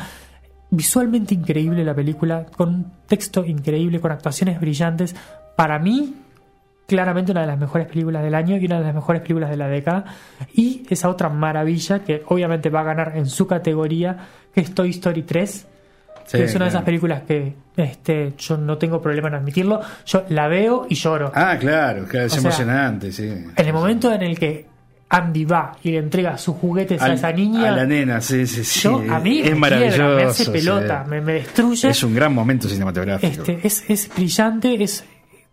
Visualmente 0.71 1.33
increíble 1.33 1.83
la 1.83 1.95
película, 1.95 2.45
con 2.45 2.69
un 2.69 2.91
texto 3.07 3.43
increíble, 3.43 3.99
con 3.99 4.11
actuaciones 4.11 4.59
brillantes. 4.59 5.15
Para 5.55 5.79
mí, 5.79 6.15
claramente 6.89 7.31
una 7.31 7.41
de 7.41 7.47
las 7.47 7.59
mejores 7.59 7.87
películas 7.87 8.23
del 8.23 8.35
año 8.35 8.57
y 8.57 8.65
una 8.65 8.79
de 8.79 8.85
las 8.85 8.95
mejores 8.95 9.21
películas 9.21 9.49
de 9.49 9.57
la 9.57 9.67
década. 9.67 10.05
Y 10.53 10.83
esa 10.89 11.09
otra 11.09 11.29
maravilla 11.29 11.99
que 11.99 12.23
obviamente 12.27 12.69
va 12.69 12.81
a 12.81 12.83
ganar 12.83 13.13
en 13.15 13.27
su 13.27 13.47
categoría, 13.47 14.17
que 14.53 14.61
es 14.61 14.73
Toy 14.73 14.89
Story 14.89 15.23
3. 15.23 15.67
Sí, 16.25 16.37
que 16.37 16.43
es 16.43 16.55
una 16.55 16.65
de 16.65 16.69
esas 16.69 16.83
películas 16.83 17.23
que 17.23 17.55
este, 17.75 18.33
yo 18.37 18.57
no 18.57 18.77
tengo 18.77 19.01
problema 19.01 19.29
en 19.29 19.35
admitirlo. 19.35 19.81
Yo 20.05 20.25
la 20.29 20.47
veo 20.47 20.85
y 20.87 20.95
lloro. 20.95 21.31
Ah, 21.33 21.57
claro, 21.59 22.05
claro, 22.05 22.27
es 22.27 22.33
O 22.33 22.35
sea, 22.35 22.41
emocionante, 22.41 23.11
sí. 23.11 23.27
En 23.27 23.65
el 23.65 23.73
momento 23.73 24.11
en 24.13 24.21
el 24.21 24.37
que 24.37 24.67
Andy 25.09 25.45
va 25.45 25.71
y 25.83 25.91
le 25.91 25.97
entrega 25.97 26.37
sus 26.37 26.55
juguetes 26.57 27.01
a 27.01 27.11
esa 27.13 27.31
niña, 27.31 27.69
A 27.69 27.75
la 27.77 27.85
nena, 27.85 28.21
sí, 28.21 28.45
sí, 28.45 28.63
sí. 28.63 28.81
yo, 28.81 29.03
a 29.09 29.19
mí 29.19 29.39
es 29.39 29.51
me 29.51 29.55
maravilloso. 29.55 29.95
quiebra, 29.97 30.15
me 30.15 30.23
hace 30.23 30.45
sí. 30.45 30.51
pelota, 30.51 31.05
me, 31.09 31.21
me 31.21 31.33
destruye. 31.33 31.89
Es 31.89 32.03
un 32.03 32.13
gran 32.13 32.33
momento 32.33 32.69
cinematográfico. 32.69 33.41
Este, 33.41 33.59
es, 33.65 33.89
es 33.89 34.09
brillante, 34.15 34.83
es 34.83 35.03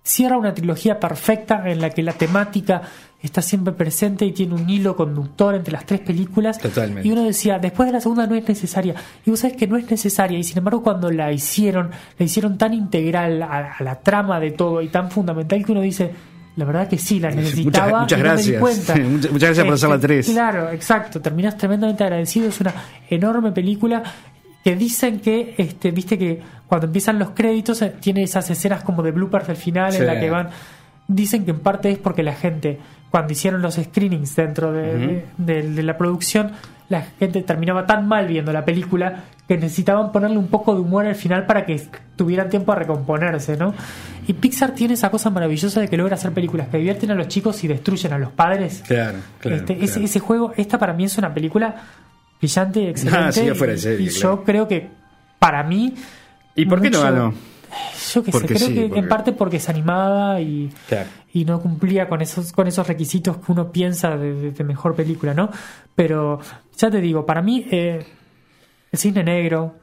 cierra 0.02 0.36
una 0.36 0.54
trilogía 0.54 1.00
perfecta 1.00 1.62
en 1.68 1.80
la 1.80 1.90
que 1.90 2.02
la 2.02 2.12
temática 2.12 2.82
está 3.20 3.42
siempre 3.42 3.72
presente 3.72 4.24
y 4.24 4.32
tiene 4.32 4.54
un 4.54 4.68
hilo 4.70 4.94
conductor 4.94 5.54
entre 5.54 5.72
las 5.72 5.84
tres 5.84 6.00
películas. 6.00 6.58
Totalmente. 6.58 7.08
Y 7.08 7.12
uno 7.12 7.24
decía, 7.24 7.58
después 7.58 7.88
de 7.88 7.94
la 7.94 8.00
segunda 8.00 8.26
no 8.26 8.36
es 8.36 8.46
necesaria. 8.46 8.94
Y 9.24 9.30
vos 9.30 9.40
sabés 9.40 9.56
que 9.56 9.66
no 9.66 9.76
es 9.76 9.90
necesaria. 9.90 10.38
Y 10.38 10.44
sin 10.44 10.58
embargo, 10.58 10.82
cuando 10.82 11.10
la 11.10 11.32
hicieron, 11.32 11.90
la 12.18 12.24
hicieron 12.24 12.56
tan 12.56 12.72
integral 12.74 13.42
a, 13.42 13.72
a 13.78 13.82
la 13.82 14.00
trama 14.00 14.38
de 14.38 14.52
todo 14.52 14.80
y 14.82 14.88
tan 14.88 15.10
fundamental 15.10 15.64
que 15.64 15.72
uno 15.72 15.80
dice, 15.80 16.12
la 16.56 16.64
verdad 16.64 16.88
que 16.88 16.98
sí, 16.98 17.20
la 17.20 17.30
necesitaba. 17.30 18.00
muchas 18.02 18.18
y 18.18 18.22
no 18.22 18.28
me 18.34 18.36
di 18.42 18.50
gracias. 18.52 18.60
cuenta. 18.60 18.96
Muchas- 19.08 19.32
muchas 19.32 19.48
gracias 19.48 19.64
por 19.66 19.74
hacer 19.74 19.88
la 19.90 19.98
tres. 20.00 20.26
Claro, 20.28 20.70
exacto. 20.70 21.20
Terminás 21.20 21.56
tremendamente 21.56 22.02
agradecido. 22.04 22.48
Es 22.48 22.60
una 22.60 22.72
enorme 23.10 23.52
película 23.52 24.02
que 24.64 24.74
dicen 24.74 25.20
que, 25.20 25.54
este, 25.58 25.90
viste 25.92 26.18
que 26.18 26.40
cuando 26.66 26.86
empiezan 26.86 27.18
los 27.18 27.30
créditos 27.30 27.80
eh, 27.82 27.92
tiene 28.00 28.22
esas 28.24 28.50
escenas 28.50 28.82
como 28.82 29.02
de 29.02 29.12
bloopers 29.12 29.48
al 29.48 29.56
final 29.56 29.92
Sí. 29.92 29.98
en 29.98 30.06
la 30.06 30.18
que 30.18 30.30
van. 30.30 30.48
Dicen 31.08 31.44
que 31.44 31.52
en 31.52 31.60
parte 31.60 31.90
es 31.90 31.98
porque 31.98 32.22
la 32.24 32.34
gente, 32.34 32.80
cuando 33.10 33.32
hicieron 33.32 33.62
los 33.62 33.74
screenings 33.76 34.34
dentro 34.34 34.72
de, 34.72 34.96
de- 34.98 35.24
de- 35.38 35.70
de 35.70 35.82
la 35.84 35.96
producción, 35.96 36.50
la 36.88 37.02
gente 37.18 37.42
terminaba 37.42 37.86
tan 37.86 38.06
mal 38.06 38.26
viendo 38.26 38.52
la 38.52 38.64
película 38.64 39.24
que 39.48 39.56
necesitaban 39.56 40.12
ponerle 40.12 40.38
un 40.38 40.48
poco 40.48 40.74
de 40.74 40.80
humor 40.80 41.06
al 41.06 41.14
final 41.14 41.46
para 41.46 41.64
que 41.66 41.80
tuvieran 42.16 42.48
tiempo 42.48 42.72
a 42.72 42.74
recomponerse, 42.76 43.56
¿no? 43.56 43.74
Y 44.26 44.32
Pixar 44.32 44.72
tiene 44.72 44.94
esa 44.94 45.10
cosa 45.10 45.30
maravillosa 45.30 45.80
de 45.80 45.88
que 45.88 45.96
logra 45.96 46.14
hacer 46.14 46.32
películas 46.32 46.68
que 46.68 46.78
divierten 46.78 47.10
a 47.12 47.14
los 47.14 47.28
chicos 47.28 47.62
y 47.64 47.68
destruyen 47.68 48.12
a 48.12 48.18
los 48.18 48.32
padres. 48.32 48.82
Claro, 48.86 49.18
claro. 49.40 49.56
Este, 49.56 49.74
ese, 49.74 49.84
claro. 49.94 50.04
ese 50.04 50.20
juego, 50.20 50.52
esta 50.56 50.78
para 50.78 50.92
mí 50.94 51.04
es 51.04 51.16
una 51.18 51.32
película 51.32 51.74
brillante 52.40 52.80
y 52.80 52.86
excelente. 52.88 53.18
Ah, 53.20 53.32
sí, 53.32 53.48
fuera 53.54 53.72
de 53.74 53.78
serie, 53.78 54.06
y 54.06 54.10
claro. 54.10 54.36
yo 54.38 54.44
creo 54.44 54.68
que 54.68 54.88
para 55.38 55.62
mí. 55.62 55.94
¿Y 56.54 56.66
por 56.66 56.80
qué 56.80 56.90
no 56.90 56.98
mucho- 56.98 57.12
ganó? 57.12 57.34
Yo 58.14 58.22
que 58.24 58.32
sé, 58.32 58.46
creo 58.46 58.58
sí, 58.58 58.74
que 58.74 58.80
porque- 58.86 58.98
en 59.00 59.08
parte 59.08 59.32
porque 59.32 59.56
es 59.58 59.68
animada 59.68 60.40
y, 60.40 60.72
Claro. 60.88 61.08
y 61.34 61.44
no 61.44 61.60
cumplía 61.60 62.08
con 62.08 62.22
esos, 62.22 62.52
con 62.52 62.66
esos 62.66 62.86
requisitos 62.86 63.36
que 63.36 63.52
uno 63.52 63.70
piensa 63.70 64.16
de, 64.16 64.32
de- 64.34 64.50
de 64.52 64.64
mejor 64.64 64.94
película, 64.94 65.34
¿no? 65.34 65.50
Pero 65.94 66.40
ya 66.76 66.90
te 66.90 67.00
digo, 67.00 67.24
para 67.24 67.42
mí, 67.42 67.66
eh, 67.70 68.06
El 68.92 68.98
Cisne 68.98 69.24
Negro, 69.24 69.74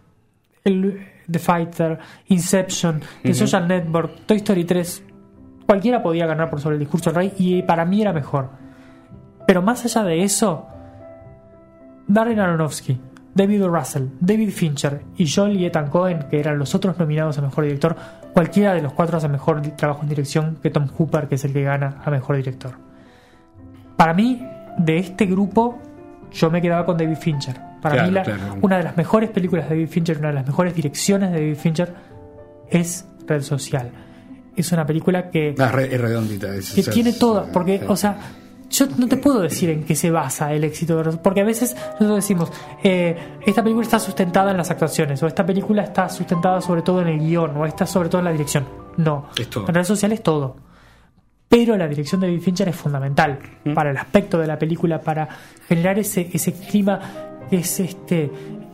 el, 0.63 1.08
The 1.29 1.39
Fighter, 1.39 1.99
Inception, 2.27 3.01
The 3.21 3.34
Social 3.34 3.67
Network, 3.67 4.25
Toy 4.25 4.38
Story 4.38 4.65
3, 4.65 5.03
cualquiera 5.65 6.03
podía 6.03 6.25
ganar 6.25 6.49
por 6.49 6.60
sobre 6.60 6.75
el 6.75 6.79
discurso 6.79 7.10
del 7.10 7.15
rey 7.15 7.34
y 7.38 7.62
para 7.63 7.86
mí 7.86 8.01
era 8.01 8.13
mejor. 8.13 8.49
Pero 9.47 9.62
más 9.62 9.84
allá 9.86 10.03
de 10.03 10.23
eso, 10.23 10.67
Darren 12.08 12.39
Aronofsky, 12.39 12.99
David. 13.34 13.63
Russell, 13.63 14.10
David 14.19 14.51
Fincher 14.51 15.01
y 15.17 15.27
Joel 15.27 15.60
y 15.60 15.65
Ethan 15.65 15.89
Cohen, 15.89 16.27
que 16.29 16.39
eran 16.39 16.60
los 16.60 16.75
otros 16.75 16.97
nominados 16.99 17.38
a 17.38 17.41
Mejor 17.41 17.63
Director, 17.63 17.95
cualquiera 18.34 18.73
de 18.73 18.82
los 18.82 18.93
cuatro 18.93 19.17
hace 19.17 19.27
mejor 19.27 19.62
trabajo 19.75 20.03
en 20.03 20.10
dirección 20.10 20.58
que 20.62 20.69
Tom 20.69 20.88
Hooper, 20.88 21.27
que 21.27 21.36
es 21.36 21.45
el 21.45 21.53
que 21.53 21.63
gana 21.63 22.01
a 22.06 22.12
Mejor 22.12 22.36
Director. 22.36 22.73
Para 23.97 24.13
mí, 24.13 24.45
de 24.77 24.97
este 24.97 25.25
grupo, 25.25 25.79
yo 26.34 26.50
me 26.52 26.62
quedaba 26.62 26.86
con 26.86 26.98
David 26.98 27.17
Fincher. 27.17 27.60
Para 27.82 27.96
Claro, 27.96 28.08
mí, 28.10 28.13
la- 28.15 28.24
claro. 28.24 28.58
una 28.62 28.78
de 28.78 28.84
las 28.84 28.98
mejores 28.98 29.30
películas 29.30 29.65
de 29.69 29.76
David 29.76 29.89
Fincher, 29.89 30.17
una 30.17 30.30
de 30.30 30.34
las 30.36 30.46
mejores 30.48 30.74
direcciones 30.76 31.32
de 31.32 31.39
David 31.39 31.56
Fincher 31.58 31.93
es 32.69 33.06
Red 33.28 33.41
Social. 33.41 33.91
Es 34.56 34.72
una 34.72 34.86
película 34.86 35.30
que 35.30 35.56
Ah, 35.60 35.72
es 35.82 36.00
redondita. 36.02 36.54
es- 36.56 36.72
que 36.74 36.82
o 36.82 36.84
sea, 36.86 36.93
tiene 36.93 37.13
todo, 37.13 37.48
porque, 37.52 37.80
sí. 37.80 37.86
o 37.88 37.96
sea, 37.96 38.17
yo 38.69 38.86
no 38.98 39.08
te 39.08 39.17
puedo 39.17 39.39
decir 39.41 39.69
en 39.69 39.84
qué 39.84 39.96
se 39.96 40.10
basa 40.12 40.54
el 40.54 40.63
éxito 40.63 40.98
de 40.98 41.04
Ros- 41.04 41.17
porque 41.17 41.41
a 41.41 41.43
veces 41.43 41.76
nosotros 42.00 42.15
decimos, 42.15 42.52
eh, 42.84 43.15
esta 43.46 43.62
película 43.62 43.84
está 43.86 44.00
sustentada 44.00 44.52
en 44.52 44.58
las 44.58 44.72
actuaciones, 44.72 45.22
o 45.24 45.28
esta 45.28 45.46
película 45.46 45.84
está 45.84 46.08
sustentada 46.10 46.62
sobre 46.62 46.82
todo 46.82 47.02
en 47.02 47.08
el 47.10 47.19
guion, 47.19 47.56
o 47.58 47.65
está 47.65 47.86
sobre 47.86 48.10
todo 48.10 48.19
en 48.19 48.26
la 48.26 48.32
dirección. 48.32 48.65
No, 48.98 49.28
Es 49.38 49.50
todo. 49.50 49.67
en 49.67 49.74
redes 49.74 49.88
sociales 49.88 50.19
es 50.19 50.24
todo. 50.24 50.56
Pero 51.54 51.78
la 51.78 51.88
dirección 51.88 52.20
de 52.20 52.26
David 52.26 52.42
Fincher 52.42 52.70
es 52.70 52.76
fundamental 52.76 53.38
¿Mm? 53.63 53.76
para 53.76 53.92
el 53.92 53.98
aspecto 53.98 54.39
de 54.39 54.48
la 54.48 54.58
película, 54.58 55.00
para 55.00 55.30
generar 55.68 56.00
ese, 56.00 56.28
ese 56.34 56.52
clima, 56.52 57.00
es 57.52 57.80
este 57.80 58.32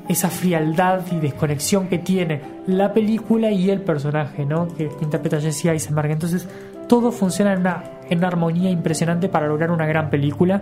esa 0.07 0.29
frialdad 0.29 1.01
y 1.11 1.19
desconexión 1.19 1.89
que 1.89 1.99
tiene 1.99 2.41
la 2.67 2.93
película 2.93 3.51
y 3.51 3.69
el 3.69 3.81
personaje, 3.81 4.45
¿no? 4.45 4.69
Que, 4.69 4.87
que 4.87 5.03
interpreta 5.03 5.41
Jesse 5.41 5.65
Eisenberg. 5.65 6.11
Entonces, 6.11 6.47
todo 6.87 7.11
funciona 7.11 7.51
en 7.51 7.59
una, 7.59 7.83
en 8.09 8.17
una 8.19 8.27
armonía 8.27 8.71
impresionante 8.71 9.27
para 9.27 9.47
lograr 9.47 9.71
una 9.71 9.85
gran 9.85 10.09
película. 10.09 10.61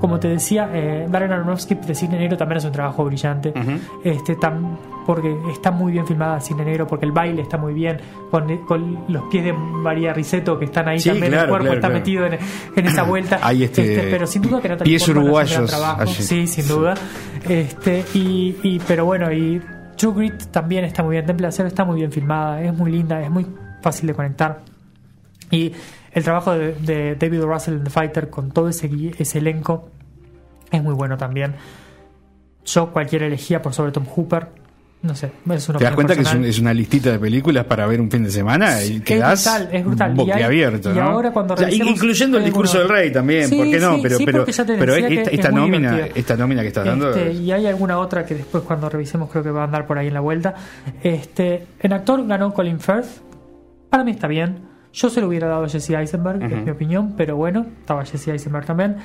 Como 0.00 0.18
te 0.18 0.28
decía, 0.28 0.70
eh, 0.72 1.06
Darren 1.10 1.30
Aronofsky 1.32 1.74
de 1.74 1.94
Cine 1.94 2.18
Negro 2.18 2.36
también 2.36 2.58
es 2.58 2.64
un 2.64 2.72
trabajo 2.72 3.04
brillante. 3.04 3.52
este, 4.02 4.36
tam- 4.36 4.76
porque 5.06 5.36
está 5.52 5.70
muy 5.72 5.92
bien 5.92 6.06
filmada 6.06 6.40
Cine 6.40 6.64
Negro, 6.64 6.86
porque 6.86 7.04
el 7.04 7.12
baile 7.12 7.42
está 7.42 7.56
muy 7.58 7.74
bien, 7.74 7.98
con, 8.30 8.56
con 8.66 9.04
los 9.08 9.24
pies 9.24 9.44
de 9.44 9.52
María 9.52 10.12
Riseto 10.12 10.58
que 10.58 10.66
están 10.66 10.88
ahí 10.88 11.00
Sí, 11.00 11.08
también, 11.10 11.32
claro, 11.32 11.44
el 11.44 11.48
cuerpo 11.50 11.64
claro, 11.64 11.76
está 11.78 11.88
claro. 11.88 12.00
metido 12.00 12.26
en, 12.26 12.38
en 12.76 12.86
esa 12.86 13.02
vuelta. 13.04 13.38
Hay 13.42 13.64
este- 13.64 14.08
pero 14.10 14.26
sin 14.26 14.42
duda 14.42 14.60
que 14.60 14.68
no 14.68 14.76
pies 14.78 15.08
uruguayos. 15.08 15.70
Sí, 16.08 16.46
sin 16.46 16.68
duda. 16.68 16.94
Este, 17.48 18.04
y, 18.14 18.56
y- 18.62 18.80
pero 18.86 19.04
bueno, 19.04 19.32
y 19.32 19.60
True 19.96 20.14
Grit 20.14 20.44
también 20.50 20.84
está 20.84 21.02
muy 21.02 21.12
bien. 21.16 21.26
Temple 21.26 21.44
de 21.44 21.48
Acero 21.48 21.68
está 21.68 21.84
muy 21.84 21.96
bien 21.96 22.12
filmada, 22.12 22.62
es 22.62 22.72
muy 22.74 22.90
linda, 22.92 23.20
es 23.20 23.30
muy 23.30 23.46
fácil 23.82 24.06
de 24.06 24.14
conectar. 24.14 24.60
Y 25.50 25.72
el 26.12 26.24
trabajo 26.24 26.52
de, 26.52 26.74
de 26.74 27.14
David. 27.16 27.42
Russell 27.42 27.74
en 27.74 27.84
The 27.84 27.90
Fighter 27.90 28.30
con 28.30 28.50
todo 28.50 28.68
ese, 28.68 28.90
ese 29.18 29.38
elenco 29.38 29.90
es 30.70 30.82
muy 30.82 30.94
bueno 30.94 31.16
también. 31.16 31.54
Yo 32.64 32.90
cualquiera 32.92 33.26
elegía 33.26 33.62
por 33.62 33.72
sobre 33.74 33.92
Tom 33.92 34.04
Hooper. 34.06 34.48
No 35.02 35.14
sé, 35.14 35.32
es 35.50 35.66
una 35.70 35.78
¿Te 35.78 35.84
das 35.86 35.94
cuenta 35.94 36.12
que 36.14 36.20
es, 36.20 36.26
personal. 36.26 36.44
un- 36.44 36.50
es 36.50 36.58
una 36.58 36.74
listita 36.74 37.10
de 37.10 37.18
películas 37.18 37.64
para 37.64 37.86
ver 37.86 38.02
un 38.02 38.10
fin 38.10 38.22
de 38.22 38.30
semana? 38.30 38.84
Y 38.84 38.96
Es 38.96 39.00
quedás 39.00 39.44
brutal, 39.46 39.68
es 39.74 39.84
brutal. 39.86 40.08
Y 40.10 40.10
hay- 40.12 40.16
boquiabierto, 40.26 40.90
y 40.90 40.94
¿no? 40.94 41.00
ahora 41.02 41.30
cuando 41.32 41.54
O 41.54 41.56
sea, 41.56 41.70
incluyendo 41.72 42.36
el 42.36 42.44
discurso 42.44 42.76
algunos- 42.76 42.96
del 42.96 43.04
rey 43.04 43.10
también, 43.12 43.48
Sí, 43.48 43.56
¿por 43.56 43.70
qué 43.70 43.78
no? 43.80 43.94
sí, 43.94 44.00
pero 44.02 44.18
sí, 44.18 44.24
pero, 44.26 44.38
porque 44.44 44.62
pero 44.78 44.94
que 44.94 45.00
esta, 45.14 45.30
es 45.30 45.38
esta 45.38 45.50
muy 45.52 45.60
nómina, 45.62 46.00
esta 46.14 46.36
nómina 46.36 46.60
que 46.60 46.68
estás 46.68 46.84
dando 46.84 47.08
Este, 47.08 47.30
es- 47.30 47.40
y 47.40 47.50
hay 47.50 47.66
alguna 47.66 47.98
otra 47.98 48.26
que 48.26 48.34
después 48.34 48.62
cuando 48.64 48.90
revisemos 48.90 49.30
creo 49.30 49.42
que 49.42 49.50
va 49.50 49.62
a 49.62 49.64
andar 49.64 49.86
por 49.86 49.96
ahí 49.96 50.08
en 50.08 50.14
la 50.14 50.20
vuelta. 50.20 50.54
Este, 51.02 51.66
en 51.80 51.92
actor 51.94 52.26
ganó 52.26 52.52
Colin 52.52 52.78
Firth. 52.78 53.06
Para 53.88 54.04
mí 54.04 54.10
está 54.10 54.26
bien. 54.28 54.68
Yo 54.92 55.08
se 55.10 55.20
lo 55.20 55.28
hubiera 55.28 55.46
dado 55.48 55.64
a 55.64 55.68
Jesse 55.68 55.90
Eisenberg, 55.90 56.42
es 56.42 56.64
mi 56.64 56.70
opinión, 56.70 57.14
pero 57.16 57.36
bueno, 57.36 57.66
estaba 57.80 58.04
Jesse 58.04 58.28
Eisenberg 58.28 58.66
también. 58.66 58.96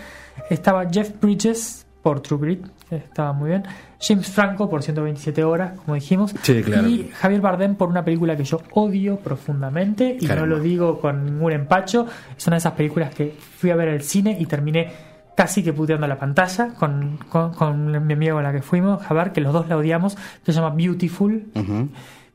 Estaba 0.49 0.89
Jeff 0.89 1.11
Bridges 1.21 1.85
por 2.01 2.21
True 2.21 2.39
Grit, 2.39 2.65
estaba 2.91 3.33
muy 3.33 3.49
bien. 3.49 3.63
James 3.99 4.27
Franco 4.29 4.69
por 4.69 4.83
127 4.83 5.43
horas, 5.43 5.79
como 5.79 5.95
dijimos. 5.95 6.33
Sí, 6.43 6.61
claro. 6.63 6.87
Y 6.87 7.09
Javier 7.13 7.41
Bardem 7.41 7.75
por 7.75 7.89
una 7.89 8.03
película 8.05 8.35
que 8.37 8.43
yo 8.43 8.61
odio 8.73 9.17
profundamente 9.17 10.15
y 10.19 10.27
Caramba. 10.27 10.47
no 10.47 10.55
lo 10.57 10.61
digo 10.61 10.99
con 10.99 11.25
ningún 11.25 11.51
empacho. 11.53 12.05
Es 12.37 12.45
una 12.45 12.55
de 12.55 12.59
esas 12.59 12.73
películas 12.73 13.13
que 13.15 13.35
fui 13.57 13.71
a 13.71 13.75
ver 13.75 13.89
al 13.89 14.01
cine 14.01 14.37
y 14.39 14.45
terminé 14.45 14.91
casi 15.35 15.63
que 15.63 15.73
puteando 15.73 16.07
la 16.07 16.17
pantalla 16.17 16.73
con, 16.77 17.17
con, 17.29 17.53
con 17.53 18.05
mi 18.07 18.13
amigo 18.13 18.35
con 18.35 18.43
la 18.43 18.51
que 18.51 18.61
fuimos, 18.61 19.01
Javier, 19.03 19.31
que 19.31 19.41
los 19.41 19.51
dos 19.51 19.67
la 19.67 19.75
odiamos, 19.77 20.15
que 20.43 20.51
se 20.53 20.59
llama 20.61 20.75
Beautiful, 20.75 21.47
Ujú. 21.55 21.89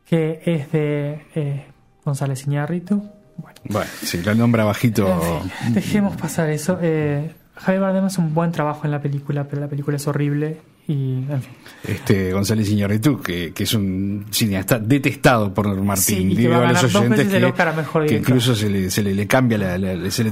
que 0.05 0.41
es 0.45 0.73
de 0.73 1.27
eh, 1.35 1.65
González 2.05 2.45
Iñárritu. 2.47 3.03
Bueno, 3.41 3.59
Bueno, 3.69 3.91
sí, 4.03 4.23
lo 4.23 4.35
nombra 4.35 4.65
bajito. 4.65 5.07
en 5.09 5.51
fin, 5.51 5.75
dejemos 5.75 6.17
pasar 6.17 6.51
eso. 6.51 6.79
Eh, 6.81 7.33
Javier 7.57 7.83
Bardem 7.83 8.05
hace 8.05 8.21
un 8.21 8.33
buen 8.35 8.53
trabajo 8.53 8.83
en 8.85 8.91
la 8.91 9.01
película, 9.03 9.45
pero 9.45 9.61
la 9.61 9.69
película 9.69 9.97
es 9.97 10.07
horrible 10.07 10.59
y, 10.89 11.25
en 11.31 11.43
fin. 11.43 11.53
Este 11.87 12.33
González 12.33 12.71
Iñárritu, 12.71 13.21
que, 13.21 13.53
que 13.53 13.65
es 13.65 13.75
un 13.75 14.25
cineasta 14.31 14.79
detestado 14.79 15.53
por 15.53 15.67
Sí, 15.75 15.81
Martín. 15.83 16.29
que 16.31 16.35
Digo 16.37 16.55
a 16.55 16.69
a 16.69 16.73
los 16.73 16.95
oyentes 16.95 17.29
que, 17.29 17.37
a 17.45 18.07
que 18.07 18.17
incluso 18.17 18.55
se 18.55 18.71
le, 18.71 18.91
se 18.91 19.03
le, 19.03 19.15
le 19.15 19.27
cambia, 19.27 19.59
la, 19.59 19.77
la- 19.79 20.11
se 20.11 20.25
le 20.25 20.31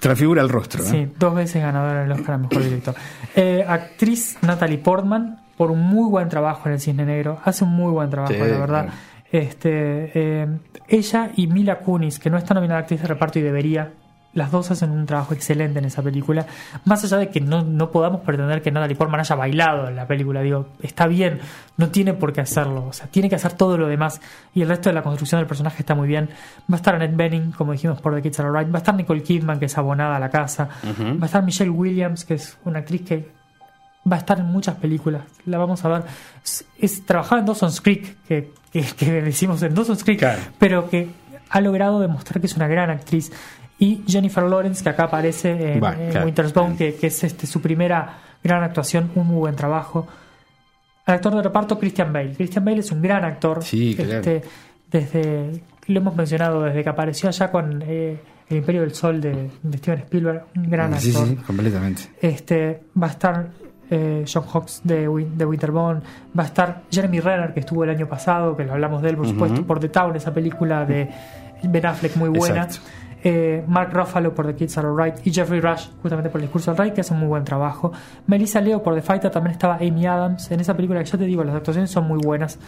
transfigura 0.00 0.40
el 0.42 0.48
rostro. 0.48 0.82
¿eh? 0.84 0.86
Sí, 0.90 1.06
dos 1.18 1.34
veces 1.34 1.60
ganadora 1.62 2.02
del 2.02 2.12
Oscar 2.12 2.36
a 2.36 2.38
Mejor 2.38 2.62
Director. 2.64 2.94
Eh, 3.36 3.64
actriz 3.68 4.38
Natalie 4.42 4.78
Portman, 4.78 5.40
por 5.56 5.70
un 5.70 5.80
muy 5.82 6.08
buen 6.08 6.28
trabajo 6.30 6.62
en 6.68 6.74
El 6.74 6.80
Cisne 6.80 7.04
Negro. 7.04 7.40
Hace 7.44 7.64
un 7.64 7.70
muy 7.70 7.92
buen 7.92 8.08
trabajo, 8.10 8.32
Sí, 8.32 8.38
la 8.38 8.46
verdad. 8.46 8.66
claro. 8.84 8.92
Este, 9.30 10.10
eh, 10.14 10.46
ella 10.88 11.30
y 11.36 11.46
Mila 11.48 11.78
Kunis, 11.80 12.18
que 12.18 12.30
no 12.30 12.38
está 12.38 12.54
nominada 12.54 12.78
a 12.80 12.82
actriz 12.82 13.02
de 13.02 13.08
reparto 13.08 13.38
y 13.38 13.42
debería, 13.42 13.92
las 14.32 14.50
dos 14.50 14.70
hacen 14.70 14.90
un 14.90 15.04
trabajo 15.04 15.34
excelente 15.34 15.78
en 15.80 15.84
esa 15.84 16.02
película. 16.02 16.46
Más 16.86 17.04
allá 17.04 17.18
de 17.18 17.28
que 17.28 17.40
no, 17.40 17.62
no 17.62 17.90
podamos 17.90 18.20
pretender 18.22 18.62
que 18.62 18.70
Natalie 18.70 18.96
Portman 18.96 19.20
haya 19.20 19.34
bailado 19.34 19.88
en 19.88 19.96
la 19.96 20.06
película, 20.06 20.40
digo, 20.40 20.68
está 20.82 21.06
bien, 21.06 21.40
no 21.76 21.88
tiene 21.88 22.14
por 22.14 22.32
qué 22.32 22.40
hacerlo, 22.40 22.86
o 22.86 22.92
sea, 22.92 23.06
tiene 23.08 23.28
que 23.28 23.34
hacer 23.34 23.52
todo 23.52 23.76
lo 23.76 23.86
demás 23.86 24.20
y 24.54 24.62
el 24.62 24.68
resto 24.68 24.88
de 24.90 24.94
la 24.94 25.02
construcción 25.02 25.40
del 25.40 25.46
personaje 25.48 25.82
está 25.82 25.94
muy 25.94 26.08
bien. 26.08 26.30
Va 26.70 26.74
a 26.74 26.76
estar 26.76 26.94
Annette 26.94 27.16
Bening, 27.16 27.52
como 27.52 27.72
dijimos 27.72 28.00
por 28.00 28.14
The 28.14 28.22
Kids 28.22 28.40
Are 28.40 28.48
Alright, 28.48 28.72
va 28.72 28.76
a 28.76 28.78
estar 28.78 28.94
Nicole 28.94 29.22
Kidman, 29.22 29.58
que 29.58 29.66
es 29.66 29.76
abonada 29.76 30.16
a 30.16 30.20
la 30.20 30.30
casa, 30.30 30.68
va 30.84 31.22
a 31.22 31.26
estar 31.26 31.42
Michelle 31.44 31.70
Williams, 31.70 32.24
que 32.24 32.34
es 32.34 32.56
una 32.64 32.78
actriz 32.78 33.02
que 33.02 33.28
va 34.10 34.16
a 34.16 34.20
estar 34.20 34.38
en 34.38 34.46
muchas 34.46 34.76
películas. 34.76 35.22
La 35.44 35.58
vamos 35.58 35.84
a 35.84 35.88
ver. 35.88 36.02
Es, 36.42 36.64
es- 36.78 37.04
trabajaba 37.04 37.40
en 37.40 37.46
Dawson's 37.46 37.80
Creek, 37.82 38.16
que, 38.26 38.52
que, 38.72 38.82
que 38.82 39.22
decimos 39.22 39.62
en 39.62 39.74
Dawson's 39.74 40.04
Creek, 40.04 40.18
Claro. 40.18 40.40
pero 40.58 40.88
que 40.90 41.08
ha 41.50 41.60
logrado 41.60 42.00
demostrar 42.00 42.40
que 42.40 42.46
es 42.46 42.56
una 42.56 42.68
gran 42.68 42.90
actriz. 42.90 43.32
Y 43.78 44.02
Jennifer 44.08 44.42
Lawrence, 44.44 44.82
que 44.82 44.90
acá 44.90 45.04
aparece 45.04 45.74
en, 45.74 45.78
claro. 45.80 46.24
Winter's 46.24 46.52
Bone, 46.52 46.76
que, 46.76 46.94
que 46.96 47.06
es 47.06 47.24
este, 47.24 47.46
su 47.46 47.60
primera 47.60 48.18
gran 48.42 48.62
actuación, 48.64 49.10
un 49.14 49.26
muy 49.28 49.36
buen 49.38 49.54
trabajo. 49.56 50.06
Al 51.06 51.14
actor 51.14 51.34
de 51.36 51.42
reparto, 51.42 51.78
Christian 51.78 52.12
Bale. 52.12 52.34
Christian 52.34 52.64
Bale 52.64 52.80
es 52.80 52.90
un 52.92 53.00
gran 53.00 53.24
actor. 53.24 53.62
Sí, 53.62 53.94
claro. 53.96 54.14
Este, 54.18 54.42
desde, 54.90 55.62
lo 55.86 56.00
hemos 56.00 56.14
mencionado 56.16 56.62
desde 56.62 56.82
que 56.82 56.88
apareció 56.88 57.28
allá 57.28 57.50
con 57.50 57.82
eh, 57.86 58.18
El 58.50 58.56
Imperio 58.58 58.80
del 58.82 58.94
Sol 58.94 59.20
de, 59.20 59.50
de 59.62 59.78
Steven 59.78 60.00
Spielberg, 60.00 60.44
un 60.56 60.68
gran 60.70 60.98
Sí, 61.00 61.10
actor. 61.10 61.28
sí, 61.28 61.36
completamente. 61.36 62.02
Este, 62.20 62.82
va 63.00 63.06
a 63.06 63.10
estar 63.10 63.48
eh, 63.90 64.24
John 64.32 64.44
Hawkes 64.52 64.80
de, 64.84 65.08
Win- 65.08 65.36
de 65.36 65.44
Winterbone, 65.44 66.00
va 66.38 66.42
a 66.42 66.46
estar 66.46 66.82
Jeremy 66.90 67.20
Renner, 67.20 67.54
que 67.54 67.60
estuvo 67.60 67.84
el 67.84 67.90
año 67.90 68.06
pasado, 68.06 68.56
que 68.56 68.64
lo 68.64 68.72
hablamos 68.74 69.02
de 69.02 69.10
él, 69.10 69.16
por 69.16 69.26
supuesto, 69.26 69.60
por 69.66 69.80
The 69.80 69.88
Town, 69.88 70.16
esa 70.16 70.32
película 70.34 70.84
de 70.84 71.08
Ben 71.62 71.86
Affleck 71.86 72.16
muy 72.16 72.28
buena. 72.28 72.64
Exacto. 72.64 72.88
Eh, 73.24 73.64
Mark 73.66 73.92
Ruffalo 73.92 74.32
por 74.34 74.46
The 74.46 74.54
Kids 74.54 74.78
Are 74.78 74.88
Alright 74.88 75.26
y 75.26 75.32
Jeffrey 75.32 75.60
Rush, 75.60 75.88
justamente 76.02 76.30
por 76.30 76.40
el 76.40 76.46
discurso 76.46 76.70
del 76.70 76.78
Rey, 76.78 76.90
que 76.92 77.00
hace 77.00 77.12
un 77.12 77.20
muy 77.20 77.28
buen 77.28 77.44
trabajo. 77.44 77.92
Melissa 78.26 78.60
Leo 78.60 78.82
por 78.82 78.94
The 78.94 79.02
Fighter, 79.02 79.30
también 79.30 79.52
estaba 79.52 79.76
Amy 79.76 80.06
Adams. 80.06 80.50
En 80.50 80.60
esa 80.60 80.74
película 80.74 81.00
que 81.00 81.10
ya 81.10 81.18
te 81.18 81.24
digo, 81.24 81.42
las 81.42 81.56
actuaciones 81.56 81.90
son 81.90 82.06
muy 82.06 82.18
buenas. 82.22 82.58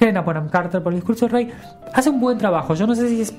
Helena 0.00 0.20
Bonham 0.20 0.48
Carter 0.48 0.82
por 0.82 0.92
el 0.92 0.98
discurso 1.00 1.26
del 1.26 1.32
rey 1.32 1.52
hace 1.92 2.10
un 2.10 2.20
buen 2.20 2.38
trabajo. 2.38 2.74
Yo 2.74 2.86
no 2.86 2.94
sé 2.94 3.08
si 3.08 3.20
es 3.20 3.34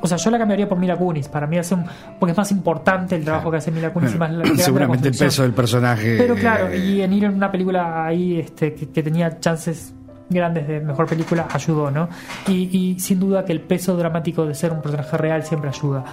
o 0.00 0.06
sea, 0.08 0.18
yo 0.18 0.30
la 0.30 0.38
cambiaría 0.38 0.68
por 0.68 0.78
Mila 0.78 0.96
Kunis. 0.96 1.28
Para 1.28 1.46
mí 1.46 1.56
hace 1.56 1.74
un 1.74 1.84
porque 2.18 2.32
es 2.32 2.36
más 2.36 2.50
importante 2.50 3.14
el 3.14 3.24
trabajo 3.24 3.50
que 3.50 3.58
hace 3.58 3.70
Mila 3.70 3.92
Kunis 3.92 4.14
y 4.14 4.18
más 4.18 4.30
la, 4.30 4.38
grande 4.38 4.58
la 4.58 4.64
Seguramente 4.64 5.08
el 5.08 5.16
peso 5.16 5.42
del 5.42 5.52
personaje. 5.52 6.16
Pero 6.18 6.34
claro, 6.34 6.68
eh, 6.68 6.78
y 6.78 7.00
en 7.00 7.12
ir 7.12 7.24
en 7.24 7.34
una 7.34 7.52
película 7.52 8.04
ahí 8.04 8.40
este, 8.40 8.74
que, 8.74 8.90
que 8.90 9.02
tenía 9.02 9.38
chances 9.38 9.94
grandes 10.34 10.68
de 10.68 10.80
mejor 10.80 11.06
película 11.06 11.46
ayudó, 11.50 11.90
¿no? 11.90 12.08
Y, 12.48 12.68
y 12.76 13.00
sin 13.00 13.18
duda 13.20 13.44
que 13.46 13.52
el 13.52 13.60
peso 13.62 13.96
dramático 13.96 14.44
de 14.44 14.54
ser 14.54 14.72
un 14.72 14.82
personaje 14.82 15.16
real 15.16 15.42
siempre 15.44 15.70
ayuda. 15.70 16.04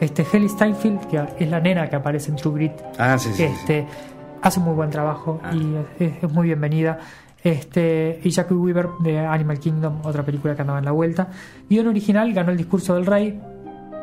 Este 0.00 0.24
Haley 0.32 0.48
Steinfeld, 0.48 1.06
que 1.08 1.22
es 1.38 1.50
la 1.50 1.60
nena 1.60 1.88
que 1.90 1.96
aparece 1.96 2.30
en 2.30 2.36
True 2.36 2.54
Grit, 2.54 2.72
Ah, 2.98 3.18
sí, 3.18 3.28
sí. 3.30 3.34
sí. 3.36 3.42
este, 3.44 3.86
hace 4.42 4.58
un 4.60 4.66
muy 4.66 4.74
buen 4.74 4.90
trabajo 4.90 5.40
Ah. 5.44 5.50
y 5.54 5.74
es, 6.02 6.22
es 6.24 6.32
muy 6.32 6.46
bienvenida. 6.46 6.98
Este, 7.42 8.20
y 8.24 8.30
Jackie 8.30 8.54
Weaver 8.54 8.88
de 9.00 9.18
Animal 9.18 9.58
Kingdom, 9.58 10.00
otra 10.04 10.22
película 10.22 10.54
que 10.54 10.62
andaba 10.62 10.78
en 10.78 10.86
la 10.86 10.92
vuelta. 10.92 11.28
Guión 11.68 11.86
original 11.88 12.32
ganó 12.32 12.50
el 12.52 12.56
discurso 12.56 12.94
del 12.94 13.04
rey. 13.04 13.38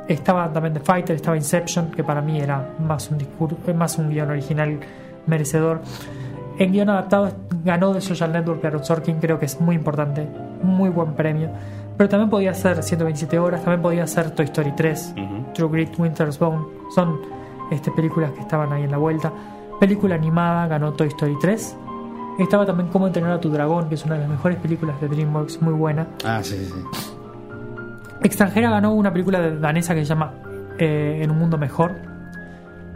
Estaba 0.07 0.51
también 0.53 0.73
The 0.75 0.79
Fighter, 0.81 1.15
estaba 1.15 1.35
Inception, 1.37 1.91
que 1.91 2.03
para 2.03 2.21
mí 2.21 2.39
era 2.39 2.75
más 2.79 3.09
un 3.09 3.17
discurso, 3.17 3.57
más 3.75 3.97
un 3.97 4.09
guion 4.11 4.29
original 4.29 4.79
merecedor. 5.25 5.81
En 6.61 6.71
guion 6.71 6.89
adaptado 6.89 7.31
ganó 7.63 7.93
de 7.93 8.01
Social 8.01 8.31
Network 8.31 8.63
Aaron 8.63 8.83
Sorkin, 8.85 9.17
creo 9.19 9.39
que 9.39 9.45
es 9.45 9.59
muy 9.59 9.75
importante, 9.75 10.27
muy 10.61 10.89
buen 10.89 11.13
premio. 11.13 11.49
Pero 11.97 12.07
también 12.09 12.29
podía 12.29 12.53
ser 12.53 12.83
127 12.83 13.39
horas, 13.39 13.61
también 13.63 13.81
podía 13.81 14.05
ser 14.05 14.31
Toy 14.31 14.45
Story 14.45 14.73
3, 14.75 15.15
True 15.55 15.69
Grit, 15.71 15.97
Winter's 15.99 16.37
Bone. 16.37 16.63
Son 16.93 17.19
este, 17.71 17.89
películas 17.91 18.31
que 18.33 18.41
estaban 18.41 18.71
ahí 18.73 18.83
en 18.83 18.91
la 18.91 18.97
vuelta. 18.97 19.31
Película 19.79 20.15
animada 20.15 20.67
ganó 20.67 20.93
Toy 20.93 21.07
Story 21.07 21.35
3. 21.41 21.77
Estaba 22.39 22.65
también 22.65 22.89
Cómo 22.89 23.07
entrenar 23.07 23.31
a 23.31 23.39
tu 23.39 23.49
dragón, 23.49 23.89
que 23.89 23.95
es 23.95 24.05
una 24.05 24.15
de 24.15 24.21
las 24.21 24.29
mejores 24.29 24.57
películas 24.59 24.99
de 25.01 25.07
DreamWorks, 25.07 25.61
muy 25.61 25.73
buena. 25.73 26.07
Ah, 26.23 26.41
sí, 26.43 26.57
sí, 26.57 26.65
sí. 26.65 27.09
Extranjera 28.23 28.69
ganó 28.69 28.93
una 28.93 29.11
película 29.11 29.39
de- 29.41 29.57
danesa 29.57 29.93
que 29.95 30.01
se 30.01 30.05
llama 30.05 30.31
eh, 30.77 31.19
En 31.23 31.31
un 31.31 31.39
mundo 31.39 31.57
mejor. 31.57 31.93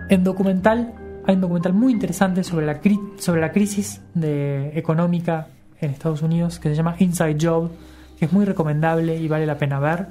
En 0.09 0.23
documental 0.23 0.93
hay 1.27 1.35
un 1.35 1.41
documental 1.41 1.73
muy 1.73 1.91
interesante 1.93 2.43
sobre 2.43 2.65
la, 2.65 2.81
cri- 2.81 3.17
sobre 3.17 3.41
la 3.41 3.51
crisis 3.51 4.01
de, 4.13 4.71
económica 4.77 5.47
en 5.81 5.91
Estados 5.91 6.21
Unidos 6.21 6.59
que 6.59 6.69
se 6.69 6.75
llama 6.75 6.95
Inside 6.99 7.37
Job, 7.41 7.71
que 8.17 8.25
es 8.25 8.31
muy 8.31 8.45
recomendable 8.45 9.15
y 9.17 9.27
vale 9.27 9.45
la 9.45 9.57
pena 9.57 9.79
ver. 9.79 10.07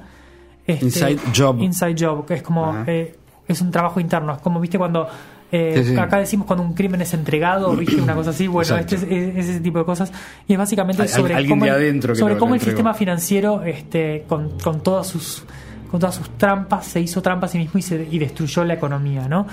Este, 0.67 0.85
Inside 0.85 1.19
Job. 1.35 1.61
Inside 1.61 1.95
Job, 1.97 2.25
que 2.25 2.35
es 2.35 2.41
como 2.43 2.83
eh, 2.87 3.15
es 3.47 3.61
un 3.61 3.71
trabajo 3.71 3.99
interno, 3.99 4.33
es 4.33 4.39
como 4.39 4.59
viste 4.59 4.77
cuando 4.77 5.07
eh, 5.51 5.83
Sí, 5.83 5.91
sí. 5.93 5.97
acá 5.99 6.17
decimos 6.17 6.47
cuando 6.47 6.63
un 6.65 6.73
crimen 6.73 6.99
es 7.01 7.13
entregado, 7.13 7.75
viste 7.75 8.01
una 8.01 8.15
cosa 8.15 8.31
así, 8.31 8.47
bueno, 8.47 8.75
este 8.77 8.95
es, 8.95 9.03
es 9.03 9.47
ese 9.49 9.59
tipo 9.59 9.77
de 9.79 9.85
cosas. 9.85 10.11
Y 10.47 10.53
es 10.53 10.59
básicamente 10.59 11.07
sobre 11.07 11.35
alguien 11.35 11.59
cómo, 11.59 11.71
de 11.71 11.89
el- 11.89 12.15
sobre 12.15 12.37
cómo 12.37 12.55
el 12.55 12.61
sistema 12.61 12.93
financiero 12.93 13.63
este 13.63 14.25
con, 14.27 14.57
con 14.59 14.81
todas 14.81 15.07
sus 15.07 15.43
con 15.91 15.99
todas 15.99 16.15
sus 16.15 16.29
trampas 16.31 16.87
se 16.87 16.99
hizo 16.99 17.21
trampa 17.21 17.45
a 17.45 17.49
sí 17.49 17.59
mismo 17.59 17.77
y, 17.77 17.83
se, 17.83 18.07
y 18.11 18.17
destruyó 18.17 18.65
la 18.65 18.73
economía 18.73 19.27
no 19.29 19.45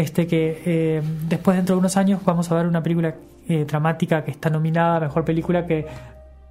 este 0.00 0.26
que 0.26 0.62
eh, 0.64 1.02
después 1.28 1.56
dentro 1.56 1.74
de 1.76 1.80
unos 1.80 1.96
años 1.96 2.20
vamos 2.24 2.50
a 2.50 2.54
ver 2.54 2.66
una 2.66 2.82
película 2.82 3.14
eh, 3.48 3.64
dramática 3.66 4.24
que 4.24 4.30
está 4.30 4.50
nominada 4.50 4.96
a 4.96 5.00
mejor 5.00 5.24
película 5.24 5.66
que 5.66 5.86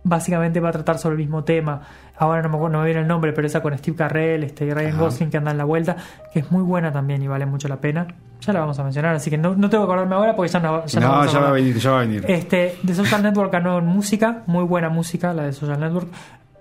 básicamente 0.03 0.59
va 0.59 0.69
a 0.69 0.71
tratar 0.71 0.97
sobre 0.97 1.13
el 1.15 1.19
mismo 1.19 1.43
tema 1.43 1.81
ahora 2.17 2.41
no 2.41 2.49
me, 2.49 2.55
acuerdo- 2.55 2.73
no 2.73 2.79
me 2.79 2.85
viene 2.85 3.01
el 3.01 3.07
nombre 3.07 3.33
pero 3.33 3.45
esa 3.45 3.61
con 3.61 3.77
Steve 3.77 3.97
Carrell 3.97 4.43
este 4.43 4.65
y 4.65 4.71
Ryan 4.73 4.93
Ajá. 4.93 5.01
Gosling 5.01 5.29
que 5.29 5.37
anda 5.37 5.51
en 5.51 5.57
la 5.57 5.65
vuelta 5.65 5.97
que 6.33 6.39
es 6.39 6.51
muy 6.51 6.63
buena 6.63 6.91
también 6.91 7.21
y 7.21 7.27
vale 7.27 7.45
mucho 7.45 7.67
la 7.67 7.75
pena 7.77 8.07
ya 8.39 8.53
la 8.53 8.61
vamos 8.61 8.79
a 8.79 8.83
mencionar 8.83 9.15
así 9.15 9.29
que 9.29 9.37
no, 9.37 9.55
no 9.55 9.69
tengo 9.69 9.83
que 9.85 9.91
acordarme 9.91 10.15
ahora 10.15 10.35
porque 10.35 10.51
ya 10.51 10.59
no, 10.59 10.85
ya 10.85 10.99
no 11.01 11.21
a 11.21 11.25
ya 11.25 11.39
va 11.39 11.49
a 11.49 11.51
venir, 11.51 11.77
ya 11.77 11.91
va 11.91 11.97
a 11.97 12.01
venir. 12.01 12.23
Este, 12.27 12.77
The 12.85 12.93
Social 12.93 13.23
Network 13.23 13.51
ganó 13.51 13.79
en 13.79 13.85
música, 13.85 14.43
muy 14.45 14.63
buena 14.63 14.89
música, 14.89 15.33
la 15.33 15.43
de 15.43 15.53
Social 15.53 15.79
Network. 15.79 16.07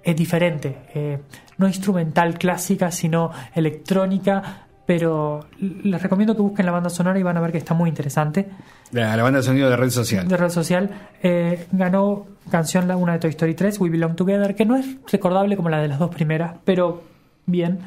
Es 0.02 0.16
diferente, 0.16 0.78
eh, 0.94 1.18
no 1.58 1.66
instrumental 1.66 2.38
clásica, 2.38 2.90
sino 2.90 3.30
electrónica, 3.54 4.65
pero 4.86 5.46
les 5.58 6.00
recomiendo 6.00 6.36
que 6.36 6.42
busquen 6.42 6.64
la 6.64 6.72
banda 6.72 6.88
sonora 6.88 7.18
y 7.18 7.22
van 7.22 7.36
a 7.36 7.40
ver 7.40 7.50
que 7.50 7.58
está 7.58 7.74
muy 7.74 7.88
interesante. 7.88 8.48
La, 8.92 9.16
la 9.16 9.22
banda 9.24 9.40
de 9.40 9.42
sonido 9.42 9.68
de 9.68 9.76
red 9.76 9.90
social. 9.90 10.28
De 10.28 10.36
red 10.36 10.48
social, 10.48 10.90
eh, 11.22 11.66
ganó 11.72 12.26
canción 12.50 12.86
la 12.86 12.96
una 12.96 13.14
de 13.14 13.18
Toy 13.18 13.30
Story 13.30 13.54
3, 13.54 13.80
We 13.80 13.90
Belong 13.90 14.14
Together, 14.14 14.54
que 14.54 14.64
no 14.64 14.76
es 14.76 14.86
recordable 15.10 15.56
como 15.56 15.68
la 15.68 15.80
de 15.80 15.88
las 15.88 15.98
dos 15.98 16.14
primeras, 16.14 16.54
pero 16.64 17.02
bien. 17.46 17.80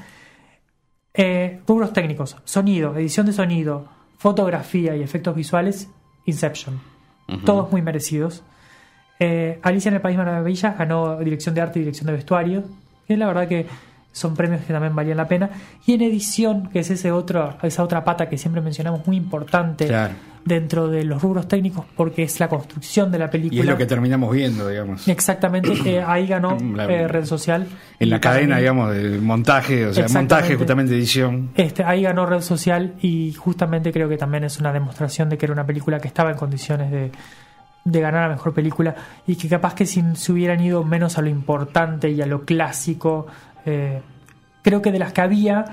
Eh, 1.14 1.62
rubros 1.66 1.94
técnicos, 1.94 2.38
sonido, 2.44 2.96
edición 2.96 3.26
de 3.26 3.34
sonido, 3.34 3.88
fotografía 4.18 4.96
y 4.96 5.02
efectos 5.02 5.36
visuales, 5.36 5.90
Inception. 6.26 6.80
Todos 7.46 7.72
muy 7.72 7.82
merecidos. 7.82 8.44
Eh, 9.20 9.60
Alicia 9.62 9.90
en 9.90 9.96
el 9.96 10.02
País 10.02 10.18
de 10.18 10.24
las 10.24 10.34
Maravillas 10.34 10.78
ganó 10.78 11.20
dirección 11.20 11.54
de 11.54 11.62
arte 11.62 11.80
y 11.80 11.84
dirección 11.84 12.08
de 12.08 12.14
vestuario. 12.14 12.64
Que 13.08 13.18
la 13.18 13.28
verdad 13.28 13.48
que 13.48 13.68
son 14.20 14.36
premios 14.36 14.62
que 14.62 14.74
también 14.74 14.96
valían 14.96 15.18
la 15.18 15.28
pena. 15.28 15.50
Y 15.86 15.94
en 15.94 16.02
edición, 16.02 16.70
que 16.72 16.80
es 16.80 16.90
ese 16.92 17.12
otro, 17.12 17.58
esa 17.64 17.84
otra 17.84 18.04
pata 18.04 18.28
que 18.30 18.38
siempre 18.38 18.62
mencionamos, 18.62 19.08
muy 19.08 19.16
importante 19.18 19.88
Claro. 19.88 20.14
dentro 20.46 20.88
de 20.90 21.04
los 21.04 21.22
rubros 21.22 21.48
técnicos, 21.48 21.86
porque 21.96 22.24
es 22.24 22.40
la 22.40 22.48
construcción 22.50 23.12
de 23.12 23.20
la 23.20 23.30
película. 23.30 23.58
Y 23.58 23.62
es 23.62 23.66
lo 23.66 23.78
que 23.78 23.86
terminamos 23.86 24.34
viendo, 24.34 24.68
digamos. 24.68 25.08
Exactamente, 25.08 25.72
eh, 25.86 26.04
ahí 26.08 26.28
ganó 26.28 26.58
La- 26.76 26.86
eh, 26.86 27.08
Red 27.08 27.26
Social. 27.26 27.68
En 28.00 28.10
la 28.10 28.20
cadena, 28.20 28.58
digamos, 28.58 28.94
de 28.94 29.18
montaje, 29.20 29.86
o 29.86 29.94
sea, 29.94 30.08
montaje 30.10 30.56
justamente 30.56 30.94
edición. 30.96 31.50
Este, 31.56 31.84
ahí 31.84 32.02
ganó 32.04 32.26
Red 32.26 32.42
Social 32.42 32.96
y 33.02 33.34
justamente 33.34 33.92
creo 33.92 34.10
que 34.10 34.18
también 34.18 34.44
es 34.44 34.60
una 34.60 34.74
demostración 34.74 35.30
de 35.30 35.38
que 35.38 35.46
era 35.46 35.54
una 35.54 35.66
película 35.66 36.00
que 36.00 36.08
estaba 36.08 36.32
en 36.32 36.38
condiciones 36.38 36.92
de, 36.92 37.12
de 37.86 38.02
ganar 38.02 38.24
a 38.24 38.30
mejor 38.30 38.54
película 38.54 38.94
y 39.26 39.36
que 39.36 39.48
capaz 39.48 39.74
que 39.74 39.86
si 39.86 40.04
se 40.16 40.32
hubieran 40.32 40.62
ido 40.62 40.84
menos 40.84 41.18
a 41.18 41.22
lo 41.22 41.30
importante 41.30 42.10
y 42.12 42.22
a 42.22 42.26
lo 42.26 42.42
clásico, 42.46 43.26
eh, 43.70 44.02
creo 44.62 44.82
que 44.82 44.92
de 44.92 45.00
las 45.00 45.14
que 45.14 45.22
había, 45.22 45.66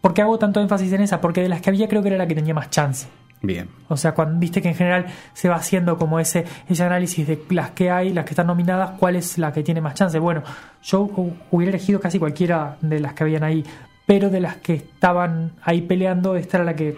porque 0.00 0.22
hago 0.22 0.38
tanto 0.38 0.60
énfasis 0.60 0.92
en 0.92 1.02
esa, 1.02 1.20
porque 1.20 1.42
de 1.42 1.48
las 1.48 1.60
que 1.60 1.70
había 1.70 1.88
creo 1.88 2.02
que 2.02 2.08
era 2.08 2.16
la 2.18 2.26
que 2.26 2.34
tenía 2.34 2.54
más 2.54 2.70
chance. 2.70 3.06
Bien. 3.42 3.68
O 3.88 3.96
sea, 3.98 4.12
cuando 4.14 4.38
viste 4.40 4.62
que 4.62 4.68
en 4.68 4.74
general 4.74 5.06
se 5.34 5.48
va 5.48 5.56
haciendo 5.56 5.98
como 5.98 6.18
ese, 6.18 6.44
ese 6.68 6.82
análisis 6.82 7.26
de 7.26 7.42
las 7.50 7.70
que 7.72 7.90
hay, 7.90 8.12
las 8.12 8.24
que 8.24 8.30
están 8.30 8.46
nominadas, 8.46 8.92
cuál 8.98 9.14
es 9.16 9.36
la 9.38 9.52
que 9.52 9.62
tiene 9.62 9.80
más 9.80 9.94
chance. 9.94 10.18
Bueno, 10.18 10.42
yo 10.82 11.06
hu- 11.06 11.34
hubiera 11.50 11.70
elegido 11.70 12.00
casi 12.00 12.18
cualquiera 12.18 12.76
de 12.80 12.98
las 12.98 13.12
que 13.12 13.24
habían 13.24 13.44
ahí, 13.44 13.62
pero 14.06 14.30
de 14.30 14.40
las 14.40 14.56
que 14.56 14.74
estaban 14.74 15.52
ahí 15.62 15.82
peleando, 15.82 16.34
esta 16.36 16.56
era 16.58 16.64
la 16.64 16.74
que 16.74 16.96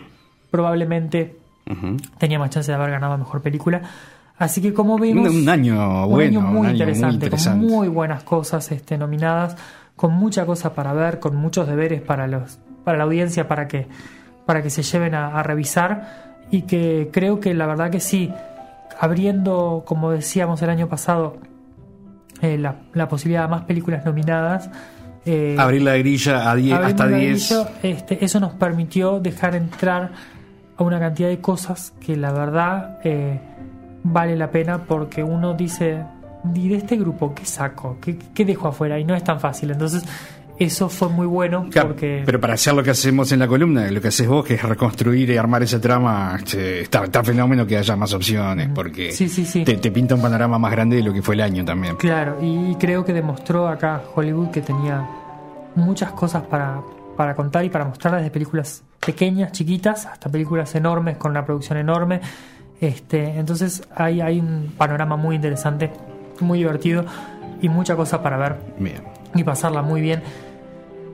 probablemente 0.50 1.36
Ujú. 1.70 1.96
tenía 2.18 2.38
más 2.38 2.50
chance 2.50 2.70
de 2.70 2.76
haber 2.76 2.90
ganado 2.92 3.18
mejor 3.18 3.42
película. 3.42 3.82
Así 4.38 4.62
que 4.62 4.72
como 4.72 4.94
Un, 4.94 5.00
vimos, 5.02 5.28
un 5.30 5.48
año 5.48 6.04
un 6.06 6.10
bueno, 6.12 6.38
año 6.40 6.48
muy 6.48 6.60
un 6.60 6.66
año 6.66 6.72
interesante, 6.74 7.06
muy 7.06 7.14
interesante. 7.14 7.66
con 7.66 7.76
muy 7.76 7.88
buenas 7.88 8.22
cosas 8.22 8.70
este, 8.70 8.96
nominadas, 8.96 9.56
con 9.98 10.12
mucha 10.14 10.46
cosa 10.46 10.72
para 10.72 10.94
ver, 10.94 11.18
con 11.18 11.36
muchos 11.36 11.66
deberes 11.68 12.00
para 12.00 12.26
los 12.26 12.58
para 12.84 12.96
la 12.96 13.04
audiencia 13.04 13.46
para 13.48 13.68
que 13.68 13.86
para 14.46 14.62
que 14.62 14.70
se 14.70 14.82
lleven 14.82 15.14
a, 15.14 15.38
a 15.38 15.42
revisar 15.42 16.38
y 16.50 16.62
que 16.62 17.10
creo 17.12 17.38
que 17.40 17.52
la 17.52 17.66
verdad 17.66 17.90
que 17.90 18.00
sí, 18.00 18.32
abriendo, 18.98 19.82
como 19.86 20.10
decíamos 20.12 20.62
el 20.62 20.70
año 20.70 20.88
pasado, 20.88 21.36
eh, 22.40 22.56
la, 22.56 22.76
la 22.94 23.08
posibilidad 23.08 23.42
de 23.42 23.48
más 23.48 23.62
películas 23.64 24.04
nominadas. 24.06 24.70
eh, 25.26 25.56
Abrir 25.58 25.82
la 25.82 25.96
grilla 25.96 26.50
a 26.50 26.54
10, 26.54 26.72
Abrimos 26.74 26.92
hasta 26.92 27.06
la 27.06 27.16
10. 27.18 27.48
grilla, 27.50 27.68
este, 27.82 28.24
eso 28.24 28.40
nos 28.40 28.52
permitió 28.54 29.20
dejar 29.20 29.54
entrar 29.54 30.12
a 30.76 30.82
una 30.82 30.98
cantidad 30.98 31.28
de 31.28 31.40
cosas 31.40 31.92
que 32.00 32.16
la 32.16 32.32
verdad 32.32 33.00
eh, 33.04 33.40
vale 34.04 34.36
la 34.36 34.50
pena 34.50 34.84
porque 34.84 35.22
uno 35.22 35.52
dice, 35.54 36.04
¿y 36.54 36.68
de 36.68 36.76
este 36.76 36.96
grupo 36.96 37.34
qué 37.34 37.44
saco? 37.44 37.98
¿Qué, 38.00 38.18
qué 38.34 38.44
dejo 38.44 38.68
afuera? 38.68 38.98
Y 38.98 39.04
no 39.04 39.14
es 39.14 39.24
tan 39.24 39.40
fácil. 39.40 39.70
Entonces, 39.70 40.04
eso 40.58 40.88
fue 40.88 41.08
muy 41.08 41.26
bueno 41.26 41.68
Claro, 41.70 41.88
porque... 41.88 42.22
Pero 42.26 42.40
para 42.40 42.54
hacer 42.54 42.74
lo 42.74 42.82
que 42.82 42.90
hacemos 42.90 43.30
en 43.30 43.38
la 43.38 43.46
columna, 43.46 43.88
lo 43.90 44.00
que 44.00 44.08
haces 44.08 44.26
vos, 44.26 44.44
que 44.44 44.54
es 44.54 44.62
reconstruir 44.62 45.30
y 45.30 45.36
armar 45.36 45.62
esa 45.62 45.80
trama, 45.80 46.36
este, 46.36 46.80
está, 46.80 47.04
está 47.04 47.22
fenómeno 47.22 47.66
que 47.66 47.76
haya 47.76 47.94
más 47.94 48.12
opciones, 48.12 48.68
porque 48.74 49.12
Sí, 49.12 49.28
sí, 49.28 49.44
sí. 49.44 49.64
Te, 49.64 49.76
te 49.76 49.90
pinta 49.92 50.16
un 50.16 50.22
panorama 50.22 50.58
más 50.58 50.72
grande 50.72 50.96
de 50.96 51.02
lo 51.02 51.12
que 51.12 51.22
fue 51.22 51.36
el 51.36 51.42
año 51.42 51.64
también. 51.64 51.96
Claro, 51.96 52.38
y 52.42 52.74
creo 52.74 53.04
que 53.04 53.12
demostró 53.12 53.68
acá 53.68 54.02
Hollywood 54.14 54.50
que 54.50 54.60
tenía 54.60 55.08
muchas 55.76 56.10
cosas 56.12 56.42
para, 56.42 56.80
para 57.16 57.34
contar 57.36 57.64
y 57.64 57.70
para 57.70 57.84
mostrar 57.84 58.16
desde 58.16 58.30
películas 58.30 58.82
pequeñas, 58.98 59.52
chiquitas, 59.52 60.06
hasta 60.06 60.28
películas 60.28 60.74
enormes 60.74 61.18
con 61.18 61.30
una 61.30 61.44
producción 61.46 61.78
enorme. 61.78 62.20
Este, 62.80 63.38
entonces 63.38 63.82
hay, 63.94 64.20
hay 64.20 64.40
un 64.40 64.72
panorama 64.76 65.16
muy 65.16 65.36
interesante, 65.36 65.90
muy 66.40 66.58
divertido 66.58 67.04
y 67.60 67.68
mucha 67.68 67.96
cosa 67.96 68.22
para 68.22 68.36
ver 68.36 68.56
Bien. 68.78 69.02
y 69.34 69.44
pasarla 69.44 69.82
muy 69.82 70.00
bien. 70.00 70.22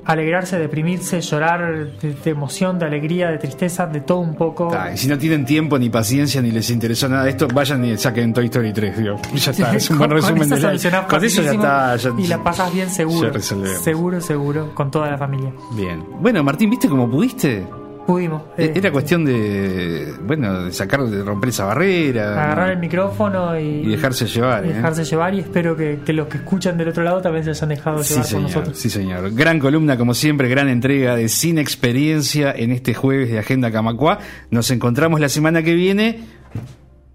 Alegrarse, 0.06 0.58
deprimirse, 0.58 1.22
llorar 1.22 1.86
de, 2.02 2.12
de 2.12 2.30
emoción, 2.30 2.78
de 2.78 2.84
alegría, 2.84 3.30
de 3.30 3.38
tristeza, 3.38 3.86
de 3.86 4.02
todo 4.02 4.18
un 4.18 4.34
poco. 4.34 4.70
Y 4.92 4.98
si 4.98 5.08
no 5.08 5.16
tienen 5.16 5.46
tiempo, 5.46 5.78
ni 5.78 5.88
paciencia, 5.88 6.42
ni 6.42 6.50
les 6.50 6.68
interesó 6.68 7.08
nada 7.08 7.24
de 7.24 7.30
esto, 7.30 7.48
vayan 7.48 7.82
y 7.86 7.96
saquen 7.96 8.34
Toy 8.34 8.44
Story 8.44 8.74
3. 8.74 8.98
Digo. 8.98 9.16
Ya 9.34 9.50
está, 9.52 9.74
es 9.74 9.88
un 9.88 9.96
buen 10.00 10.10
resumen 10.10 10.42
año. 10.52 10.56
solucionás 10.60 11.06
Con 11.06 11.24
eso 11.24 11.40
ya 11.40 11.52
está. 11.52 11.96
ya- 11.96 12.10
y 12.18 12.26
la 12.26 12.42
pasas 12.44 12.70
bien 12.74 12.90
seguro. 12.90 13.32
Seguro, 13.40 14.20
seguro, 14.20 14.74
con 14.74 14.90
toda 14.90 15.10
la 15.10 15.16
familia. 15.16 15.50
Bien. 15.74 16.04
Bueno, 16.20 16.44
Martín, 16.44 16.68
¿viste 16.68 16.86
cómo 16.86 17.08
pudiste? 17.10 17.64
Pudimos. 18.06 18.42
E- 18.58 18.66
eh, 18.66 18.72
Era 18.74 18.92
cuestión 18.92 19.24
de, 19.24 20.12
bueno, 20.26 20.64
de 20.64 20.72
sacar, 20.72 21.04
de 21.04 21.22
romper 21.22 21.48
esa 21.48 21.64
barrera. 21.64 22.32
agarrar 22.44 22.70
el 22.72 22.78
micrófono 22.78 23.58
y, 23.58 23.62
Y 23.64 23.86
dejarse 23.88 24.26
llevar, 24.26 24.66
y 24.66 24.68
¿eh? 24.68 24.72
dejarse 24.74 25.04
llevar 25.04 25.32
y 25.34 25.40
espero 25.40 25.74
que, 25.74 26.00
que 26.04 26.12
los 26.12 26.26
que 26.28 26.36
escuchan 26.38 26.76
del 26.76 26.88
otro 26.88 27.02
lado 27.02 27.22
también 27.22 27.44
se 27.44 27.50
hayan 27.50 27.68
dejado 27.70 28.02
Sí 28.02 28.12
llevar 28.14 28.26
señor, 28.26 28.42
nosotros. 28.42 28.78
sí 28.78 28.90
señor. 28.90 29.32
Gran 29.34 29.58
columna, 29.58 29.96
como 29.96 30.12
siempre, 30.12 30.48
gran 30.48 30.68
entrega 30.68 31.16
de 31.16 31.28
Sin 31.30 31.56
Experiencia 31.58 32.52
en 32.54 32.72
este 32.72 32.92
jueves 32.92 33.30
de 33.30 33.38
Agenda 33.38 33.70
Camacua. 33.70 34.18
Nos 34.50 34.70
encontramos 34.70 35.18
la 35.18 35.30
semana 35.30 35.62
que 35.62 35.72
viene. 35.74 36.20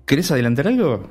¿Querés 0.05 0.31
adelantar 0.31 0.67
algo? 0.67 1.07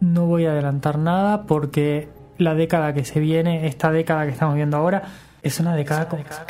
No 0.00 0.26
voy 0.26 0.46
a 0.46 0.52
adelantar 0.52 0.98
nada 0.98 1.46
porque 1.46 2.08
la 2.38 2.54
década 2.54 2.94
que 2.94 3.04
se 3.04 3.18
viene, 3.18 3.66
esta 3.66 3.90
década 3.90 4.24
que 4.26 4.30
estamos 4.30 4.54
viendo 4.54 4.76
ahora, 4.76 5.02
es 5.42 5.58
una 5.58 5.74
década 5.74 6.08
complicada. 6.08 6.46